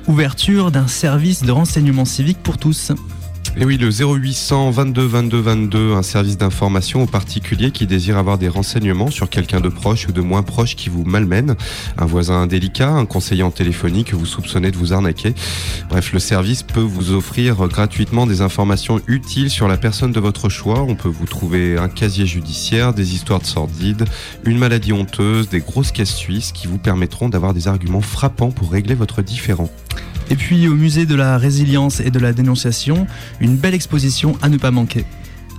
Ouverture 0.09 0.71
d'un 0.71 0.87
service 0.87 1.43
de 1.43 1.51
renseignement 1.51 2.05
civique 2.05 2.41
pour 2.43 2.59
tous. 2.59 2.93
Et 3.59 3.65
oui, 3.65 3.79
le 3.79 3.89
0800 3.89 4.71
22 4.71 5.07
22 5.07 5.41
22, 5.41 5.93
un 5.95 6.03
service 6.03 6.37
d'information 6.37 7.05
aux 7.05 7.07
particuliers 7.07 7.71
qui 7.71 7.87
désirent 7.87 8.19
avoir 8.19 8.37
des 8.37 8.51
renseignements 8.51 9.11
sur 9.11 9.31
quelqu'un 9.31 9.63
de 9.63 9.71
proche 9.71 10.09
ou 10.09 10.13
de 10.13 10.21
moins 10.21 10.43
proche 10.43 10.77
qui 10.77 10.91
vous 10.91 11.05
malmène, 11.05 11.57
un 11.97 12.05
voisin 12.05 12.35
indélicat, 12.35 12.91
un 12.91 13.07
conseiller 13.07 13.43
en 13.43 13.51
téléphonie 13.51 14.05
que 14.05 14.15
vous 14.15 14.27
soupçonnez 14.27 14.71
de 14.71 14.77
vous 14.77 14.93
arnaquer. 14.93 15.35
Bref, 15.89 16.13
le 16.13 16.19
service 16.19 16.65
peut 16.65 16.81
vous 16.81 17.13
offrir 17.13 17.67
gratuitement 17.67 18.27
des 18.27 18.43
informations 18.43 19.01
utiles 19.07 19.49
sur 19.49 19.69
la 19.69 19.79
personne 19.79 20.13
de 20.13 20.21
votre 20.21 20.51
choix. 20.51 20.83
On 20.83 20.95
peut 20.95 21.09
vous 21.09 21.27
trouver 21.27 21.79
un 21.79 21.89
casier 21.89 22.27
judiciaire, 22.27 22.93
des 22.93 23.15
histoires 23.15 23.41
de 23.41 23.47
sordides, 23.47 24.05
une 24.45 24.59
maladie 24.59 24.93
honteuse, 24.93 25.49
des 25.49 25.61
grosses 25.61 25.93
caisses 25.93 26.15
suisses 26.15 26.53
qui 26.53 26.67
vous 26.67 26.79
permettront 26.79 27.31
d'avoir 27.31 27.55
des 27.55 27.69
arguments 27.69 28.03
frappants 28.03 28.51
pour 28.51 28.71
régler 28.71 28.95
votre 28.95 29.23
différend. 29.23 29.71
Et 30.31 30.37
puis 30.37 30.69
au 30.69 30.75
musée 30.75 31.07
de 31.07 31.15
la 31.15 31.39
résilience 31.39 32.01
et 32.01 32.11
de 32.11 32.19
la 32.19 32.33
dénonciation, 32.33 33.07
une 33.41 33.57
belle 33.57 33.75
exposition 33.75 34.37
à 34.43 34.49
ne 34.49 34.57
pas 34.57 34.71
manquer. 34.71 35.05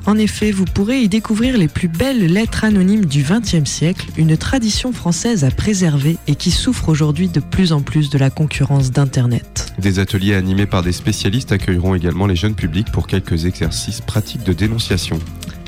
En 0.08 0.18
effet, 0.18 0.52
vous 0.52 0.64
pourrez 0.64 1.02
y 1.02 1.10
découvrir 1.10 1.58
les 1.58 1.68
plus 1.68 1.90
belles 1.90 2.28
lettres 2.28 2.64
anonymes 2.64 3.04
du 3.04 3.24
XXe 3.24 3.70
siècle, 3.70 4.08
une 4.16 4.38
tradition 4.38 4.94
française 4.94 5.44
à 5.44 5.52
préserver 5.52 6.18
et 6.28 6.36
qui 6.36 6.50
souffre 6.50 6.88
aujourd'hui 6.88 7.28
de 7.28 7.42
plus 7.42 7.74
en 7.74 7.82
plus 7.82 8.10
de 8.10 8.18
la 8.18 8.30
concurrence 8.30 8.90
d'Internet. 8.92 9.74
Des 9.80 10.00
ateliers 10.00 10.36
animés 10.36 10.66
par 10.66 10.82
des 10.82 10.94
spécialistes 10.94 11.52
accueilleront 11.52 11.94
également 11.94 12.26
les 12.26 12.38
jeunes 12.38 12.56
publics 12.56 12.90
pour 12.90 13.06
quelques 13.06 13.44
exercices 13.44 14.00
pratiques 14.00 14.44
de 14.44 14.54
dénonciation. 14.54 15.20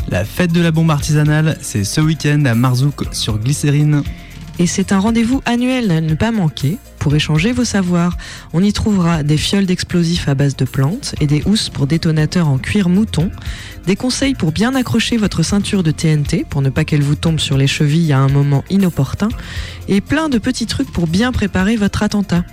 La 0.09 0.23
fête 0.23 0.53
de 0.53 0.61
la 0.61 0.71
bombe 0.71 0.89
artisanale, 0.89 1.57
c'est 1.59 1.83
ce 1.83 1.99
week-end 1.99 2.45
à 2.45 2.55
Marzouk 2.55 3.13
sur 3.13 3.39
Glycérine. 3.39 4.03
Et 4.61 4.67
c'est 4.67 4.91
un 4.91 4.99
rendez-vous 4.99 5.41
annuel 5.45 5.89
à 5.89 6.01
ne 6.01 6.15
pas 6.15 6.31
manquer 6.31 6.77
pour 6.99 7.15
échanger 7.15 7.53
vos 7.53 7.63
savoirs. 7.63 8.17
On 8.51 8.61
y 8.61 8.73
trouvera 8.73 9.23
des 9.23 9.37
fioles 9.37 9.65
d'explosifs 9.65 10.27
à 10.27 10.35
base 10.35 10.57
de 10.57 10.65
plantes 10.65 11.15
et 11.21 11.27
des 11.27 11.41
housses 11.45 11.69
pour 11.69 11.87
détonateurs 11.87 12.49
en 12.49 12.57
cuir 12.57 12.89
mouton, 12.89 13.31
des 13.87 13.95
conseils 13.95 14.35
pour 14.35 14.51
bien 14.51 14.75
accrocher 14.75 15.15
votre 15.15 15.43
ceinture 15.43 15.81
de 15.81 15.91
TNT 15.91 16.45
pour 16.49 16.61
ne 16.61 16.69
pas 16.69 16.83
qu'elle 16.83 17.01
vous 17.01 17.15
tombe 17.15 17.39
sur 17.39 17.57
les 17.57 17.67
chevilles 17.67 18.11
à 18.11 18.19
un 18.19 18.27
moment 18.27 18.65
inopportun, 18.69 19.29
et 19.87 20.01
plein 20.01 20.27
de 20.27 20.37
petits 20.37 20.67
trucs 20.67 20.91
pour 20.91 21.07
bien 21.07 21.31
préparer 21.31 21.77
votre 21.77 22.03
attentat. 22.03 22.43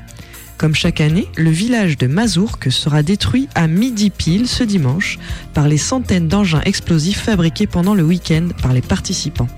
Comme 0.58 0.76
chaque 0.76 1.00
année, 1.00 1.26
le 1.36 1.50
village 1.50 1.98
de 1.98 2.06
Mazourque 2.06 2.70
sera 2.70 3.02
détruit 3.02 3.48
à 3.56 3.66
midi 3.66 4.10
pile 4.10 4.46
ce 4.46 4.62
dimanche 4.62 5.18
par 5.54 5.66
les 5.66 5.76
centaines 5.76 6.28
d'engins 6.28 6.62
explosifs 6.64 7.20
fabriqués 7.20 7.66
pendant 7.66 7.94
le 7.94 8.04
week-end 8.04 8.48
par 8.62 8.72
les 8.72 8.80
participants. 8.80 9.48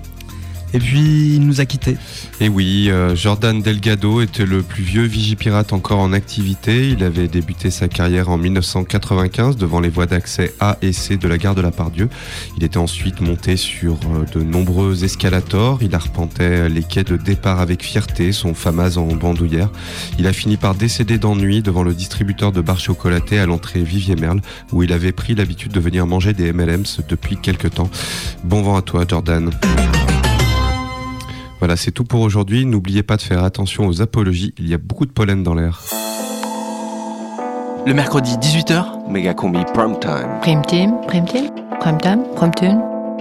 Et 0.73 0.79
puis 0.79 1.35
il 1.35 1.45
nous 1.45 1.61
a 1.61 1.65
quittés. 1.65 1.97
Et 2.39 2.49
oui, 2.49 2.89
euh, 2.89 3.15
Jordan 3.15 3.61
Delgado 3.61 4.21
était 4.21 4.45
le 4.45 4.61
plus 4.61 4.83
vieux 4.83 5.03
vigipirate 5.03 5.73
encore 5.73 5.99
en 5.99 6.13
activité. 6.13 6.89
Il 6.89 7.03
avait 7.03 7.27
débuté 7.27 7.71
sa 7.71 7.87
carrière 7.87 8.29
en 8.29 8.37
1995 8.37 9.57
devant 9.57 9.79
les 9.79 9.89
voies 9.89 10.05
d'accès 10.05 10.53
A 10.59 10.77
et 10.81 10.93
C 10.93 11.17
de 11.17 11.27
la 11.27 11.37
gare 11.37 11.55
de 11.55 11.61
la 11.61 11.71
Pardieu. 11.71 12.09
Il 12.57 12.63
était 12.63 12.77
ensuite 12.77 13.21
monté 13.21 13.57
sur 13.57 13.93
euh, 13.93 14.25
de 14.33 14.43
nombreux 14.43 15.03
escalators. 15.03 15.79
Il 15.81 15.95
arpentait 15.95 16.69
les 16.69 16.83
quais 16.83 17.03
de 17.03 17.17
départ 17.17 17.59
avec 17.59 17.83
fierté, 17.83 18.31
son 18.31 18.53
famas 18.53 18.97
en 18.97 19.07
bandoulière. 19.07 19.69
Il 20.19 20.27
a 20.27 20.33
fini 20.33 20.57
par 20.57 20.75
décéder 20.75 21.17
d'ennui 21.17 21.61
devant 21.61 21.83
le 21.83 21.93
distributeur 21.93 22.51
de 22.51 22.61
barres 22.61 22.79
chocolatées 22.79 23.39
à 23.39 23.45
l'entrée 23.45 23.81
Vivier 23.81 24.15
Merle, 24.15 24.41
où 24.71 24.83
il 24.83 24.93
avait 24.93 25.11
pris 25.11 25.35
l'habitude 25.35 25.71
de 25.71 25.79
venir 25.79 26.05
manger 26.05 26.33
des 26.33 26.53
MLMs 26.53 26.85
depuis 27.07 27.37
quelques 27.37 27.71
temps. 27.71 27.89
Bon 28.43 28.61
vent 28.61 28.77
à 28.77 28.81
toi, 28.81 29.05
Jordan. 29.07 29.51
Voilà, 31.59 31.75
c'est 31.75 31.91
tout 31.91 32.05
pour 32.05 32.21
aujourd'hui. 32.21 32.65
N'oubliez 32.65 33.03
pas 33.03 33.17
de 33.17 33.21
faire 33.21 33.43
attention 33.43 33.85
aux 33.85 34.01
apologies. 34.01 34.53
Il 34.57 34.67
y 34.69 34.73
a 34.73 34.77
beaucoup 34.77 35.05
de 35.05 35.11
pollen 35.11 35.43
dans 35.43 35.53
l'air. 35.53 35.81
Le 37.85 37.93
mercredi 37.93 38.35
18h, 38.37 39.09
Méga 39.09 39.33
combi 39.33 39.59
prime 39.73 39.99
time. 39.99 40.39
Prime 40.41 40.61
team, 40.65 40.93
prime 41.07 41.25
team, 41.25 41.49
prime 41.79 41.97
time, 41.97 42.23
prime 42.35 42.53
tune, 42.55 42.79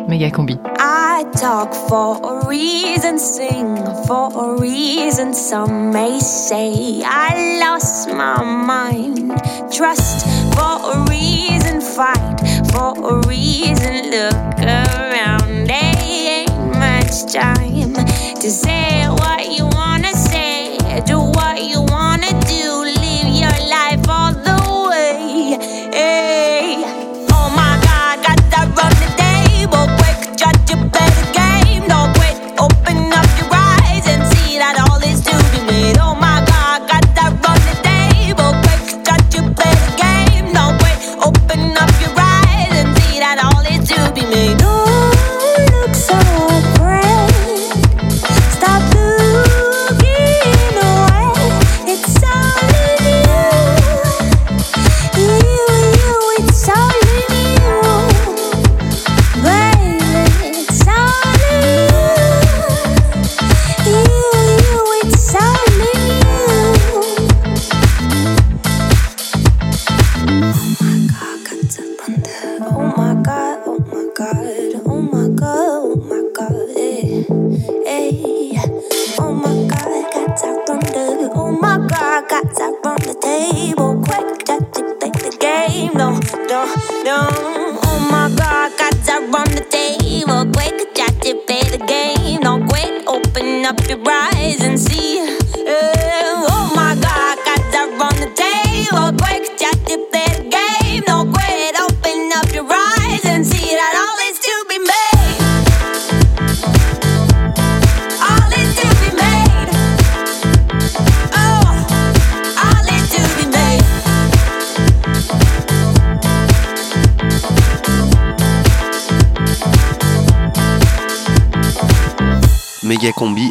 méga 0.08 0.30
combi. 0.30 0.56
I 0.78 1.24
talk 1.32 1.74
for 1.88 2.20
a 2.22 2.48
reason, 2.48 3.18
sing 3.18 3.76
for 4.06 4.30
a 4.34 4.60
reason. 4.60 5.32
Some 5.34 5.90
may 5.90 6.20
say 6.20 7.02
I 7.04 7.58
lost 7.60 8.08
my 8.12 8.44
mind. 8.44 9.32
Trust 9.72 10.26
for 10.54 10.92
a 10.92 11.06
reason, 11.08 11.80
fight 11.80 12.38
for 12.70 12.94
a 12.98 13.26
reason. 13.26 14.10
Look 14.10 14.60
around, 14.60 15.66
there 15.66 15.94
ain't 16.06 16.78
much 16.78 17.32
time 17.32 17.94
to 18.40 18.50
say 18.50 19.08
what 19.08 19.37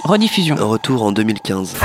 Rediffusion. 0.08 0.55
Retour 0.55 1.03
en 1.03 1.12
2015. 1.12 1.76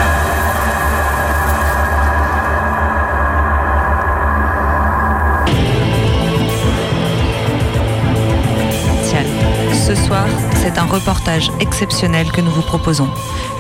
Ce 9.74 9.96
soir, 9.96 10.24
c'est 10.62 10.78
un 10.78 10.84
reportage 10.84 11.50
exceptionnel 11.58 12.30
que 12.30 12.40
nous 12.40 12.52
vous 12.52 12.62
proposons. 12.62 13.08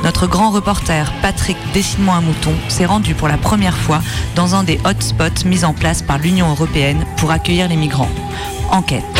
Notre 0.04 0.28
grand 0.28 0.50
reporter, 0.50 1.12
Patrick 1.20 1.56
Dessine-moi 1.74 2.14
un 2.14 2.20
mouton, 2.20 2.52
s'est 2.68 2.86
rendu 2.86 3.14
pour 3.14 3.26
la 3.26 3.36
première 3.36 3.76
fois 3.76 4.00
dans 4.36 4.54
un 4.54 4.62
des 4.62 4.78
hotspots 4.84 5.44
mis 5.44 5.64
en 5.64 5.72
place 5.72 6.02
par 6.02 6.18
l'Union 6.18 6.48
européenne 6.48 7.04
pour 7.16 7.32
accueillir 7.32 7.68
les 7.68 7.76
migrants. 7.76 8.08
Enquête. 8.70 9.11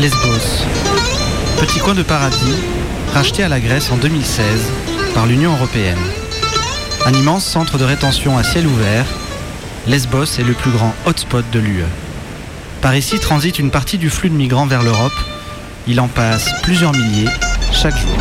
Lesbos. 0.00 0.64
Petit 1.58 1.78
coin 1.78 1.94
de 1.94 2.02
paradis, 2.02 2.54
racheté 3.12 3.42
à 3.42 3.50
la 3.50 3.60
Grèce 3.60 3.92
en 3.92 3.98
2016 3.98 4.44
par 5.12 5.26
l'Union 5.26 5.52
européenne. 5.52 5.98
Un 7.04 7.12
immense 7.12 7.44
centre 7.44 7.76
de 7.76 7.84
rétention 7.84 8.38
à 8.38 8.42
ciel 8.42 8.66
ouvert, 8.66 9.04
Lesbos 9.86 10.38
est 10.38 10.42
le 10.42 10.54
plus 10.54 10.70
grand 10.70 10.94
hotspot 11.04 11.44
de 11.52 11.58
l'UE. 11.58 11.84
Par 12.80 12.96
ici 12.96 13.18
transite 13.18 13.58
une 13.58 13.70
partie 13.70 13.98
du 13.98 14.08
flux 14.08 14.30
de 14.30 14.34
migrants 14.34 14.64
vers 14.64 14.82
l'Europe. 14.82 15.12
Il 15.86 16.00
en 16.00 16.08
passe 16.08 16.48
plusieurs 16.62 16.92
milliers 16.92 17.28
chaque 17.70 17.98
jour. 17.98 18.16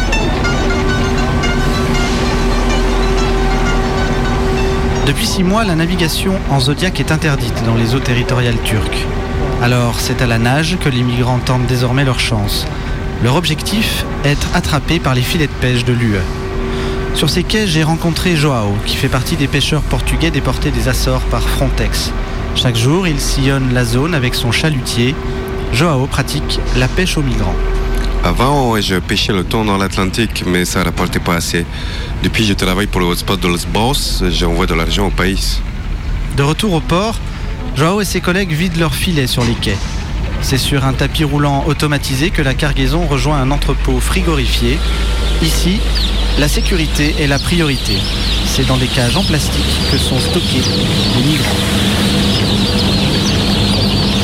Depuis 5.07 5.25
six 5.25 5.43
mois, 5.43 5.63
la 5.63 5.75
navigation 5.75 6.33
en 6.49 6.59
Zodiac 6.59 6.99
est 6.99 7.13
interdite 7.13 7.63
dans 7.65 7.75
les 7.75 7.95
eaux 7.95 7.99
territoriales 7.99 8.61
turques. 8.65 9.07
Alors, 9.61 9.99
c'est 9.99 10.21
à 10.21 10.27
la 10.27 10.37
nage 10.37 10.77
que 10.79 10.87
les 10.87 11.03
migrants 11.03 11.39
tentent 11.39 11.67
désormais 11.67 12.05
leur 12.05 12.19
chance. 12.19 12.65
Leur 13.23 13.35
objectif 13.35 14.05
Être 14.23 14.47
attrapés 14.53 14.99
par 14.99 15.13
les 15.13 15.21
filets 15.21 15.47
de 15.47 15.51
pêche 15.51 15.83
de 15.83 15.91
l'UE. 15.91 16.15
Sur 17.13 17.29
ces 17.29 17.43
quais, 17.43 17.67
j'ai 17.67 17.83
rencontré 17.83 18.37
Joao, 18.37 18.73
qui 18.85 18.95
fait 18.95 19.09
partie 19.09 19.35
des 19.35 19.47
pêcheurs 19.47 19.81
portugais 19.81 20.31
déportés 20.31 20.71
des 20.71 20.87
Açores 20.87 21.23
par 21.23 21.41
Frontex. 21.41 22.13
Chaque 22.55 22.77
jour, 22.77 23.05
il 23.05 23.19
sillonne 23.19 23.73
la 23.73 23.83
zone 23.83 24.13
avec 24.15 24.33
son 24.33 24.53
chalutier. 24.53 25.13
Joao 25.73 26.07
pratique 26.07 26.61
la 26.77 26.87
pêche 26.87 27.17
aux 27.17 27.23
migrants. 27.23 27.55
Avant, 28.23 28.79
je 28.79 28.95
pêchais 28.95 29.33
le 29.33 29.43
thon 29.43 29.65
dans 29.65 29.77
l'Atlantique, 29.77 30.45
mais 30.47 30.63
ça 30.63 30.83
rapportait 30.83 31.19
pas 31.19 31.35
assez. 31.35 31.65
Depuis, 32.23 32.45
je 32.45 32.53
travaille 32.53 32.87
pour 32.87 33.01
le 33.01 33.07
hotspot 33.07 33.37
de 33.37 33.47
Lesbos, 33.49 34.23
j'envoie 34.29 34.67
de 34.67 34.73
l'argent 34.73 35.07
au 35.07 35.11
pays. 35.11 35.59
De 36.37 36.43
retour 36.43 36.73
au 36.73 36.81
port, 36.81 37.15
Joao 37.75 38.01
et 38.01 38.05
ses 38.05 38.21
collègues 38.21 38.51
vident 38.51 38.79
leurs 38.79 38.95
filets 38.95 39.27
sur 39.27 39.43
les 39.43 39.53
quais. 39.53 39.77
C'est 40.41 40.57
sur 40.57 40.85
un 40.85 40.93
tapis 40.93 41.23
roulant 41.23 41.65
automatisé 41.67 42.29
que 42.29 42.41
la 42.41 42.53
cargaison 42.53 43.05
rejoint 43.05 43.37
un 43.37 43.51
entrepôt 43.51 43.99
frigorifié. 43.99 44.77
Ici, 45.41 45.79
la 46.39 46.47
sécurité 46.47 47.15
est 47.19 47.27
la 47.27 47.39
priorité. 47.39 47.93
C'est 48.45 48.65
dans 48.65 48.77
des 48.77 48.87
cages 48.87 49.17
en 49.17 49.23
plastique 49.23 49.63
que 49.91 49.97
sont 49.97 50.19
stockés 50.19 50.61
les 51.17 51.23
migrants. 51.23 51.45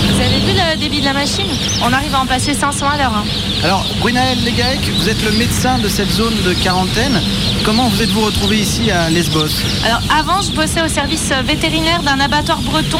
Vous 0.09 0.21
avez 0.21 0.39
vu 0.39 0.53
le 0.53 0.74
débit 0.86 0.99
de 0.99 1.05
la 1.05 1.13
machine 1.13 1.47
On 1.83 1.91
arrive 1.91 2.13
à 2.13 2.19
en 2.19 2.27
passer 2.27 2.53
500 2.53 2.88
à 2.88 2.97
l'heure. 2.97 3.13
hein. 3.15 3.23
Alors, 3.63 3.83
Gwenaël 4.01 4.38
Legaec, 4.45 4.79
vous 4.99 5.09
êtes 5.09 5.23
le 5.23 5.31
médecin 5.31 5.79
de 5.79 5.88
cette 5.89 6.11
zone 6.11 6.36
de 6.45 6.53
quarantaine. 6.53 7.19
Comment 7.63 7.88
vous 7.88 8.03
êtes-vous 8.03 8.21
retrouvé 8.21 8.59
ici 8.59 8.91
à 8.91 9.09
Lesbos? 9.09 9.47
Alors 9.83 10.01
avant, 10.15 10.41
je 10.41 10.51
bossais 10.51 10.83
au 10.83 10.88
service 10.88 11.31
vétérinaire 11.43 12.03
d'un 12.03 12.19
abattoir 12.19 12.61
breton, 12.61 12.99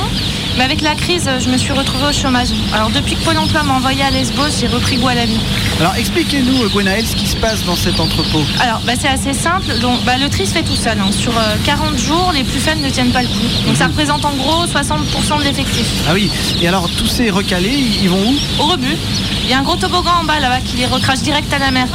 mais 0.58 0.64
avec 0.64 0.82
la 0.82 0.96
crise, 0.96 1.26
euh, 1.28 1.40
je 1.40 1.50
me 1.50 1.58
suis 1.58 1.72
retrouvée 1.74 2.08
au 2.08 2.14
chômage. 2.14 2.50
Alors 2.74 2.90
depuis 2.90 3.16
que 3.16 3.24
Pôle 3.24 3.38
emploi 3.38 3.64
m'a 3.64 3.74
envoyé 3.74 4.04
à 4.04 4.10
Lesbos, 4.12 4.50
j'ai 4.60 4.68
repris 4.68 4.98
goût 4.98 5.08
à 5.08 5.16
la 5.16 5.26
vie. 5.26 5.40
Alors, 5.80 5.96
expliquez-nous, 5.96 6.70
Gwenaël, 6.70 7.06
ce 7.06 7.16
qui 7.16 7.28
se 7.28 7.36
passe 7.36 7.64
dans 7.66 7.76
cet 7.76 8.00
entrepôt. 8.00 8.44
Alors 8.62 8.82
bah, 8.86 8.94
c'est 9.00 9.08
assez 9.10 9.34
simple, 9.34 9.78
donc 9.80 10.04
bah, 10.06 10.18
le 10.18 10.30
tri 10.30 10.46
se 10.46 10.54
fait 10.54 10.64
tout 10.64 10.76
seul. 10.76 10.98
hein. 11.00 11.12
Sur 11.12 11.38
euh, 11.38 11.56
40 11.66 11.98
jours, 11.98 12.32
les 12.34 12.44
plus 12.44 12.60
faibles 12.60 12.82
ne 12.82 12.90
tiennent 12.90 13.12
pas 13.12 13.22
le 13.22 13.28
coup. 13.28 13.48
Donc 13.68 13.76
ça 13.76 13.88
représente 13.88 14.24
en 14.26 14.34
gros 14.34 14.66
60% 14.66 15.40
de 15.40 15.44
l'effectif. 15.44 15.86
Ah 16.08 16.14
oui, 16.14 16.30
et 16.62 16.68
alors 16.68 16.90
tous 16.98 17.08
ces 17.08 17.30
recalés, 17.30 17.70
ils 17.70 18.04
ils 18.04 18.10
vont 18.10 18.22
où? 18.22 18.62
Au 18.62 18.68
rebut, 18.68 18.98
il 19.44 19.50
y 19.50 19.54
a 19.54 19.58
un 19.60 19.64
gros 19.64 19.76
toboggan 19.76 20.12
en 20.22 20.24
bas 20.26 20.40
là-bas 20.40 20.60
qui 20.64 20.78
les 20.78 20.86
recrache 20.86 21.20
direct 21.20 21.52
à 21.54 21.60
la 21.60 21.72
mer. 21.72 21.88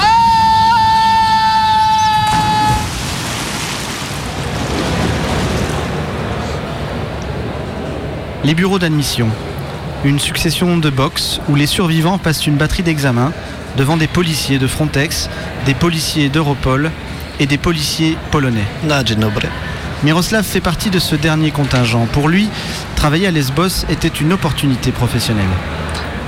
Les 8.45 8.55
bureaux 8.55 8.78
d'admission. 8.78 9.28
Une 10.05 10.18
succession 10.18 10.78
de 10.78 10.88
box 10.91 11.41
où 11.49 11.55
les 11.55 11.66
survivants 11.66 12.18
passent 12.18 12.47
une 12.47 12.57
batterie 12.57 12.82
d'examen 12.82 13.32
devant 13.76 13.97
des 13.97 14.07
policiers 14.07 14.59
de 14.59 14.66
Frontex, 14.66 15.28
des 15.66 15.74
policiers 15.74 16.28
d'Europol 16.30 16.91
et 17.38 17.47
des 17.47 17.59
policiers 17.59 18.16
polonais. 18.30 18.64
Miroslav 20.03 20.45
fait 20.45 20.61
partie 20.62 20.88
de 20.88 20.99
ce 20.99 21.14
dernier 21.16 21.51
contingent. 21.51 22.07
Pour 22.12 22.28
lui, 22.28 22.49
travailler 22.97 23.26
à 23.26 23.30
Lesbos 23.30 23.84
était 23.91 24.09
une 24.09 24.32
opportunité 24.32 24.91
professionnelle. 24.93 25.45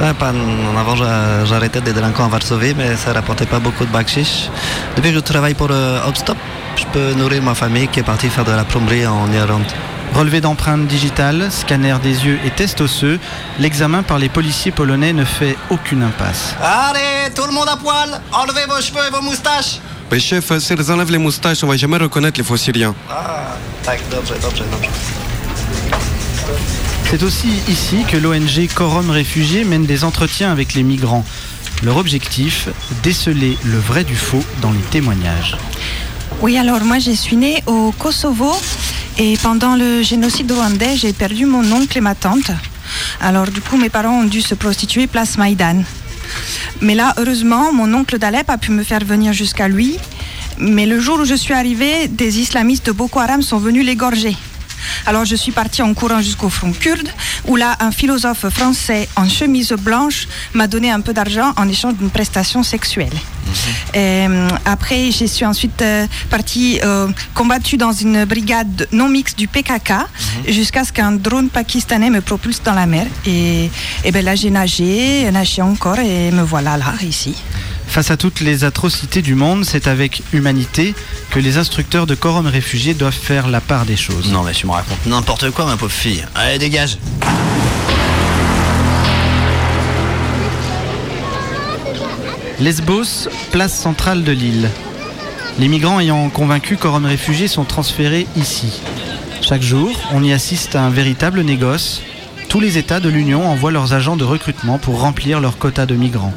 En 0.01 0.77
avant, 0.79 0.97
j'a- 0.97 1.45
j'arrêtais 1.47 1.81
des 1.81 1.93
délinquants 1.93 2.25
à 2.25 2.29
Varsovie, 2.29 2.75
mais 2.77 2.97
ça 2.97 3.13
rapportait 3.13 3.47
pas 3.47 3.61
beaucoup 3.61 3.85
de 3.87 3.91
bakchich. 3.91 4.51
Depuis 4.97 5.11
que 5.11 5.15
je 5.17 5.21
travaille 5.21 5.55
pour 5.55 5.69
euh, 5.71 6.07
Outstop, 6.09 6.37
je 6.77 6.85
peux 6.93 7.15
nourrir 7.15 7.43
ma 7.43 7.55
famille 7.55 7.89
qui 7.89 8.01
est 8.01 8.03
partie 8.03 8.29
faire 8.29 8.45
de 8.45 8.51
la 8.53 8.65
plomberie 8.65 9.07
en 9.07 9.31
Irlande. 9.33 9.63
Relevé 10.15 10.43
d'empreintes 10.43 10.87
digitales, 10.87 11.51
scanner 11.51 11.97
des 12.03 12.27
yeux 12.27 12.39
et 12.45 12.51
test 12.51 12.83
osseux, 12.83 13.19
l'examen 13.59 14.03
par 14.03 14.19
les 14.19 14.29
policiers 14.29 14.71
polonais 14.71 15.15
ne 15.15 15.25
fait 15.25 15.57
aucune 15.71 16.03
impasse. 16.03 16.55
Allez, 16.61 17.33
tout 17.35 17.47
le 17.47 17.53
monde 17.53 17.69
à 17.69 17.77
poil 17.77 18.21
Enlevez 18.33 18.67
vos 18.69 18.81
cheveux 18.83 19.01
et 19.09 19.11
vos 19.11 19.23
moustaches 19.23 19.81
Mais 20.11 20.21
chef, 20.21 20.59
s'ils 20.59 20.93
enlèvent 20.93 21.11
les 21.11 21.19
moustaches, 21.19 21.65
on 21.65 21.67
va 21.67 21.77
jamais 21.79 21.97
reconnaître 21.97 22.39
les 22.39 22.45
faux 22.45 22.59
syriens. 22.59 22.95
Ah, 23.11 23.57
tak, 23.83 24.01
dobrze, 24.11 24.35
dobrze, 24.43 24.63
dobrze. 24.71 24.91
C'est 27.11 27.23
aussi 27.23 27.63
ici 27.69 28.05
que 28.07 28.17
l'ONG 28.19 28.69
Corum 28.75 29.11
Réfugiés 29.11 29.65
mène 29.65 29.87
des 29.87 30.05
entretiens 30.05 30.53
avec 30.53 30.75
les 30.75 30.83
migrants. 30.83 31.25
Leur 31.83 31.97
objectif, 31.97 32.69
déceler 33.03 33.57
le 33.65 33.79
vrai 33.79 34.05
du 34.05 34.17
faux 34.17 34.45
dans 34.61 34.73
les 34.73 34.81
témoignages. 34.91 35.57
Oui, 36.41 36.59
alors 36.59 36.81
moi 36.85 36.99
je 36.99 37.11
suis 37.11 37.37
née 37.37 37.63
au 37.67 37.93
Kosovo 37.93 38.53
et 39.19 39.37
pendant 39.43 39.77
le 39.77 40.03
génocide 40.03 40.51
rwandais, 40.53 40.97
j'ai 40.97 41.13
perdu 41.13 41.45
mon 41.47 41.71
oncle 41.73 41.99
et 41.99 42.01
ma 42.01 42.15
tante. 42.15 42.51
Alors 43.21 43.47
du 43.47 43.61
coup, 43.61 43.77
mes 43.77 43.91
parents 43.91 44.21
ont 44.21 44.25
dû 44.25 44.41
se 44.41 44.55
prostituer 44.55 45.07
place 45.07 45.37
Maïdan. 45.39 45.83
Mais 46.81 46.95
là, 46.95 47.15
heureusement, 47.19 47.73
mon 47.73 47.93
oncle 47.95 48.19
d'Alep 48.19 48.49
a 48.49 48.59
pu 48.59 48.71
me 48.71 48.83
faire 48.83 49.05
venir 49.05 49.33
jusqu'à 49.33 49.69
lui. 49.69 49.99
Mais 50.59 50.87
le 50.87 50.99
jour 51.01 51.21
où 51.21 51.25
je 51.25 51.35
suis 51.35 51.55
arrivée, 51.55 52.09
des 52.09 52.39
islamistes 52.39 52.87
de 52.87 52.93
Boko 52.93 53.21
Haram 53.21 53.43
sont 53.43 53.59
venus 53.59 53.85
l'égorger. 53.85 54.37
Alors 55.07 55.25
je 55.25 55.37
suis 55.37 55.53
partie 55.53 55.83
en 55.83 55.95
courant 55.95 56.21
jusqu'au 56.21 56.49
front 56.49 56.73
kurde, 56.73 57.09
où 57.47 57.57
là, 57.57 57.77
un 57.81 57.91
philosophe 57.91 58.49
français 58.49 59.09
en 59.17 59.29
chemise 59.29 59.73
blanche 59.73 60.29
m'a 60.55 60.67
donné 60.67 60.91
un 60.91 61.01
peu 61.01 61.13
d'argent 61.13 61.53
en 61.57 61.69
échange 61.69 61.95
d'une 61.95 62.11
prestation 62.11 62.63
sexuelle. 62.63 63.13
Et, 63.95 64.27
euh, 64.29 64.49
après, 64.65 65.11
je 65.11 65.27
suis 65.27 65.45
ensuite 65.45 65.83
euh, 65.83 66.07
partie 66.31 66.81
euh, 66.83 67.09
combattue 67.35 67.77
dans 67.77 67.93
une 67.93 68.25
brigade 68.25 68.89
non 68.93 69.09
mixte 69.09 69.39
du 69.39 69.49
PKK 69.49 69.93
jusqu'à 70.49 70.85
ce 70.85 70.93
qu'un 70.93 71.13
drone 71.13 71.49
pakistanais 71.49 72.11
me 72.11 72.21
propulse 72.21 72.63
dans 72.63 72.75
la 72.75 72.87
mer. 72.87 73.07
Et, 73.27 73.71
et 74.05 74.13
ben 74.13 74.25
là, 74.25 74.35
j'ai 74.35 74.51
nagé, 74.51 75.31
nagé 75.31 75.63
encore 75.63 75.99
et 75.99 76.31
me 76.31 76.43
voilà 76.43 76.77
là, 76.77 76.95
ici. 77.03 77.35
Face 77.93 78.11
à 78.11 78.17
toutes 78.17 78.41
les 78.41 78.65
atrocités 78.65 79.21
du 79.21 79.35
monde, 79.35 79.67
c'est 79.67 79.87
avec 79.87 80.23
humanité 80.33 80.95
que 81.31 81.39
les 81.39 81.59
instructeurs 81.59 82.07
de 82.07 82.15
Corum 82.15 82.47
Réfugiés 82.47 82.95
doivent 82.95 83.13
faire 83.13 83.49
la 83.49 83.61
part 83.61 83.85
des 83.85 83.97
choses. 83.97 84.33
Non, 84.33 84.45
mais 84.45 84.53
tu 84.53 84.67
me 84.67 84.73
racontes 84.73 85.05
n'importe 85.05 85.51
quoi, 85.51 85.67
ma 85.67 85.77
pauvre 85.77 85.93
fille. 85.93 86.25
Allez, 86.35 86.59
dégage 86.59 86.97
Lesbos, 92.61 93.29
place 93.51 93.79
centrale 93.79 94.25
de 94.25 94.33
l'île. 94.33 94.71
Les 95.59 95.69
migrants 95.69 96.01
ayant 96.01 96.31
convaincu 96.31 96.79
Corum 96.79 97.05
Réfugiés 97.05 97.47
sont 97.47 97.65
transférés 97.65 98.27
ici. 98.37 98.81
Chaque 99.43 99.61
jour, 99.61 99.93
on 100.15 100.25
y 100.25 100.33
assiste 100.33 100.77
à 100.77 100.83
un 100.83 100.89
véritable 100.89 101.43
négoce. 101.43 102.01
Tous 102.49 102.59
les 102.59 102.79
États 102.79 103.01
de 103.01 103.11
l'Union 103.11 103.47
envoient 103.47 103.71
leurs 103.71 103.93
agents 103.93 104.17
de 104.17 104.25
recrutement 104.25 104.79
pour 104.79 105.01
remplir 105.01 105.41
leur 105.41 105.59
quota 105.59 105.85
de 105.85 105.95
migrants. 105.95 106.33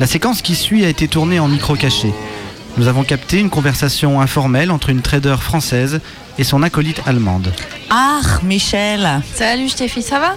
La 0.00 0.06
séquence 0.06 0.40
qui 0.40 0.56
suit 0.56 0.82
a 0.86 0.88
été 0.88 1.08
tournée 1.08 1.40
en 1.40 1.46
micro 1.46 1.74
caché. 1.74 2.10
Nous 2.78 2.88
avons 2.88 3.04
capté 3.04 3.38
une 3.38 3.50
conversation 3.50 4.22
informelle 4.22 4.70
entre 4.70 4.88
une 4.88 5.02
trader 5.02 5.36
française 5.38 6.00
et 6.38 6.42
son 6.42 6.62
acolyte 6.62 7.02
allemande. 7.04 7.52
Ah, 7.90 8.22
Michel. 8.42 9.20
Salut 9.34 9.68
Stéphie, 9.68 10.00
ça 10.00 10.18
va? 10.18 10.36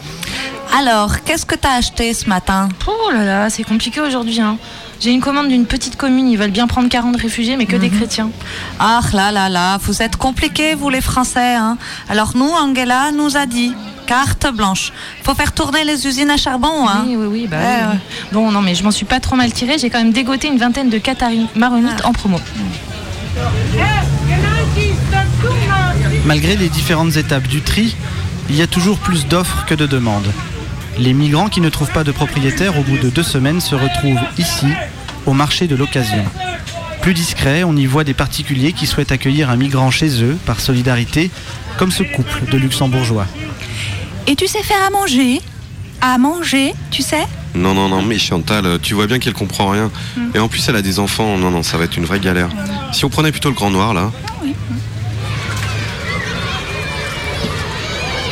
Alors, 0.77 1.23
qu'est-ce 1.23 1.45
que 1.45 1.55
t'as 1.55 1.75
acheté 1.77 2.13
ce 2.13 2.27
matin? 2.27 2.67
Oh 2.87 3.11
là 3.13 3.23
là, 3.23 3.49
c'est 3.49 3.63
compliqué 3.63 4.01
aujourd'hui. 4.01 4.41
Hein. 4.41 4.57
J'ai 4.99 5.11
une 5.11 5.21
commande 5.21 5.47
d'une 5.47 5.65
petite 5.65 5.95
commune, 5.95 6.27
ils 6.27 6.37
veulent 6.37 6.51
bien 6.51 6.67
prendre 6.67 6.89
40 6.89 7.15
réfugiés, 7.15 7.55
mais 7.55 7.65
que 7.65 7.77
des 7.77 7.89
chrétiens. 7.89 8.31
Ah 8.79 8.99
là 9.13 9.31
là 9.31 9.47
là, 9.47 9.77
vous 9.77 10.01
êtes 10.01 10.17
compliqués, 10.17 10.75
vous 10.75 10.89
les 10.89 10.99
Français. 10.99 11.55
Hein. 11.55 11.77
Alors 12.09 12.33
nous, 12.35 12.49
Angela 12.49 13.13
nous 13.13 13.37
a 13.37 13.45
dit, 13.45 13.73
carte 14.13 14.47
blanche, 14.55 14.91
faut 15.23 15.33
faire 15.33 15.53
tourner 15.53 15.83
les 15.83 16.05
usines 16.05 16.29
à 16.29 16.37
charbon. 16.37 16.87
Hein. 16.87 17.03
Oui, 17.07 17.15
oui, 17.15 17.25
oui. 17.31 17.47
Bah, 17.49 17.57
Ouais, 17.57 17.63
oui, 17.65 17.81
oui. 17.81 17.93
ouais. 17.93 17.99
Bon, 18.31 18.51
non, 18.51 18.61
mais 18.61 18.75
je 18.75 18.83
m'en 18.83 18.91
suis 18.91 19.05
pas 19.05 19.19
trop 19.19 19.35
mal 19.35 19.51
tirée. 19.51 19.77
J'ai 19.79 19.89
quand 19.89 19.97
même 19.97 20.11
dégoté 20.13 20.47
une 20.49 20.57
vingtaine 20.59 20.89
de 20.91 20.99
Qataris 20.99 21.47
maronites 21.55 22.05
en 22.05 22.11
promo. 22.13 22.39
Malgré 26.25 26.55
les 26.55 26.69
différentes 26.69 27.15
étapes 27.17 27.47
du 27.47 27.61
tri, 27.61 27.95
il 28.49 28.55
y 28.55 28.61
a 28.61 28.67
toujours 28.67 28.99
plus 28.99 29.25
d'offres 29.27 29.65
que 29.65 29.73
de 29.73 29.87
demandes. 29.87 30.31
Les 30.99 31.13
migrants 31.13 31.49
qui 31.49 31.59
ne 31.61 31.69
trouvent 31.69 31.91
pas 31.91 32.03
de 32.03 32.11
propriétaire 32.11 32.77
au 32.77 32.83
bout 32.83 32.97
de 32.99 33.09
deux 33.09 33.23
semaines 33.23 33.61
se 33.61 33.73
retrouvent 33.73 34.21
ici, 34.37 34.67
au 35.25 35.33
marché 35.33 35.65
de 35.67 35.75
l'occasion. 35.75 36.23
Plus 37.01 37.15
discret, 37.15 37.63
on 37.63 37.75
y 37.75 37.87
voit 37.87 38.03
des 38.03 38.13
particuliers 38.13 38.73
qui 38.73 38.85
souhaitent 38.85 39.11
accueillir 39.11 39.49
un 39.49 39.55
migrant 39.55 39.89
chez 39.89 40.23
eux 40.23 40.37
par 40.45 40.59
solidarité, 40.59 41.31
comme 41.77 41.91
ce 41.91 42.03
couple 42.03 42.43
de 42.51 42.57
luxembourgeois. 42.57 43.25
Et 44.27 44.35
tu 44.35 44.47
sais 44.47 44.63
faire 44.63 44.83
à 44.85 44.89
manger? 44.89 45.41
À 46.01 46.17
manger, 46.17 46.73
tu 46.91 47.01
sais? 47.01 47.27
Non, 47.55 47.73
non, 47.73 47.89
non, 47.89 48.01
mais 48.01 48.17
Chantal, 48.17 48.79
tu 48.81 48.93
vois 48.93 49.05
bien 49.05 49.19
qu'elle 49.19 49.33
comprend 49.33 49.69
rien. 49.69 49.91
Et 50.33 50.39
en 50.39 50.47
plus, 50.47 50.67
elle 50.69 50.75
a 50.75 50.81
des 50.81 50.99
enfants. 50.99 51.37
Non, 51.37 51.51
non, 51.51 51.61
ça 51.61 51.77
va 51.77 51.83
être 51.83 51.97
une 51.97 52.05
vraie 52.05 52.19
galère. 52.19 52.49
Si 52.93 53.05
on 53.05 53.09
prenait 53.09 53.31
plutôt 53.31 53.49
le 53.49 53.55
grand 53.55 53.69
noir, 53.69 53.93
là. 53.93 54.11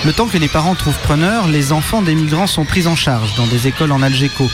Le 0.04 0.14
temps 0.14 0.26
que 0.26 0.38
les 0.38 0.48
parents 0.48 0.74
trouvent 0.74 0.98
preneur, 1.04 1.48
les 1.48 1.72
enfants 1.72 2.02
des 2.02 2.16
migrants 2.16 2.48
sont 2.48 2.66
pris 2.66 2.88
en 2.88 2.96
charge 2.96 3.36
dans 3.36 3.46
des 3.46 3.68
écoles 3.68 3.92
en 3.92 4.02
Algéco. 4.02 4.50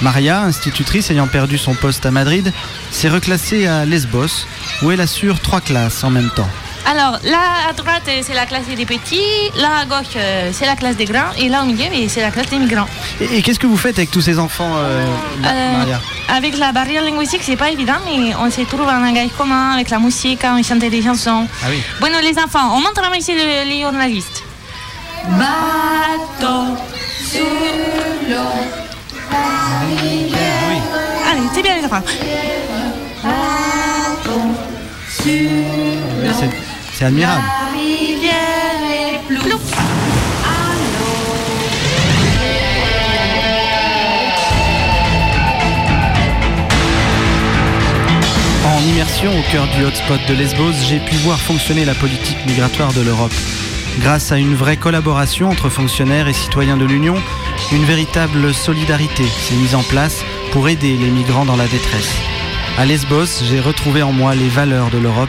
Maria, 0.00 0.42
institutrice 0.42 1.10
ayant 1.10 1.26
perdu 1.26 1.58
son 1.58 1.74
poste 1.74 2.06
à 2.06 2.10
Madrid, 2.10 2.52
s'est 2.92 3.08
reclassée 3.08 3.66
à 3.66 3.84
Lesbos, 3.84 4.46
où 4.82 4.90
elle 4.92 5.00
assure 5.00 5.40
trois 5.40 5.60
classes 5.60 6.04
en 6.04 6.10
même 6.10 6.30
temps. 6.36 6.48
Alors, 6.88 7.18
là 7.24 7.68
à 7.68 7.72
droite, 7.72 8.02
euh, 8.08 8.20
c'est 8.22 8.32
la 8.34 8.46
classe 8.46 8.66
des 8.66 8.86
petits, 8.86 9.50
là 9.56 9.78
à 9.82 9.84
gauche, 9.86 10.14
euh, 10.16 10.50
c'est 10.52 10.66
la 10.66 10.76
classe 10.76 10.96
des 10.96 11.04
grands, 11.04 11.32
et 11.36 11.48
là 11.48 11.62
au 11.62 11.66
milieu, 11.66 11.86
mais 11.90 12.06
c'est 12.08 12.20
la 12.22 12.30
classe 12.30 12.48
des 12.48 12.58
migrants. 12.58 12.86
Et, 13.20 13.38
et 13.38 13.42
qu'est-ce 13.42 13.58
que 13.58 13.66
vous 13.66 13.76
faites 13.76 13.98
avec 13.98 14.10
tous 14.12 14.20
ces 14.20 14.38
enfants, 14.38 14.70
euh, 14.76 15.04
Euh, 15.44 15.78
Maria? 15.78 16.00
avec 16.28 16.56
la 16.56 16.70
barrière 16.70 17.02
linguistique, 17.02 17.40
c'est 17.42 17.56
pas 17.56 17.70
évident, 17.70 17.98
mais 18.06 18.34
on 18.36 18.48
se 18.50 18.60
trouve 18.62 18.86
en 18.88 19.00
langage 19.00 19.30
commun 19.36 19.72
avec 19.72 19.90
la 19.90 19.98
musique, 19.98 20.40
on 20.44 20.62
chante 20.62 20.78
des 20.78 21.02
chansons. 21.02 21.46
Ah 21.62 21.66
oui. 21.70 21.82
Bueno, 22.00 22.18
les 22.22 22.38
enfants, 22.38 22.70
on 22.76 22.80
montre 22.80 23.02
ici 23.18 23.32
le- 23.34 23.68
les 23.68 23.80
journalistes. 23.82 24.44
Bateau 25.40 26.76
sur 27.30 27.40
l'eau. 28.30 28.52
Allez, 31.28 31.48
c'est 31.52 31.62
bien 31.62 31.76
les 31.78 31.84
enfants. 31.84 32.02
C'est- 35.08 35.85
C'est 36.98 37.04
admirable. 37.04 37.44
Plouf. 39.28 39.60
En 48.64 48.88
immersion 48.88 49.30
au 49.38 49.42
cœur 49.52 49.66
du 49.76 49.84
hotspot 49.84 50.18
de 50.26 50.32
Lesbos, 50.32 50.72
j'ai 50.88 50.98
pu 51.00 51.16
voir 51.16 51.38
fonctionner 51.38 51.84
la 51.84 51.92
politique 51.92 52.38
migratoire 52.46 52.94
de 52.94 53.02
l'Europe. 53.02 53.34
Grâce 53.98 54.32
à 54.32 54.38
une 54.38 54.54
vraie 54.54 54.78
collaboration 54.78 55.50
entre 55.50 55.68
fonctionnaires 55.68 56.28
et 56.28 56.32
citoyens 56.32 56.78
de 56.78 56.86
l'Union, 56.86 57.16
une 57.72 57.84
véritable 57.84 58.54
solidarité 58.54 59.24
s'est 59.26 59.56
mise 59.56 59.74
en 59.74 59.82
place 59.82 60.24
pour 60.50 60.66
aider 60.70 60.96
les 60.96 61.10
migrants 61.10 61.44
dans 61.44 61.56
la 61.56 61.66
détresse. 61.66 62.16
À 62.78 62.86
Lesbos, 62.86 63.42
j'ai 63.44 63.60
retrouvé 63.60 64.02
en 64.02 64.12
moi 64.12 64.34
les 64.34 64.48
valeurs 64.48 64.88
de 64.88 64.98
l'Europe 64.98 65.28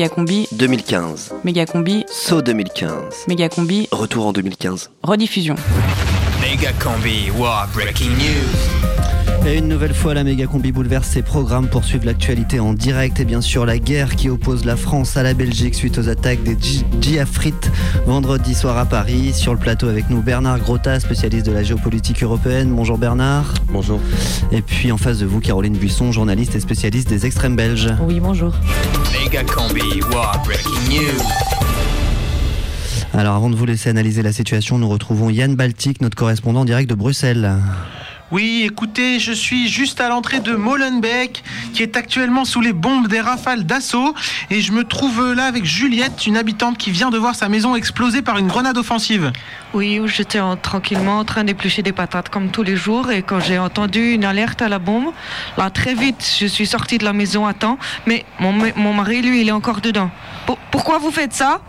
Méga 0.00 0.14
combi, 0.14 0.48
2015. 0.52 1.30
méga 1.44 1.66
combi, 1.66 2.06
Saut 2.08 2.40
2015. 2.40 3.26
méga 3.28 3.50
combi, 3.50 3.86
Retour 3.92 4.28
en 4.28 4.32
2015. 4.32 4.88
rediffusion. 5.02 5.56
Wow, 7.36 7.66
breaking 7.74 8.08
news. 8.16 8.99
Et 9.46 9.56
une 9.56 9.68
nouvelle 9.68 9.94
fois, 9.94 10.12
la 10.14 10.22
méga 10.22 10.46
combi 10.46 10.70
bouleverse 10.70 11.08
ses 11.08 11.22
programmes 11.22 11.66
pour 11.68 11.84
suivre 11.84 12.04
l'actualité 12.04 12.60
en 12.60 12.74
direct 12.74 13.18
et 13.20 13.24
bien 13.24 13.40
sûr 13.40 13.64
la 13.64 13.78
guerre 13.78 14.14
qui 14.14 14.28
oppose 14.28 14.64
la 14.66 14.76
France 14.76 15.16
à 15.16 15.22
la 15.22 15.32
Belgique 15.34 15.74
suite 15.74 15.98
aux 15.98 16.08
attaques 16.08 16.42
des 16.42 16.54
dji- 16.56 16.84
djihadistes 17.00 17.70
vendredi 18.06 18.54
soir 18.54 18.76
à 18.76 18.84
Paris. 18.84 19.32
Sur 19.34 19.54
le 19.54 19.58
plateau 19.58 19.88
avec 19.88 20.10
nous 20.10 20.20
Bernard 20.20 20.58
Grotta, 20.58 21.00
spécialiste 21.00 21.46
de 21.46 21.52
la 21.52 21.62
géopolitique 21.62 22.22
européenne. 22.22 22.70
Bonjour 22.70 22.98
Bernard. 22.98 23.54
Bonjour. 23.72 23.98
Et 24.52 24.60
puis 24.60 24.92
en 24.92 24.98
face 24.98 25.18
de 25.18 25.26
vous, 25.26 25.40
Caroline 25.40 25.76
Buisson, 25.76 26.12
journaliste 26.12 26.54
et 26.54 26.60
spécialiste 26.60 27.08
des 27.08 27.24
extrêmes 27.24 27.56
belges. 27.56 27.88
Oui, 28.02 28.20
bonjour. 28.20 28.52
Mega 29.24 29.42
Combi, 29.44 30.02
wow, 30.12 30.38
breaking 30.44 30.90
news? 30.90 31.22
Alors 33.14 33.34
avant 33.34 33.50
de 33.50 33.56
vous 33.56 33.64
laisser 33.66 33.88
analyser 33.88 34.22
la 34.22 34.32
situation, 34.32 34.78
nous 34.78 34.88
retrouvons 34.88 35.30
Yann 35.30 35.56
Baltic, 35.56 36.00
notre 36.02 36.16
correspondant 36.16 36.64
direct 36.64 36.88
de 36.88 36.94
Bruxelles. 36.94 37.50
Oui, 38.32 38.62
écoutez, 38.64 39.18
je 39.18 39.32
suis 39.32 39.68
juste 39.68 40.00
à 40.00 40.08
l'entrée 40.08 40.38
de 40.38 40.54
Molenbeek, 40.54 41.42
qui 41.74 41.82
est 41.82 41.96
actuellement 41.96 42.44
sous 42.44 42.60
les 42.60 42.72
bombes 42.72 43.08
des 43.08 43.20
rafales 43.20 43.64
d'assaut, 43.64 44.14
et 44.50 44.60
je 44.60 44.70
me 44.70 44.84
trouve 44.84 45.32
là 45.32 45.46
avec 45.46 45.64
Juliette, 45.64 46.26
une 46.28 46.36
habitante 46.36 46.78
qui 46.78 46.92
vient 46.92 47.10
de 47.10 47.18
voir 47.18 47.34
sa 47.34 47.48
maison 47.48 47.74
exploser 47.74 48.22
par 48.22 48.38
une 48.38 48.46
grenade 48.46 48.78
offensive. 48.78 49.32
Oui, 49.74 49.98
où 49.98 50.06
j'étais 50.06 50.38
en- 50.38 50.56
tranquillement 50.56 51.18
en 51.18 51.24
train 51.24 51.42
d'éplucher 51.42 51.82
des 51.82 51.90
patates 51.92 52.28
comme 52.28 52.50
tous 52.50 52.62
les 52.62 52.76
jours 52.76 53.10
et 53.10 53.22
quand 53.22 53.40
j'ai 53.40 53.58
entendu 53.58 54.12
une 54.12 54.24
alerte 54.24 54.62
à 54.62 54.68
la 54.68 54.78
bombe, 54.78 55.12
là 55.58 55.68
très 55.70 55.94
vite 55.94 56.36
je 56.40 56.46
suis 56.46 56.66
sortie 56.66 56.98
de 56.98 57.04
la 57.04 57.12
maison 57.12 57.46
à 57.46 57.54
temps, 57.54 57.78
mais 58.06 58.24
mon, 58.38 58.52
mon 58.76 58.94
mari 58.94 59.22
lui 59.22 59.40
il 59.40 59.48
est 59.48 59.52
encore 59.52 59.80
dedans. 59.80 60.10
Pour- 60.46 60.58
pourquoi 60.70 60.98
vous 60.98 61.10
faites 61.10 61.32
ça? 61.32 61.60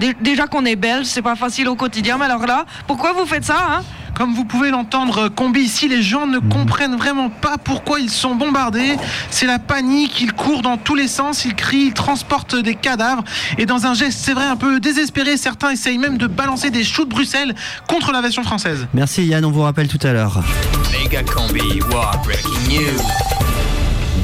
Dé- 0.00 0.16
Déjà 0.20 0.46
qu'on 0.48 0.64
est 0.64 0.76
belge, 0.76 1.06
c'est 1.06 1.22
pas 1.22 1.36
facile 1.36 1.68
au 1.68 1.74
quotidien, 1.76 2.18
mais 2.18 2.24
alors 2.26 2.46
là, 2.46 2.64
pourquoi 2.88 3.12
vous 3.12 3.26
faites 3.26 3.44
ça 3.44 3.56
hein? 3.78 3.82
Comme 4.18 4.34
vous 4.34 4.44
pouvez 4.44 4.70
l'entendre, 4.70 5.28
Combi, 5.28 5.60
ici, 5.60 5.86
les 5.86 6.02
gens 6.02 6.26
ne 6.26 6.40
comprennent 6.40 6.96
vraiment 6.96 7.30
pas 7.30 7.56
pourquoi 7.56 8.00
ils 8.00 8.10
sont 8.10 8.34
bombardés. 8.34 8.96
C'est 9.30 9.46
la 9.46 9.60
panique, 9.60 10.20
ils 10.20 10.32
courent 10.32 10.62
dans 10.62 10.76
tous 10.76 10.96
les 10.96 11.06
sens, 11.06 11.44
ils 11.44 11.54
crient, 11.54 11.86
ils 11.86 11.94
transportent 11.94 12.56
des 12.56 12.74
cadavres. 12.74 13.22
Et 13.58 13.64
dans 13.64 13.86
un 13.86 13.94
geste, 13.94 14.18
c'est 14.20 14.32
vrai, 14.32 14.46
un 14.46 14.56
peu 14.56 14.80
désespéré, 14.80 15.36
certains 15.36 15.70
essayent 15.70 15.98
même 15.98 16.18
de 16.18 16.26
balancer 16.26 16.72
des 16.72 16.82
choux 16.82 17.04
de 17.04 17.10
Bruxelles 17.10 17.54
contre 17.86 18.10
l'aviation 18.10 18.42
française. 18.42 18.88
Merci 18.92 19.24
Yann, 19.24 19.44
on 19.44 19.52
vous 19.52 19.62
rappelle 19.62 19.86
tout 19.86 20.04
à 20.04 20.12
l'heure. 20.12 20.42
Mega 20.90 21.22
Combi, 21.22 21.80
wow, 21.82 22.20
breaking 22.24 22.74
news. 22.74 23.00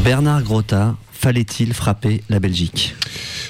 Bernard 0.02 0.42
Grotta, 0.42 0.96
fallait-il 1.12 1.72
frapper 1.72 2.24
la 2.28 2.40
Belgique? 2.40 2.96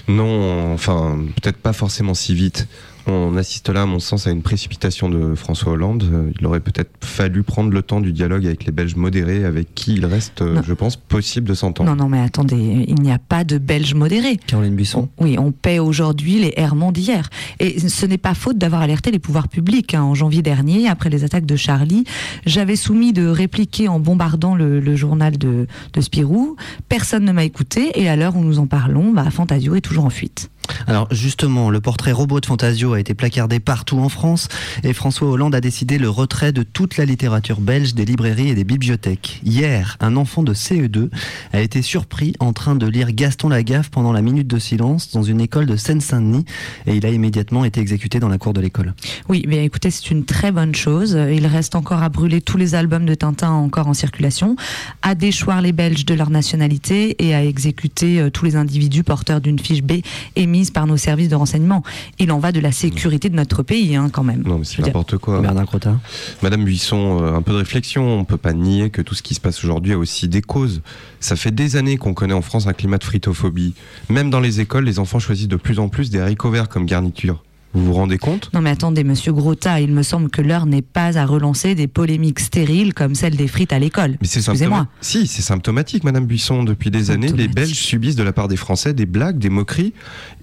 Non, 0.09 0.75
enfin, 0.75 1.21
peut-être 1.41 1.57
pas 1.57 1.73
forcément 1.73 2.13
si 2.13 2.35
vite. 2.35 2.69
On 3.07 3.37
assiste 3.37 3.69
là, 3.69 3.83
à 3.83 3.87
mon 3.87 3.99
sens, 3.99 4.27
à 4.27 4.31
une 4.31 4.41
précipitation 4.41 5.11
de 5.11 5.35
François 5.35 5.73
Hollande. 5.73 6.05
Euh, 6.11 6.31
Il 6.41 6.47
aurait 6.47 6.61
peut-être 6.61 6.91
fallu 7.05 7.43
prendre 7.43 7.71
le 7.71 7.83
temps 7.83 8.01
du 8.01 8.13
dialogue 8.13 8.47
avec 8.47 8.65
les 8.65 8.73
Belges 8.73 8.97
modérés, 8.97 9.45
avec 9.45 9.75
qui 9.75 9.95
il 9.95 10.07
reste, 10.07 10.41
euh, 10.41 10.55
Non. 10.55 10.63
je 10.67 10.73
pense, 10.73 10.97
possible 10.97 11.47
de 11.47 11.53
s'entendre. 11.53 11.91
Non, 11.91 11.97
non, 11.97 12.09
mais 12.09 12.21
attendez, 12.21 12.87
il 12.89 12.95
n'y 13.03 13.13
a 13.13 13.19
pas 13.19 13.45
de 13.45 13.59
Belges 13.59 13.93
modérés. 13.95 14.39
Caroline 14.47 14.75
Buisson. 14.75 15.11
Oui, 15.21 15.37
on 15.39 15.53
paie 15.53 15.79
aujourd'hui 15.81 16.39
les 16.41 16.55
errements 16.57 16.93
d'hier. 16.93 17.29
Et 17.61 17.79
ce 17.79 18.07
n'est 18.07 18.17
pas 18.17 18.33
faute 18.33 18.57
d'avoir 18.57 18.81
alerté 18.81 19.11
les 19.11 19.19
pouvoirs 19.19 19.49
publics. 19.49 19.93
hein. 19.95 20.03
En 20.03 20.15
janvier 20.15 20.41
dernier, 20.41 20.89
après 20.89 21.11
les 21.11 21.25
attaques 21.25 21.47
de 21.47 21.57
Charlie, 21.57 22.05
j'avais 22.47 22.77
soumis 22.77 23.13
de 23.13 23.27
répliquer 23.27 23.87
en 23.89 24.01
bombardant 24.01 24.55
le, 24.55 24.81
le 24.81 24.97
journal 24.97 25.37
de, 25.37 25.67
de 25.93 26.01
Spirou. 26.01 26.57
Personne 26.89 27.25
ne 27.25 27.33
m'a 27.33 27.45
écouté. 27.45 27.91
Et 28.01 28.09
à 28.09 28.17
l'heure 28.17 28.35
où 28.35 28.43
nous 28.43 28.59
en 28.61 28.67
parlons, 28.67 29.13
bah, 29.13 29.31
Fantasio 29.31 29.75
est 29.75 29.83
toujours 29.83 30.07
en 30.07 30.11
fuite. 30.11 30.51
Alors 30.87 31.09
justement, 31.11 31.71
le 31.71 31.81
portrait 31.81 32.13
robot 32.13 32.41
de 32.41 32.47
Fantasio 32.47 32.93
a 32.95 33.01
été 33.01 33.15
placardé 33.15 33.61
partout 33.61 33.99
en 33.99 34.09
France 34.09 34.49
et 34.83 34.93
François 34.93 35.29
Hollande 35.29 35.55
a 35.55 35.61
décidé 35.61 35.99
le 35.99 36.09
retrait 36.09 36.53
de 36.53 36.63
toute 36.63 36.97
la 36.97 37.05
littérature 37.05 37.61
belge 37.61 37.95
des 37.95 38.05
librairies 38.05 38.49
et 38.49 38.55
des 38.55 38.65
bibliothèques. 38.65 39.41
Hier, 39.45 39.97
un 40.01 40.17
enfant 40.17 40.43
de 40.43 40.55
CE2 40.55 41.11
a 41.53 41.61
été 41.61 41.83
surpris 41.83 42.35
en 42.39 42.53
train 42.53 42.75
de 42.75 42.87
lire 42.87 43.13
Gaston 43.13 43.49
Lagaffe 43.49 43.91
pendant 43.91 44.13
la 44.13 44.23
minute 44.23 44.47
de 44.47 44.59
silence 44.59 45.11
dans 45.13 45.23
une 45.23 45.41
école 45.41 45.67
de 45.67 45.77
Seine-Saint-Denis 45.77 46.45
et 46.87 46.95
il 46.97 47.07
a 47.07 47.11
immédiatement 47.11 47.65
été 47.65 47.81
exécuté 47.81 48.21
dans 48.21 48.29
la 48.29 48.39
cour 48.39 48.53
de 48.53 48.61
l'école. 48.61 48.95
Oui, 49.29 49.45
mais 49.49 49.65
écoutez, 49.65 49.91
c'est 49.91 50.11
une 50.11 50.25
très 50.25 50.53
bonne 50.53 50.75
chose. 50.75 51.19
Il 51.33 51.47
reste 51.47 51.75
encore 51.75 52.03
à 52.03 52.09
brûler 52.09 52.41
tous 52.41 52.57
les 52.57 52.75
albums 52.75 53.07
de 53.07 53.15
Tintin 53.15 53.51
encore 53.51 53.89
en 53.89 53.95
circulation, 53.95 54.57
à 55.03 55.15
déchoir 55.15 55.61
les 55.61 55.73
Belges 55.73 56.05
de 56.05 56.15
leur 56.15 56.31
nationalité 56.31 57.17
et 57.25 57.35
à 57.35 57.45
exécuter 57.45 58.21
euh, 58.21 58.31
tous 58.31 58.45
les 58.45 58.57
individus 58.57 59.05
porteurs 59.05 59.41
d'une 59.41 59.59
fiche 59.59 59.83
B 59.83 60.01
émise 60.37 60.54
par 60.73 60.87
nos 60.87 60.97
services 60.97 61.29
de 61.29 61.35
renseignement. 61.35 61.83
Il 62.19 62.31
en 62.33 62.39
va 62.39 62.53
de 62.53 62.61
la 62.61 62.73
sécurité 62.73 63.29
de 63.29 63.37
notre 63.37 63.63
pays, 63.63 63.97
hein, 63.97 64.09
quand 64.13 64.23
même. 64.23 64.43
Non, 64.43 64.59
mais 64.59 64.65
c'est 64.65 64.83
n'importe 64.83 65.19
quoi. 65.19 65.41
Bernard 65.41 65.67
Crotin. 65.67 66.01
Madame 66.43 66.65
Buisson, 66.65 67.23
euh, 67.23 67.35
un 67.35 67.43
peu 67.43 67.53
de 67.53 67.59
réflexion. 67.59 68.21
On 68.21 68.25
peut 68.25 68.37
pas 68.37 68.53
nier 68.53 68.91
que 68.91 69.03
tout 69.03 69.15
ce 69.15 69.23
qui 69.23 69.35
se 69.35 69.41
passe 69.41 69.63
aujourd'hui 69.65 69.93
a 69.93 69.99
aussi 69.99 70.29
des 70.29 70.43
causes. 70.43 70.83
Ça 71.21 71.37
fait 71.37 71.51
des 71.51 71.77
années 71.77 71.97
qu'on 71.97 72.15
connaît 72.15 72.35
en 72.35 72.43
France 72.43 72.67
un 72.67 72.73
climat 72.73 72.99
de 72.99 73.05
fritophobie. 73.05 73.75
Même 74.09 74.31
dans 74.31 74.41
les 74.41 74.61
écoles, 74.61 74.85
les 74.85 74.99
enfants 74.99 75.19
choisissent 75.19 75.49
de 75.49 75.57
plus 75.57 75.79
en 75.79 75.89
plus 75.89 76.11
des 76.11 76.21
haricots 76.21 76.51
verts 76.51 76.69
comme 76.69 76.87
garniture. 76.87 77.43
Vous 77.75 77.85
vous 77.87 77.93
rendez 77.93 78.19
compte? 78.19 78.51
Non 78.55 78.61
mais 78.61 78.71
attendez, 78.71 79.03
monsieur 79.05 79.33
Grota, 79.33 79.81
il 79.81 79.93
me 79.93 80.03
semble 80.03 80.31
que 80.31 80.41
l'heure 80.41 80.65
n'est 80.67 80.81
pas 80.83 81.19
à 81.19 81.27
relancer 81.27 81.75
des 81.75 81.89
polémiques 81.89 82.39
stériles 82.41 82.95
comme 82.95 83.15
celle 83.17 83.37
des 83.37 83.49
frites 83.49 83.73
à 83.73 83.79
l'école. 83.79 84.17
Mais 84.21 84.29
c'est 84.29 84.41
symptomatique. 84.41 84.89
Si, 85.01 85.27
c'est 85.27 85.43
symptomatique, 85.43 86.05
Madame 86.05 86.25
Buisson. 86.27 86.63
Depuis 86.65 86.91
des 86.91 87.11
années, 87.11 87.29
les 87.33 87.49
Belges 87.49 87.73
subissent 87.75 88.17
de 88.17 88.23
la 88.23 88.33
part 88.33 88.49
des 88.49 88.57
Français 88.57 88.95
des 88.95 89.07
blagues, 89.07 89.39
des 89.39 89.51
moqueries, 89.51 89.93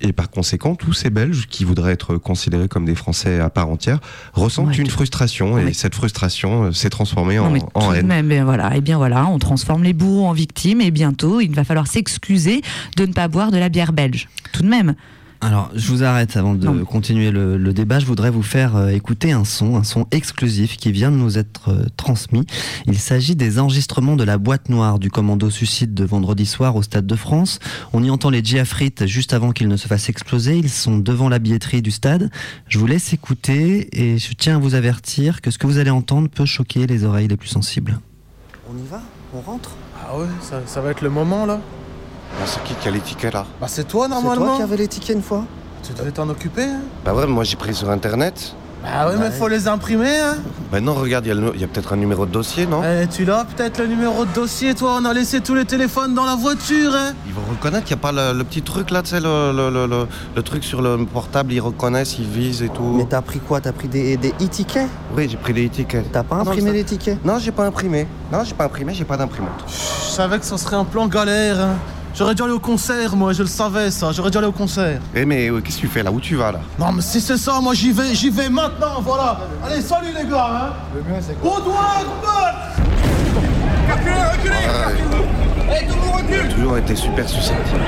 et 0.01 0.11
par 0.13 0.29
conséquent, 0.29 0.75
tous 0.75 0.93
ces 0.93 1.09
Belges 1.09 1.47
qui 1.49 1.63
voudraient 1.63 1.93
être 1.93 2.17
considérés 2.17 2.67
comme 2.67 2.85
des 2.85 2.95
Français 2.95 3.39
à 3.39 3.49
part 3.49 3.69
entière 3.69 3.99
ressentent 4.33 4.67
Ouais, 4.67 4.75
une 4.77 4.87
tout- 4.87 4.91
frustration, 4.91 5.57
et 5.57 5.73
cette 5.73 5.95
frustration 5.95 6.65
euh, 6.65 6.71
s'est 6.71 6.89
transformée 6.89 7.37
Non, 7.37 7.45
en, 7.45 7.49
mais 7.51 7.61
en 7.73 7.87
tout 7.87 7.91
de 7.93 7.97
haine. 7.97 8.07
même, 8.07 8.31
eh 8.31 8.41
voilà, 8.41 8.75
et 8.75 8.81
bien 8.81 8.97
voilà, 8.97 9.25
on 9.27 9.39
transforme 9.39 9.83
les 9.83 9.93
bourreaux 9.93 10.27
en 10.27 10.33
victimes 10.33 10.81
et 10.81 10.91
bientôt 10.91 11.39
il 11.39 11.53
va 11.55 11.63
falloir 11.63 11.87
s'excuser 11.87 12.61
de 12.97 13.05
ne 13.05 13.13
pas 13.13 13.27
boire 13.29 13.51
de 13.51 13.57
la 13.57 13.69
bière 13.69 13.93
belge. 13.93 14.27
Tout 14.51 14.63
de 14.63 14.67
même. 14.67 14.95
Alors, 15.43 15.71
je 15.73 15.87
vous 15.87 16.03
arrête 16.03 16.37
avant 16.37 16.53
de 16.53 16.83
continuer 16.83 17.31
le, 17.31 17.57
le 17.57 17.73
débat. 17.73 17.97
Je 17.97 18.05
voudrais 18.05 18.29
vous 18.29 18.43
faire 18.43 18.75
euh, 18.75 18.89
écouter 18.89 19.31
un 19.31 19.43
son, 19.43 19.75
un 19.75 19.83
son 19.83 20.05
exclusif 20.11 20.77
qui 20.77 20.91
vient 20.91 21.09
de 21.09 21.15
nous 21.15 21.39
être 21.39 21.69
euh, 21.69 21.85
transmis. 21.97 22.45
Il 22.85 22.99
s'agit 22.99 23.35
des 23.35 23.57
enregistrements 23.57 24.15
de 24.15 24.23
la 24.23 24.37
boîte 24.37 24.69
noire 24.69 24.99
du 24.99 25.09
commando 25.09 25.49
suicide 25.49 25.95
de 25.95 26.03
vendredi 26.05 26.45
soir 26.45 26.75
au 26.75 26.83
Stade 26.83 27.07
de 27.07 27.15
France. 27.15 27.57
On 27.91 28.03
y 28.03 28.11
entend 28.11 28.29
les 28.29 28.43
Giafrites 28.43 29.07
juste 29.07 29.33
avant 29.33 29.51
qu'ils 29.51 29.67
ne 29.67 29.77
se 29.77 29.87
fassent 29.87 30.09
exploser. 30.09 30.59
Ils 30.59 30.69
sont 30.69 30.99
devant 30.99 31.27
la 31.27 31.39
billetterie 31.39 31.81
du 31.81 31.89
stade. 31.89 32.29
Je 32.67 32.77
vous 32.77 32.85
laisse 32.85 33.11
écouter 33.11 33.89
et 33.99 34.19
je 34.19 34.33
tiens 34.33 34.57
à 34.57 34.59
vous 34.59 34.75
avertir 34.75 35.41
que 35.41 35.49
ce 35.49 35.57
que 35.57 35.65
vous 35.65 35.79
allez 35.79 35.89
entendre 35.89 36.29
peut 36.29 36.45
choquer 36.45 36.85
les 36.85 37.03
oreilles 37.03 37.27
les 37.27 37.37
plus 37.37 37.49
sensibles. 37.49 37.99
On 38.69 38.77
y 38.77 38.87
va? 38.87 39.01
On 39.33 39.41
rentre? 39.41 39.71
Ah 40.07 40.19
ouais, 40.19 40.27
ça, 40.41 40.61
ça 40.67 40.81
va 40.81 40.91
être 40.91 41.01
le 41.01 41.09
moment 41.09 41.47
là? 41.47 41.59
C'est 42.45 42.63
qui 42.63 42.73
qui 42.75 42.87
a 42.87 42.91
les 42.91 42.99
tickets 42.99 43.33
là 43.33 43.45
Bah 43.59 43.67
c'est 43.69 43.87
toi 43.87 44.07
C'est 44.07 44.13
normalement. 44.15 44.45
toi 44.47 44.55
qui 44.57 44.61
avais 44.63 44.77
les 44.77 44.87
tickets 44.87 45.15
une 45.15 45.21
fois 45.23 45.43
Tu 45.83 45.93
devais 45.93 46.11
t'en 46.11 46.27
occuper. 46.29 46.63
Hein 46.63 46.81
Bah 47.05 47.13
ouais, 47.13 47.25
moi 47.27 47.43
j'ai 47.43 47.55
pris 47.55 47.73
sur 47.73 47.89
internet. 47.89 48.53
bah 48.83 49.07
ouais, 49.09 49.15
mais 49.19 49.29
faut 49.31 49.47
les 49.47 49.67
imprimer. 49.67 50.17
Hein 50.19 50.37
Bah 50.71 50.79
non, 50.81 50.93
regarde, 50.95 51.25
il 51.27 51.29
y 51.29 51.31
a, 51.31 51.63
y 51.63 51.67
peut-être 51.67 51.93
un 51.93 51.97
numéro 51.97 52.25
de 52.25 52.31
dossier, 52.31 52.65
non 52.65 52.81
Eh, 52.83 53.05
tu 53.07 53.25
l'as 53.25 53.45
peut-être 53.45 53.77
le 53.79 53.87
numéro 53.87 54.25
de 54.25 54.31
dossier, 54.33 54.73
toi 54.73 54.97
On 54.99 55.05
a 55.05 55.13
laissé 55.13 55.41
tous 55.41 55.53
les 55.53 55.65
téléphones 55.65 56.13
dans 56.15 56.25
la 56.25 56.35
voiture. 56.35 56.93
Hein 56.95 57.13
Ils 57.27 57.33
vont 57.33 57.41
reconnaître, 57.49 57.85
il 57.89 57.93
n'y 57.95 57.99
a 57.99 58.01
pas 58.01 58.11
le, 58.11 58.37
le 58.37 58.43
petit 58.43 58.61
truc 58.63 58.89
là, 58.89 59.03
tu 59.03 59.09
sais, 59.09 59.19
le, 59.19 59.51
le, 59.55 59.69
le, 59.69 59.85
le- 59.85 60.07
le 60.35 60.41
truc 60.43 60.63
sur 60.63 60.81
le 60.81 61.05
portable, 61.05 61.53
ils 61.53 61.59
reconnaissent, 61.59 62.17
ils 62.17 62.25
visent 62.25 62.63
et 62.63 62.69
tout. 62.69 62.93
Mais 62.97 63.05
t'as 63.05 63.21
pris 63.21 63.39
quoi? 63.39 63.61
T'as 63.61 63.71
pris 63.71 63.87
des, 63.87 64.17
des 64.17 64.29
e-tickets? 64.41 64.87
Oui, 65.15 65.27
j'ai 65.29 65.37
pris 65.37 65.53
des 65.53 65.69
tickets. 65.69 66.11
T'as 66.11 66.23
pas 66.23 66.37
imprimé 66.37 66.71
les 66.71 66.83
tickets? 66.83 67.23
Non, 67.23 67.37
j'ai 67.37 67.51
pas 67.51 67.65
imprimé. 67.67 68.07
Non, 68.31 68.43
j'ai 68.43 68.55
pas 68.55 68.65
imprimé, 68.65 68.93
j'ai 68.95 69.05
pas 69.05 69.17
d'imprimante. 69.17 69.63
Je 69.67 70.11
savais 70.15 70.39
que 70.39 70.45
ce 70.45 70.57
serait 70.57 70.75
un 70.77 70.85
plan 70.85 71.05
galère. 71.07 71.59
hein. 71.59 71.75
J'aurais 72.13 72.35
dû 72.35 72.43
aller 72.43 72.51
au 72.51 72.59
concert, 72.59 73.15
moi, 73.15 73.31
je 73.33 73.41
le 73.41 73.47
savais 73.47 73.89
ça. 73.89 74.11
J'aurais 74.11 74.29
dû 74.29 74.37
aller 74.37 74.47
au 74.47 74.51
concert. 74.51 74.99
Eh 75.15 75.25
mais 75.25 75.49
euh, 75.49 75.61
qu'est-ce 75.61 75.77
que 75.77 75.81
tu 75.81 75.87
fais 75.87 76.03
là? 76.03 76.11
Où 76.11 76.19
tu 76.19 76.35
vas 76.35 76.51
là? 76.51 76.59
Non, 76.77 76.91
mais 76.91 77.01
si 77.01 77.21
c'est 77.21 77.37
ça, 77.37 77.59
moi 77.61 77.73
j'y 77.73 77.91
vais, 77.91 78.13
j'y 78.13 78.29
vais 78.29 78.49
maintenant, 78.49 79.01
voilà. 79.01 79.39
Allez, 79.65 79.81
salut 79.81 80.09
les 80.15 80.29
gars, 80.29 80.49
hein. 80.51 80.73
Le 80.93 81.01
mieux, 81.01 81.21
c'est 81.21 81.39
quoi? 81.39 81.57
Au 81.57 81.61
doigt, 81.61 81.81
Toujours 86.55 86.77
été 86.77 86.95
super 86.95 87.27
susceptible. 87.27 87.81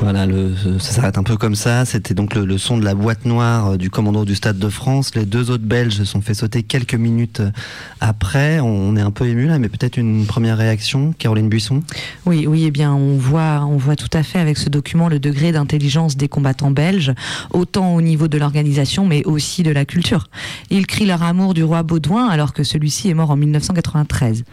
Voilà, 0.00 0.26
le, 0.26 0.54
ça 0.78 0.92
s'arrête 0.92 1.18
un 1.18 1.24
peu 1.24 1.36
comme 1.36 1.56
ça. 1.56 1.84
C'était 1.84 2.14
donc 2.14 2.36
le, 2.36 2.44
le 2.44 2.56
son 2.56 2.78
de 2.78 2.84
la 2.84 2.94
boîte 2.94 3.24
noire 3.24 3.72
euh, 3.72 3.76
du 3.76 3.90
commando 3.90 4.24
du 4.24 4.36
Stade 4.36 4.58
de 4.58 4.68
France. 4.68 5.16
Les 5.16 5.24
deux 5.24 5.50
autres 5.50 5.64
Belges 5.64 5.94
se 5.94 6.04
sont 6.04 6.20
fait 6.20 6.34
sauter 6.34 6.62
quelques 6.62 6.94
minutes 6.94 7.40
euh, 7.40 7.50
après. 8.00 8.60
On 8.60 8.94
est 8.96 9.00
un 9.00 9.10
peu 9.10 9.26
ému 9.26 9.46
là, 9.48 9.58
mais 9.58 9.68
peut-être 9.68 9.96
une 9.96 10.24
première 10.24 10.56
réaction, 10.56 11.12
Caroline 11.18 11.48
Buisson? 11.48 11.82
Oui, 12.26 12.46
oui, 12.46 12.64
eh 12.64 12.70
bien, 12.70 12.94
on 12.94 13.16
voit, 13.16 13.66
on 13.68 13.76
voit 13.76 13.96
tout 13.96 14.10
à 14.12 14.22
fait 14.22 14.38
avec 14.38 14.56
ce 14.56 14.68
document 14.68 15.08
le 15.08 15.18
degré 15.18 15.50
d'intelligence 15.50 16.16
des 16.16 16.28
combattants 16.28 16.70
belges, 16.70 17.12
autant 17.50 17.96
au 17.96 18.00
niveau 18.00 18.28
de 18.28 18.38
l'organisation, 18.38 19.04
mais 19.04 19.24
aussi 19.24 19.64
de 19.64 19.72
la 19.72 19.84
culture. 19.84 20.28
Ils 20.70 20.86
crient 20.86 21.06
leur 21.06 21.24
amour 21.24 21.54
du 21.54 21.64
roi 21.64 21.82
Baudouin 21.82 22.28
alors 22.28 22.52
que 22.52 22.62
celui-ci 22.62 23.08
est 23.10 23.14
mort 23.14 23.32
en 23.32 23.36
1993. 23.36 24.44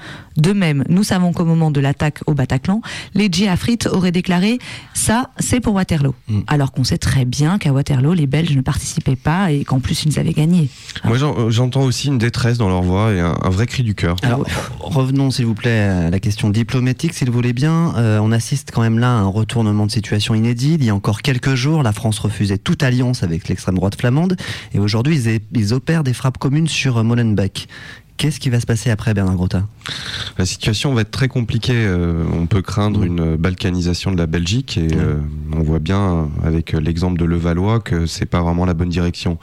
De 0.46 0.54
même, 0.54 0.84
nous 0.90 1.04
savons 1.04 1.34
qu'au 1.34 1.44
moment 1.44 1.72
de 1.72 1.80
l'attaque 1.80 2.20
au 2.28 2.36
Bataclan, 2.36 2.82
les 3.16 3.30
Djiafrites 3.32 3.88
auraient 3.88 4.12
déclaré 4.12 4.60
ça, 4.94 5.32
c'est 5.40 5.60
pour 5.60 5.74
Waterloo. 5.74 6.14
Alors 6.46 6.72
qu'on 6.72 6.84
sait 6.84 7.00
très 7.00 7.26
bien 7.26 7.58
qu'à 7.58 7.72
Waterloo, 7.72 8.14
les 8.14 8.28
Belges 8.28 8.56
ne 8.56 8.62
participaient 8.62 9.16
pas 9.16 9.52
et 9.52 9.64
qu'en 9.64 9.80
plus 9.80 10.06
ils 10.06 10.20
avaient 10.20 10.34
gagné. 10.34 10.70
Moi, 11.04 11.18
euh, 11.18 11.50
j'entends 11.50 11.82
aussi 11.82 12.10
une 12.10 12.20
détresse 12.20 12.60
dans 12.60 12.70
leur 12.70 12.84
voix 12.84 13.12
et 13.12 13.20
un, 13.20 13.36
un 13.42 13.50
vrai 13.50 13.66
cri 13.66 13.82
du 13.82 13.96
cœur. 13.96 14.18
Alors, 14.22 14.46
revenons 14.80 15.32
s'il 15.32 15.48
vous 15.48 15.56
plaît 15.56 15.80
à 15.80 16.10
la 16.12 16.20
question 16.20 16.52
diplomatique, 16.52 17.16
s'il 17.16 17.28
vous 17.30 17.34
voulez 17.34 17.54
bien. 17.54 17.96
Euh, 17.98 18.20
on 18.22 18.32
assiste 18.32 18.70
quand 18.72 18.82
même 18.82 19.00
là 19.00 19.18
à 19.18 19.22
un 19.22 19.28
retournement 19.28 19.88
de 19.88 19.92
situation 19.92 20.36
inédit. 20.36 20.76
Il 20.76 20.86
y 20.86 20.92
a 20.92 20.96
encore 20.96 21.24
quelques 21.24 21.56
jours, 21.56 21.82
la 21.82 21.92
France 21.92 22.20
refusait 22.20 22.60
toute 22.60 22.84
alliance 22.84 23.24
avec 23.24 23.48
l'extrême 23.48 23.76
droite 23.76 23.96
flamande, 24.00 24.38
et 24.74 24.80
aujourd'hui, 24.80 25.20
ils 25.54 25.74
opèrent 25.74 26.04
des 26.04 26.14
frappes 26.14 26.38
communes 26.38 26.68
sur 26.68 26.98
euh, 26.98 27.04
Molenbeek. 27.04 27.68
Qu'est-ce 28.18 28.40
qui 28.40 28.50
va 28.50 28.62
se 28.62 28.66
passer 28.66 28.90
après, 28.92 29.14
Bernard 29.14 29.36
Grotta? 29.36 29.64
La 30.38 30.46
situation 30.46 30.94
va 30.94 31.02
être 31.02 31.12
très 31.12 31.28
compliquée. 31.28 31.74
euh, 31.76 32.24
on 32.34 32.46
peut 32.48 32.62
craindre 32.62 33.04
une 33.04 33.36
balkanisation 33.36 34.12
de 34.12 34.18
la 34.18 34.26
Belgique 34.26 34.78
et 34.78 34.88
euh, 34.96 35.18
on 35.54 35.62
voit 35.64 35.80
bien 35.80 36.00
euh, 36.00 36.24
avec 36.46 36.72
l'exemple 36.72 37.20
de 37.20 37.26
Levallois 37.26 37.82
que 37.82 38.06
c'est 38.06 38.26
pas 38.26 38.42
vraiment 38.42 38.66
la 38.66 38.74
bonne 38.74 38.90
direction. 38.90 39.38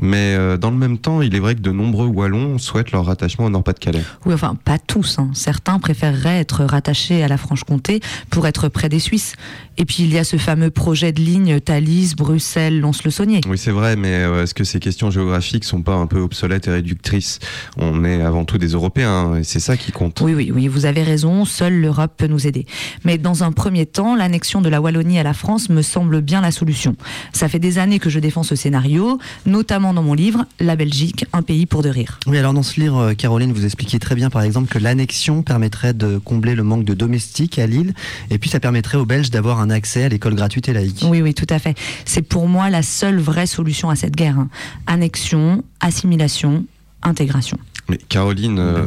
Mais 0.00 0.36
dans 0.58 0.70
le 0.70 0.76
même 0.76 0.98
temps, 0.98 1.22
il 1.22 1.34
est 1.34 1.38
vrai 1.38 1.54
que 1.54 1.60
de 1.60 1.70
nombreux 1.70 2.06
Wallons 2.06 2.58
souhaitent 2.58 2.90
leur 2.92 3.04
rattachement 3.06 3.46
au 3.46 3.50
Nord-Pas-de-Calais. 3.50 4.02
Oui, 4.26 4.34
enfin, 4.34 4.56
pas 4.64 4.78
tous. 4.78 5.18
hein. 5.18 5.30
Certains 5.32 5.78
préféreraient 5.78 6.40
être 6.40 6.64
rattachés 6.64 7.22
à 7.22 7.28
la 7.28 7.36
Franche-Comté 7.36 8.00
pour 8.30 8.46
être 8.46 8.68
près 8.68 8.88
des 8.88 8.98
Suisses. 8.98 9.34
Et 9.78 9.84
puis, 9.84 10.02
il 10.02 10.12
y 10.12 10.18
a 10.18 10.24
ce 10.24 10.36
fameux 10.36 10.70
projet 10.70 11.12
de 11.12 11.20
ligne 11.20 11.60
Thalys, 11.60 12.14
Bruxelles, 12.16 12.80
Lons-le-Saunier. 12.80 13.40
Oui, 13.48 13.56
c'est 13.56 13.70
vrai, 13.70 13.96
mais 13.96 14.12
euh, 14.12 14.42
est-ce 14.42 14.54
que 14.54 14.64
ces 14.64 14.78
questions 14.78 15.10
géographiques 15.10 15.64
sont 15.64 15.82
pas 15.82 15.94
un 15.94 16.06
peu 16.06 16.20
obsolètes 16.20 16.68
et 16.68 16.70
réductrices? 16.70 17.38
On 17.78 18.04
est 18.04 18.22
avant 18.22 18.44
tout 18.44 18.58
des 18.58 18.68
Européens 18.68 19.36
et 19.36 19.44
c'est 19.44 19.60
ça 19.60 19.76
qui 19.76 19.92
compte. 19.92 20.20
Oui, 20.20 20.34
oui, 20.34 20.52
oui, 20.54 20.68
vous 20.68 20.86
avez 20.86 21.02
raison, 21.02 21.44
seule 21.44 21.80
l'Europe 21.80 22.12
peut 22.16 22.26
nous 22.26 22.46
aider. 22.46 22.66
Mais 23.04 23.18
dans 23.18 23.44
un 23.44 23.52
premier 23.52 23.86
temps, 23.86 24.16
l'annexion 24.16 24.60
de 24.60 24.68
la 24.68 24.80
Wallonie 24.80 25.18
à 25.18 25.22
la 25.22 25.34
France 25.34 25.68
me 25.68 25.82
semble 25.82 26.20
bien 26.20 26.40
la 26.40 26.50
solution. 26.50 26.96
Ça 27.32 27.48
fait 27.48 27.58
des 27.58 27.78
années 27.78 27.98
que 27.98 28.10
je 28.10 28.18
défends 28.18 28.42
ce 28.42 28.56
scénario, 28.56 29.18
notamment 29.46 29.94
dans 29.94 30.02
mon 30.02 30.14
livre 30.14 30.44
La 30.58 30.76
Belgique, 30.76 31.24
un 31.32 31.42
pays 31.42 31.66
pour 31.66 31.82
de 31.82 31.88
rire. 31.88 32.18
Oui, 32.26 32.38
alors 32.38 32.52
dans 32.52 32.62
ce 32.62 32.80
livre, 32.80 32.98
euh, 32.98 33.14
Caroline, 33.14 33.52
vous 33.52 33.64
expliquez 33.64 33.98
très 33.98 34.14
bien, 34.14 34.30
par 34.30 34.42
exemple, 34.42 34.68
que 34.68 34.78
l'annexion 34.78 35.42
permettrait 35.42 35.94
de 35.94 36.18
combler 36.18 36.54
le 36.54 36.62
manque 36.62 36.84
de 36.84 36.94
domestiques 36.94 37.58
à 37.58 37.66
Lille, 37.66 37.94
et 38.30 38.38
puis 38.38 38.50
ça 38.50 38.60
permettrait 38.60 38.98
aux 38.98 39.06
Belges 39.06 39.30
d'avoir 39.30 39.59
un 39.60 39.70
accès 39.70 40.04
à 40.04 40.08
l'école 40.08 40.34
gratuite 40.34 40.68
et 40.68 40.72
laïque. 40.72 41.04
Oui, 41.08 41.22
oui, 41.22 41.34
tout 41.34 41.46
à 41.50 41.58
fait. 41.58 41.76
C'est 42.04 42.22
pour 42.22 42.48
moi 42.48 42.70
la 42.70 42.82
seule 42.82 43.18
vraie 43.18 43.46
solution 43.46 43.90
à 43.90 43.96
cette 43.96 44.16
guerre. 44.16 44.38
hein. 44.38 44.48
Annexion, 44.86 45.62
assimilation, 45.80 46.64
intégration. 47.02 47.58
Mais 47.88 47.98
Caroline, 48.08 48.58
euh, 48.58 48.84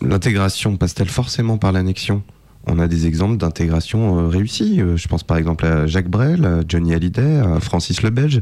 l'intégration 0.00 0.76
passe-t-elle 0.76 1.08
forcément 1.08 1.58
par 1.58 1.72
l'annexion? 1.72 2.22
On 2.68 2.78
a 2.78 2.88
des 2.88 3.06
exemples 3.06 3.36
d'intégration 3.36 4.18
euh, 4.18 4.28
réussie. 4.28 4.80
Euh, 4.80 4.96
je 4.96 5.08
pense 5.08 5.22
par 5.22 5.36
exemple 5.36 5.66
à 5.66 5.86
Jacques 5.86 6.08
Brel, 6.08 6.44
à 6.44 6.60
Johnny 6.66 6.94
Hallyday, 6.94 7.40
à 7.40 7.60
Francis 7.60 8.02
le 8.02 8.10
Belge, 8.10 8.40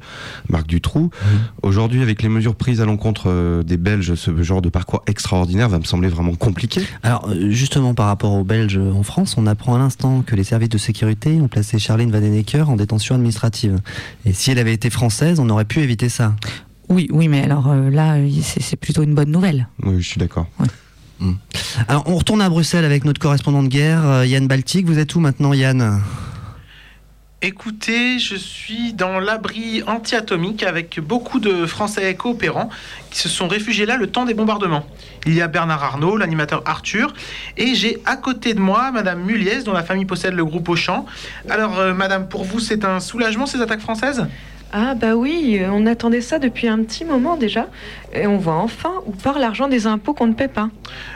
Marc 0.48 0.66
Dutroux. 0.66 1.10
Aujourd'hui, 1.62 2.02
avec 2.02 2.22
les 2.22 2.28
mesures 2.28 2.54
prises 2.54 2.80
à 2.80 2.84
l'encontre 2.84 3.24
euh, 3.26 3.62
des 3.62 3.76
Belges, 3.76 4.14
ce 4.14 4.42
genre 4.42 4.62
de 4.62 4.68
parcours 4.68 5.02
extraordinaire 5.06 5.68
va 5.68 5.78
me 5.78 5.84
sembler 5.84 6.08
vraiment 6.08 6.34
compliqué. 6.34 6.82
Alors, 7.02 7.30
justement, 7.48 7.94
par 7.94 8.06
rapport 8.06 8.32
aux 8.32 8.44
Belges 8.44 8.78
en 8.78 9.02
France, 9.02 9.36
on 9.36 9.46
apprend 9.46 9.74
à 9.74 9.78
l'instant 9.78 10.22
que 10.22 10.34
les 10.34 10.44
services 10.44 10.68
de 10.68 10.78
sécurité 10.78 11.40
ont 11.40 11.48
placé 11.48 11.78
Charline 11.78 12.10
Vadenecker 12.10 12.68
en 12.68 12.76
détention 12.76 13.14
administrative. 13.14 13.78
Et 14.24 14.32
si 14.32 14.50
elle 14.50 14.58
avait 14.58 14.74
été 14.74 14.90
française, 14.90 15.40
on 15.40 15.48
aurait 15.48 15.64
pu 15.64 15.80
éviter 15.80 16.08
ça. 16.08 16.34
Oui, 16.88 17.08
oui, 17.10 17.28
mais 17.28 17.42
alors 17.42 17.68
euh, 17.68 17.90
là, 17.90 18.16
c'est 18.42 18.62
c'est 18.62 18.76
plutôt 18.76 19.02
une 19.02 19.14
bonne 19.14 19.30
nouvelle. 19.30 19.68
Oui, 19.82 20.00
je 20.00 20.08
suis 20.08 20.18
d'accord. 20.18 20.46
Hmm. 21.20 21.34
Alors, 21.88 22.04
on 22.06 22.16
retourne 22.16 22.42
à 22.42 22.48
Bruxelles 22.48 22.84
avec 22.84 23.04
notre 23.04 23.20
correspondant 23.20 23.62
de 23.62 23.68
guerre, 23.68 24.04
euh, 24.04 24.26
Yann 24.26 24.46
Baltic. 24.46 24.86
Vous 24.86 24.98
êtes 24.98 25.14
où 25.14 25.20
maintenant, 25.20 25.52
Yann? 25.52 26.00
Écoutez, 27.42 28.18
je 28.18 28.34
suis 28.34 28.94
dans 28.94 29.20
l'abri 29.20 29.82
anti-atomique 29.86 30.62
avec 30.62 31.00
beaucoup 31.00 31.38
de 31.38 31.66
Français 31.66 32.14
coopérants 32.14 32.70
qui 33.10 33.18
se 33.18 33.28
sont 33.28 33.46
réfugiés 33.46 33.84
là 33.84 33.98
le 33.98 34.06
temps 34.06 34.24
des 34.24 34.32
bombardements. 34.32 34.86
Il 35.26 35.34
y 35.34 35.42
a 35.42 35.46
Bernard 35.46 35.84
Arnault, 35.84 36.16
l'animateur 36.16 36.62
Arthur, 36.64 37.12
et 37.58 37.74
j'ai 37.74 37.98
à 38.06 38.16
côté 38.16 38.54
de 38.54 38.58
moi 38.58 38.90
Madame 38.90 39.22
Muliez, 39.22 39.62
dont 39.64 39.74
la 39.74 39.82
famille 39.82 40.06
possède 40.06 40.32
le 40.32 40.46
groupe 40.46 40.68
Auchan. 40.70 41.04
Alors, 41.50 41.78
euh, 41.78 41.92
Madame, 41.92 42.26
pour 42.26 42.44
vous, 42.44 42.58
c'est 42.58 42.86
un 42.86 43.00
soulagement 43.00 43.44
ces 43.44 43.60
attaques 43.60 43.80
françaises? 43.80 44.26
Ah 44.72 44.94
bah 44.94 45.14
oui, 45.14 45.60
on 45.70 45.86
attendait 45.86 46.20
ça 46.20 46.38
depuis 46.38 46.68
un 46.68 46.82
petit 46.82 47.04
moment 47.04 47.36
déjà. 47.36 47.68
Et 48.12 48.26
on 48.26 48.36
voit 48.36 48.56
enfin 48.56 48.92
où 49.06 49.12
part 49.12 49.38
l'argent 49.38 49.68
des 49.68 49.86
impôts 49.86 50.12
qu'on 50.12 50.26
ne 50.26 50.34
paie 50.34 50.48
pas. 50.48 50.68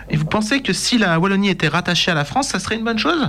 Et 0.09 0.17
vous 0.17 0.25
pensez 0.25 0.61
que 0.61 0.73
si 0.73 0.99
la 0.99 1.19
Wallonie 1.19 1.51
était 1.51 1.69
rattachée 1.69 2.11
à 2.11 2.15
la 2.15 2.25
France, 2.25 2.49
ça 2.49 2.59
serait 2.59 2.77
une 2.77 2.85
bonne 2.85 2.99
chose? 2.99 3.27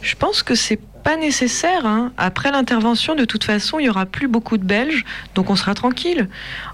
Je 0.00 0.14
pense 0.14 0.42
que 0.42 0.54
c'est 0.54 0.80
pas 1.08 1.16
nécessaire. 1.16 1.86
hein. 1.86 2.12
Après 2.18 2.52
l'intervention, 2.52 3.14
de 3.14 3.24
toute 3.24 3.42
façon, 3.42 3.78
il 3.78 3.86
y 3.86 3.88
aura 3.88 4.04
plus 4.04 4.28
beaucoup 4.28 4.58
de 4.58 4.62
Belges, 4.62 5.06
donc 5.34 5.48
on 5.48 5.56
sera 5.56 5.72
tranquille. 5.72 6.28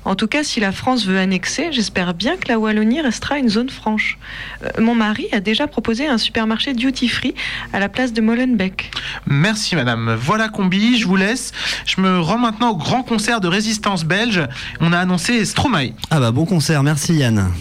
En 0.05 0.17
tout 0.17 0.27
cas, 0.27 0.43
si 0.43 0.59
la 0.59 0.73
France 0.73 1.07
veut 1.07 1.21
annexer, 1.21 1.69
j'espère 1.71 2.15
bien 2.15 2.37
que 2.37 2.49
la 2.49 2.59
Wallonie 2.59 3.01
restera 3.01 3.39
une 3.39 3.49
zone 3.49 3.71
franche. 3.71 4.19
Euh, 4.65 4.71
mon 4.81 4.97
mari 4.97 5.29
a 5.31 5.39
déjà 5.39 5.69
proposé 5.69 6.09
un 6.09 6.19
supermarché 6.19 6.73
duty-free 6.73 7.37
à 7.73 7.79
la 7.79 7.89
place 7.89 8.13
de 8.13 8.21
Molenbeek. 8.21 8.91
Merci 9.29 9.77
Madame. 9.77 10.17
Voilà 10.21 10.49
Combi, 10.49 10.99
je 10.99 11.07
vous 11.07 11.15
laisse. 11.15 11.53
Je 11.87 12.01
me 12.01 12.19
rends 12.19 12.39
maintenant 12.39 12.71
au 12.71 12.77
grand 12.77 13.05
concert 13.05 13.41
de 13.41 13.47
résistance 13.47 14.03
belge. 14.05 14.43
On 14.81 14.93
a 14.93 14.99
annoncé 14.99 15.45
Stromae. 15.45 15.93
Ah 16.11 16.19
bah 16.19 16.33
bon 16.33 16.45
concert, 16.45 16.83
merci 16.83 17.15
Yann. 17.15 17.53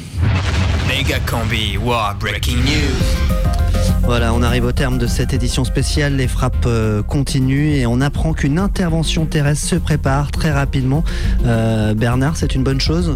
Mega 0.95 1.19
Combi 1.25 1.75
War 1.83 2.15
Breaking 2.19 2.57
News. 2.57 3.03
Voilà, 4.05 4.33
on 4.33 4.43
arrive 4.43 4.65
au 4.65 4.71
terme 4.73 4.97
de 4.97 5.07
cette 5.07 5.33
édition 5.33 5.63
spéciale. 5.63 6.17
Les 6.17 6.27
frappes 6.27 6.65
euh, 6.67 7.01
continuent 7.01 7.73
et 7.75 7.85
on 7.87 7.99
apprend 8.01 8.33
qu'une 8.33 8.59
intervention 8.59 9.25
terrestre 9.25 9.65
se 9.65 9.75
prépare 9.77 10.29
très 10.29 10.51
rapidement. 10.51 11.03
Euh, 11.45 11.93
Bernard, 11.93 12.35
c'est 12.35 12.53
une 12.53 12.63
bonne 12.63 12.81
chose? 12.81 13.15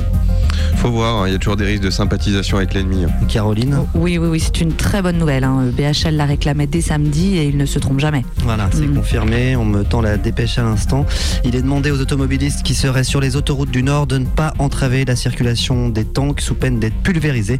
Faut 0.77 0.89
voir, 0.91 1.17
hein, 1.23 1.27
il 1.27 1.33
y 1.33 1.35
a 1.35 1.39
toujours 1.39 1.57
des 1.57 1.65
risques 1.65 1.83
de 1.83 1.89
sympathisation 1.89 2.55
avec 2.57 2.73
l'ennemi. 2.73 3.03
hein. 3.03 3.09
Caroline 3.27 3.79
Oui, 3.95 4.17
oui, 4.17 4.27
oui, 4.29 4.39
c'est 4.39 4.61
une 4.61 4.73
très 4.73 5.01
bonne 5.01 5.17
nouvelle. 5.17 5.43
hein. 5.43 5.65
BHL 5.75 6.15
l'a 6.15 6.25
réclamé 6.25 6.67
dès 6.67 6.81
samedi 6.81 7.35
et 7.37 7.45
il 7.47 7.57
ne 7.57 7.65
se 7.65 7.79
trompe 7.79 7.99
jamais. 7.99 8.23
Voilà, 8.43 8.69
c'est 8.71 8.87
confirmé. 8.87 9.55
On 9.57 9.65
me 9.65 9.83
tend 9.83 10.01
la 10.01 10.17
dépêche 10.17 10.57
à 10.57 10.63
l'instant. 10.63 11.05
Il 11.43 11.55
est 11.55 11.61
demandé 11.63 11.91
aux 11.91 11.99
automobilistes 11.99 12.63
qui 12.63 12.75
seraient 12.75 13.03
sur 13.03 13.19
les 13.19 13.35
autoroutes 13.35 13.71
du 13.71 13.83
Nord 13.83 14.07
de 14.07 14.19
ne 14.19 14.25
pas 14.25 14.53
entraver 14.59 15.03
la 15.03 15.17
circulation 15.17 15.89
des 15.89 16.05
tanks 16.05 16.39
sous 16.41 16.55
peine 16.55 16.79
d'être 16.79 16.95
pulvérisés. 17.03 17.59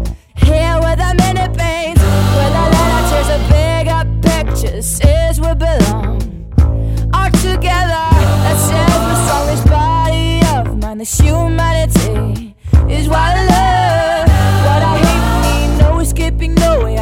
This 11.01 11.19
humanity 11.19 12.55
is 12.87 13.07
what 13.07 13.17
I 13.17 13.45
love, 13.49 14.27
what 14.67 14.83
I 14.83 14.97
hate. 15.01 15.73
Me, 15.73 15.79
no 15.79 15.99
escaping, 15.99 16.53
no 16.53 16.83
way 16.83 16.99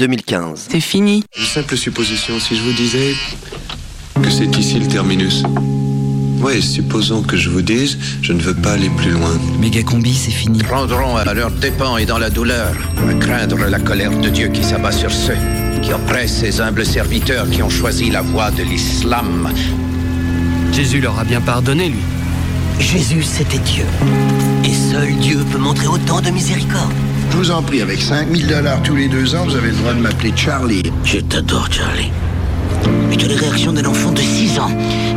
2015. 0.00 0.68
C'est 0.70 0.80
fini. 0.80 1.24
Une 1.38 1.44
simple 1.44 1.76
supposition, 1.76 2.40
si 2.40 2.56
je 2.56 2.62
vous 2.62 2.72
disais 2.72 3.14
que 4.22 4.30
c'est 4.30 4.56
ici 4.56 4.78
le 4.78 4.86
terminus. 4.86 5.42
Oui, 6.40 6.62
supposons 6.62 7.22
que 7.22 7.36
je 7.36 7.50
vous 7.50 7.60
dise, 7.60 7.98
je 8.22 8.32
ne 8.32 8.40
veux 8.40 8.54
pas 8.54 8.72
aller 8.72 8.88
plus 8.88 9.10
loin. 9.10 9.38
Méga 9.60 9.82
combi, 9.82 10.14
c'est 10.14 10.30
fini. 10.30 10.62
Prendront 10.62 11.16
à 11.16 11.34
leur 11.34 11.50
dépens 11.50 11.98
et 11.98 12.06
dans 12.06 12.16
la 12.16 12.30
douleur 12.30 12.72
à 13.10 13.14
craindre 13.14 13.58
la 13.66 13.78
colère 13.78 14.18
de 14.18 14.30
Dieu 14.30 14.48
qui 14.48 14.64
s'abat 14.64 14.92
sur 14.92 15.10
ceux 15.12 15.36
qui 15.82 15.92
oppressent 15.92 16.38
ces 16.38 16.62
humbles 16.62 16.86
serviteurs 16.86 17.48
qui 17.50 17.62
ont 17.62 17.68
choisi 17.68 18.08
la 18.10 18.22
voie 18.22 18.50
de 18.50 18.62
l'islam. 18.62 19.52
Jésus 20.72 21.02
leur 21.02 21.18
a 21.18 21.24
bien 21.24 21.42
pardonné, 21.42 21.90
lui. 21.90 22.02
Jésus, 22.78 23.22
c'était 23.22 23.58
Dieu. 23.58 23.84
Et 24.64 24.72
seul 24.72 25.14
Dieu 25.16 25.44
peut 25.52 25.58
montrer 25.58 25.88
autant 25.88 26.22
de 26.22 26.30
miséricorde. 26.30 26.94
Je 27.30 27.36
vous 27.36 27.50
en 27.50 27.62
prie, 27.62 27.80
avec 27.80 28.00
5000 28.00 28.46
dollars 28.48 28.82
tous 28.82 28.96
les 28.96 29.08
deux 29.08 29.34
ans, 29.34 29.44
vous 29.44 29.56
avez 29.56 29.70
le 29.70 29.76
droit 29.76 29.94
de 29.94 30.00
m'appeler 30.00 30.32
Charlie. 30.36 30.82
Je 31.04 31.18
t'adore, 31.18 31.68
Charlie. 31.70 32.10
Mais 33.08 33.16
tu 33.16 33.24
as 33.24 33.28
les 33.28 33.36
réactions 33.36 33.72
d'un 33.72 33.84
enfant 33.86 34.10
de 34.10 34.20
6 34.20 34.58
ans, 34.58 34.70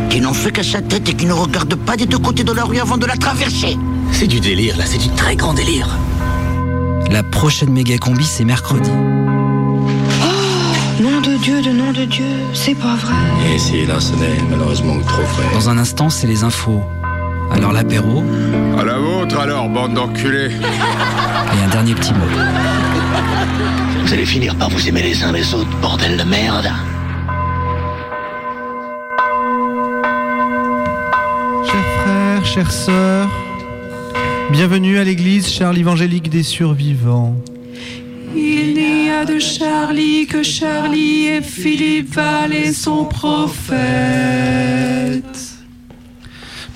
qui 0.09 0.21
n'en 0.21 0.33
fait 0.33 0.51
qu'à 0.51 0.63
sa 0.63 0.81
tête 0.81 1.09
et 1.09 1.13
qui 1.13 1.25
ne 1.25 1.33
regarde 1.33 1.75
pas 1.75 1.97
des 1.97 2.05
deux 2.05 2.19
côtés 2.19 2.43
de 2.43 2.51
la 2.51 2.63
rue 2.63 2.79
avant 2.79 2.97
de 2.97 3.05
la 3.05 3.17
traverser. 3.17 3.77
C'est 4.11 4.27
du 4.27 4.39
délire, 4.39 4.77
là, 4.77 4.85
c'est 4.85 4.99
du 4.99 5.09
très 5.09 5.35
grand 5.35 5.53
délire. 5.53 5.87
La 7.11 7.23
prochaine 7.23 7.71
méga 7.71 7.97
combi, 7.97 8.25
c'est 8.25 8.45
mercredi. 8.45 8.89
Nom 11.01 11.19
de 11.21 11.37
Dieu, 11.41 11.61
de 11.61 11.71
nom 11.71 11.91
de 11.91 12.05
Dieu, 12.05 12.25
c'est 12.53 12.75
pas 12.75 12.95
vrai. 12.95 13.15
Et 13.53 13.57
si 13.57 13.85
là, 13.85 13.99
ce 13.99 14.13
n'est 14.13 14.41
malheureusement 14.49 14.97
que 14.99 15.05
trop 15.05 15.23
vrai. 15.23 15.45
Dans 15.53 15.69
un 15.69 15.77
instant, 15.77 16.09
c'est 16.09 16.27
les 16.27 16.43
infos. 16.43 16.83
Alors 17.51 17.71
l'apéro 17.71 18.23
À 18.77 18.83
la 18.83 18.97
vôtre 18.97 19.39
alors, 19.39 19.69
bande 19.69 19.93
d'enculés 19.93 20.51
et 20.51 21.63
un 21.63 21.69
dernier 21.69 21.93
petit 21.95 22.13
mot. 22.13 22.25
Vous 24.03 24.13
allez 24.13 24.25
finir 24.25 24.55
par 24.55 24.69
vous 24.69 24.87
aimer 24.87 25.01
les 25.03 25.23
uns 25.23 25.31
les 25.31 25.53
autres, 25.53 25.75
bordel 25.81 26.17
de 26.17 26.23
merde. 26.23 26.69
Chers 31.65 32.01
frères, 32.01 32.45
chères 32.45 32.71
sœurs, 32.71 33.29
bienvenue 34.51 34.97
à 34.97 35.03
l'église 35.03 35.47
Charles 35.47 35.77
évangélique 35.77 36.29
des 36.29 36.43
survivants. 36.43 37.35
Il 38.35 38.73
n'y 38.73 39.09
a 39.09 39.25
de 39.25 39.39
Charlie 39.39 40.25
que 40.27 40.43
Charlie 40.43 41.27
et 41.27 41.41
Philippe 41.41 42.15
Val 42.15 42.53
et 42.53 42.73
son 42.73 43.05
prophète. 43.05 43.83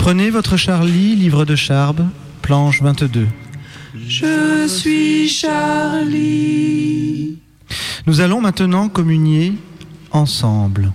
Prenez 0.08 0.30
votre 0.30 0.56
Charlie, 0.56 1.18
livre 1.18 1.44
de 1.44 1.58
Charbe, 1.58 2.08
planche 2.42 2.82
22. 2.82 3.28
Je 4.08 4.66
suis 4.66 5.28
Charlie. 5.28 7.40
Nous 8.06 8.22
allons 8.22 8.40
maintenant 8.40 8.88
communier 8.88 9.56
ensemble. 10.12 10.94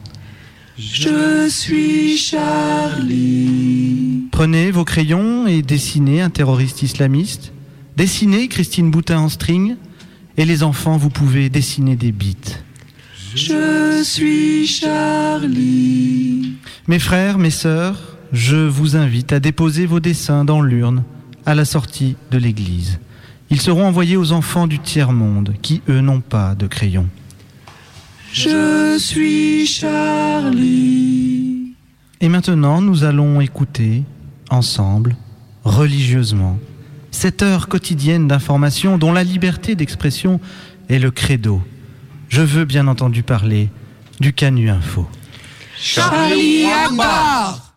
Je 0.78 1.46
suis 1.50 2.16
Charlie. 2.16 4.28
Prenez 4.32 4.70
vos 4.70 4.86
crayons 4.86 5.46
et 5.46 5.60
dessinez 5.60 6.22
un 6.22 6.30
terroriste 6.30 6.82
islamiste. 6.82 7.52
Dessinez 7.98 8.48
Christine 8.48 8.90
Boutin 8.90 9.18
en 9.18 9.28
string. 9.28 9.76
Et 10.38 10.46
les 10.46 10.62
enfants, 10.62 10.96
vous 10.96 11.10
pouvez 11.10 11.50
dessiner 11.50 11.96
des 11.96 12.12
bites. 12.12 12.64
Je 13.34 14.02
suis 14.04 14.66
Charlie. 14.66 16.54
Mes 16.88 16.98
frères, 16.98 17.36
mes 17.36 17.50
sœurs, 17.50 18.11
je 18.32 18.56
vous 18.56 18.96
invite 18.96 19.32
à 19.32 19.40
déposer 19.40 19.86
vos 19.86 20.00
dessins 20.00 20.44
dans 20.44 20.62
l'urne 20.62 21.04
à 21.46 21.54
la 21.54 21.64
sortie 21.64 22.16
de 22.30 22.38
l'église. 22.38 22.98
Ils 23.50 23.60
seront 23.60 23.86
envoyés 23.86 24.16
aux 24.16 24.32
enfants 24.32 24.66
du 24.66 24.78
tiers-monde 24.78 25.54
qui, 25.60 25.82
eux, 25.88 26.00
n'ont 26.00 26.20
pas 26.20 26.54
de 26.54 26.66
crayon. 26.66 27.06
Je 28.32 28.96
suis 28.98 29.66
Charlie. 29.66 31.74
Et 32.22 32.30
maintenant, 32.30 32.80
nous 32.80 33.04
allons 33.04 33.42
écouter, 33.42 34.04
ensemble, 34.48 35.16
religieusement, 35.64 36.58
cette 37.10 37.42
heure 37.42 37.68
quotidienne 37.68 38.26
d'information 38.26 38.96
dont 38.96 39.12
la 39.12 39.24
liberté 39.24 39.74
d'expression 39.74 40.40
est 40.88 40.98
le 40.98 41.10
credo. 41.10 41.60
Je 42.30 42.40
veux 42.40 42.64
bien 42.64 42.88
entendu 42.88 43.22
parler 43.22 43.68
du 44.20 44.32
Canu 44.32 44.70
Info. 44.70 45.06
Charlie 45.76 46.64
Akbar. 46.64 47.68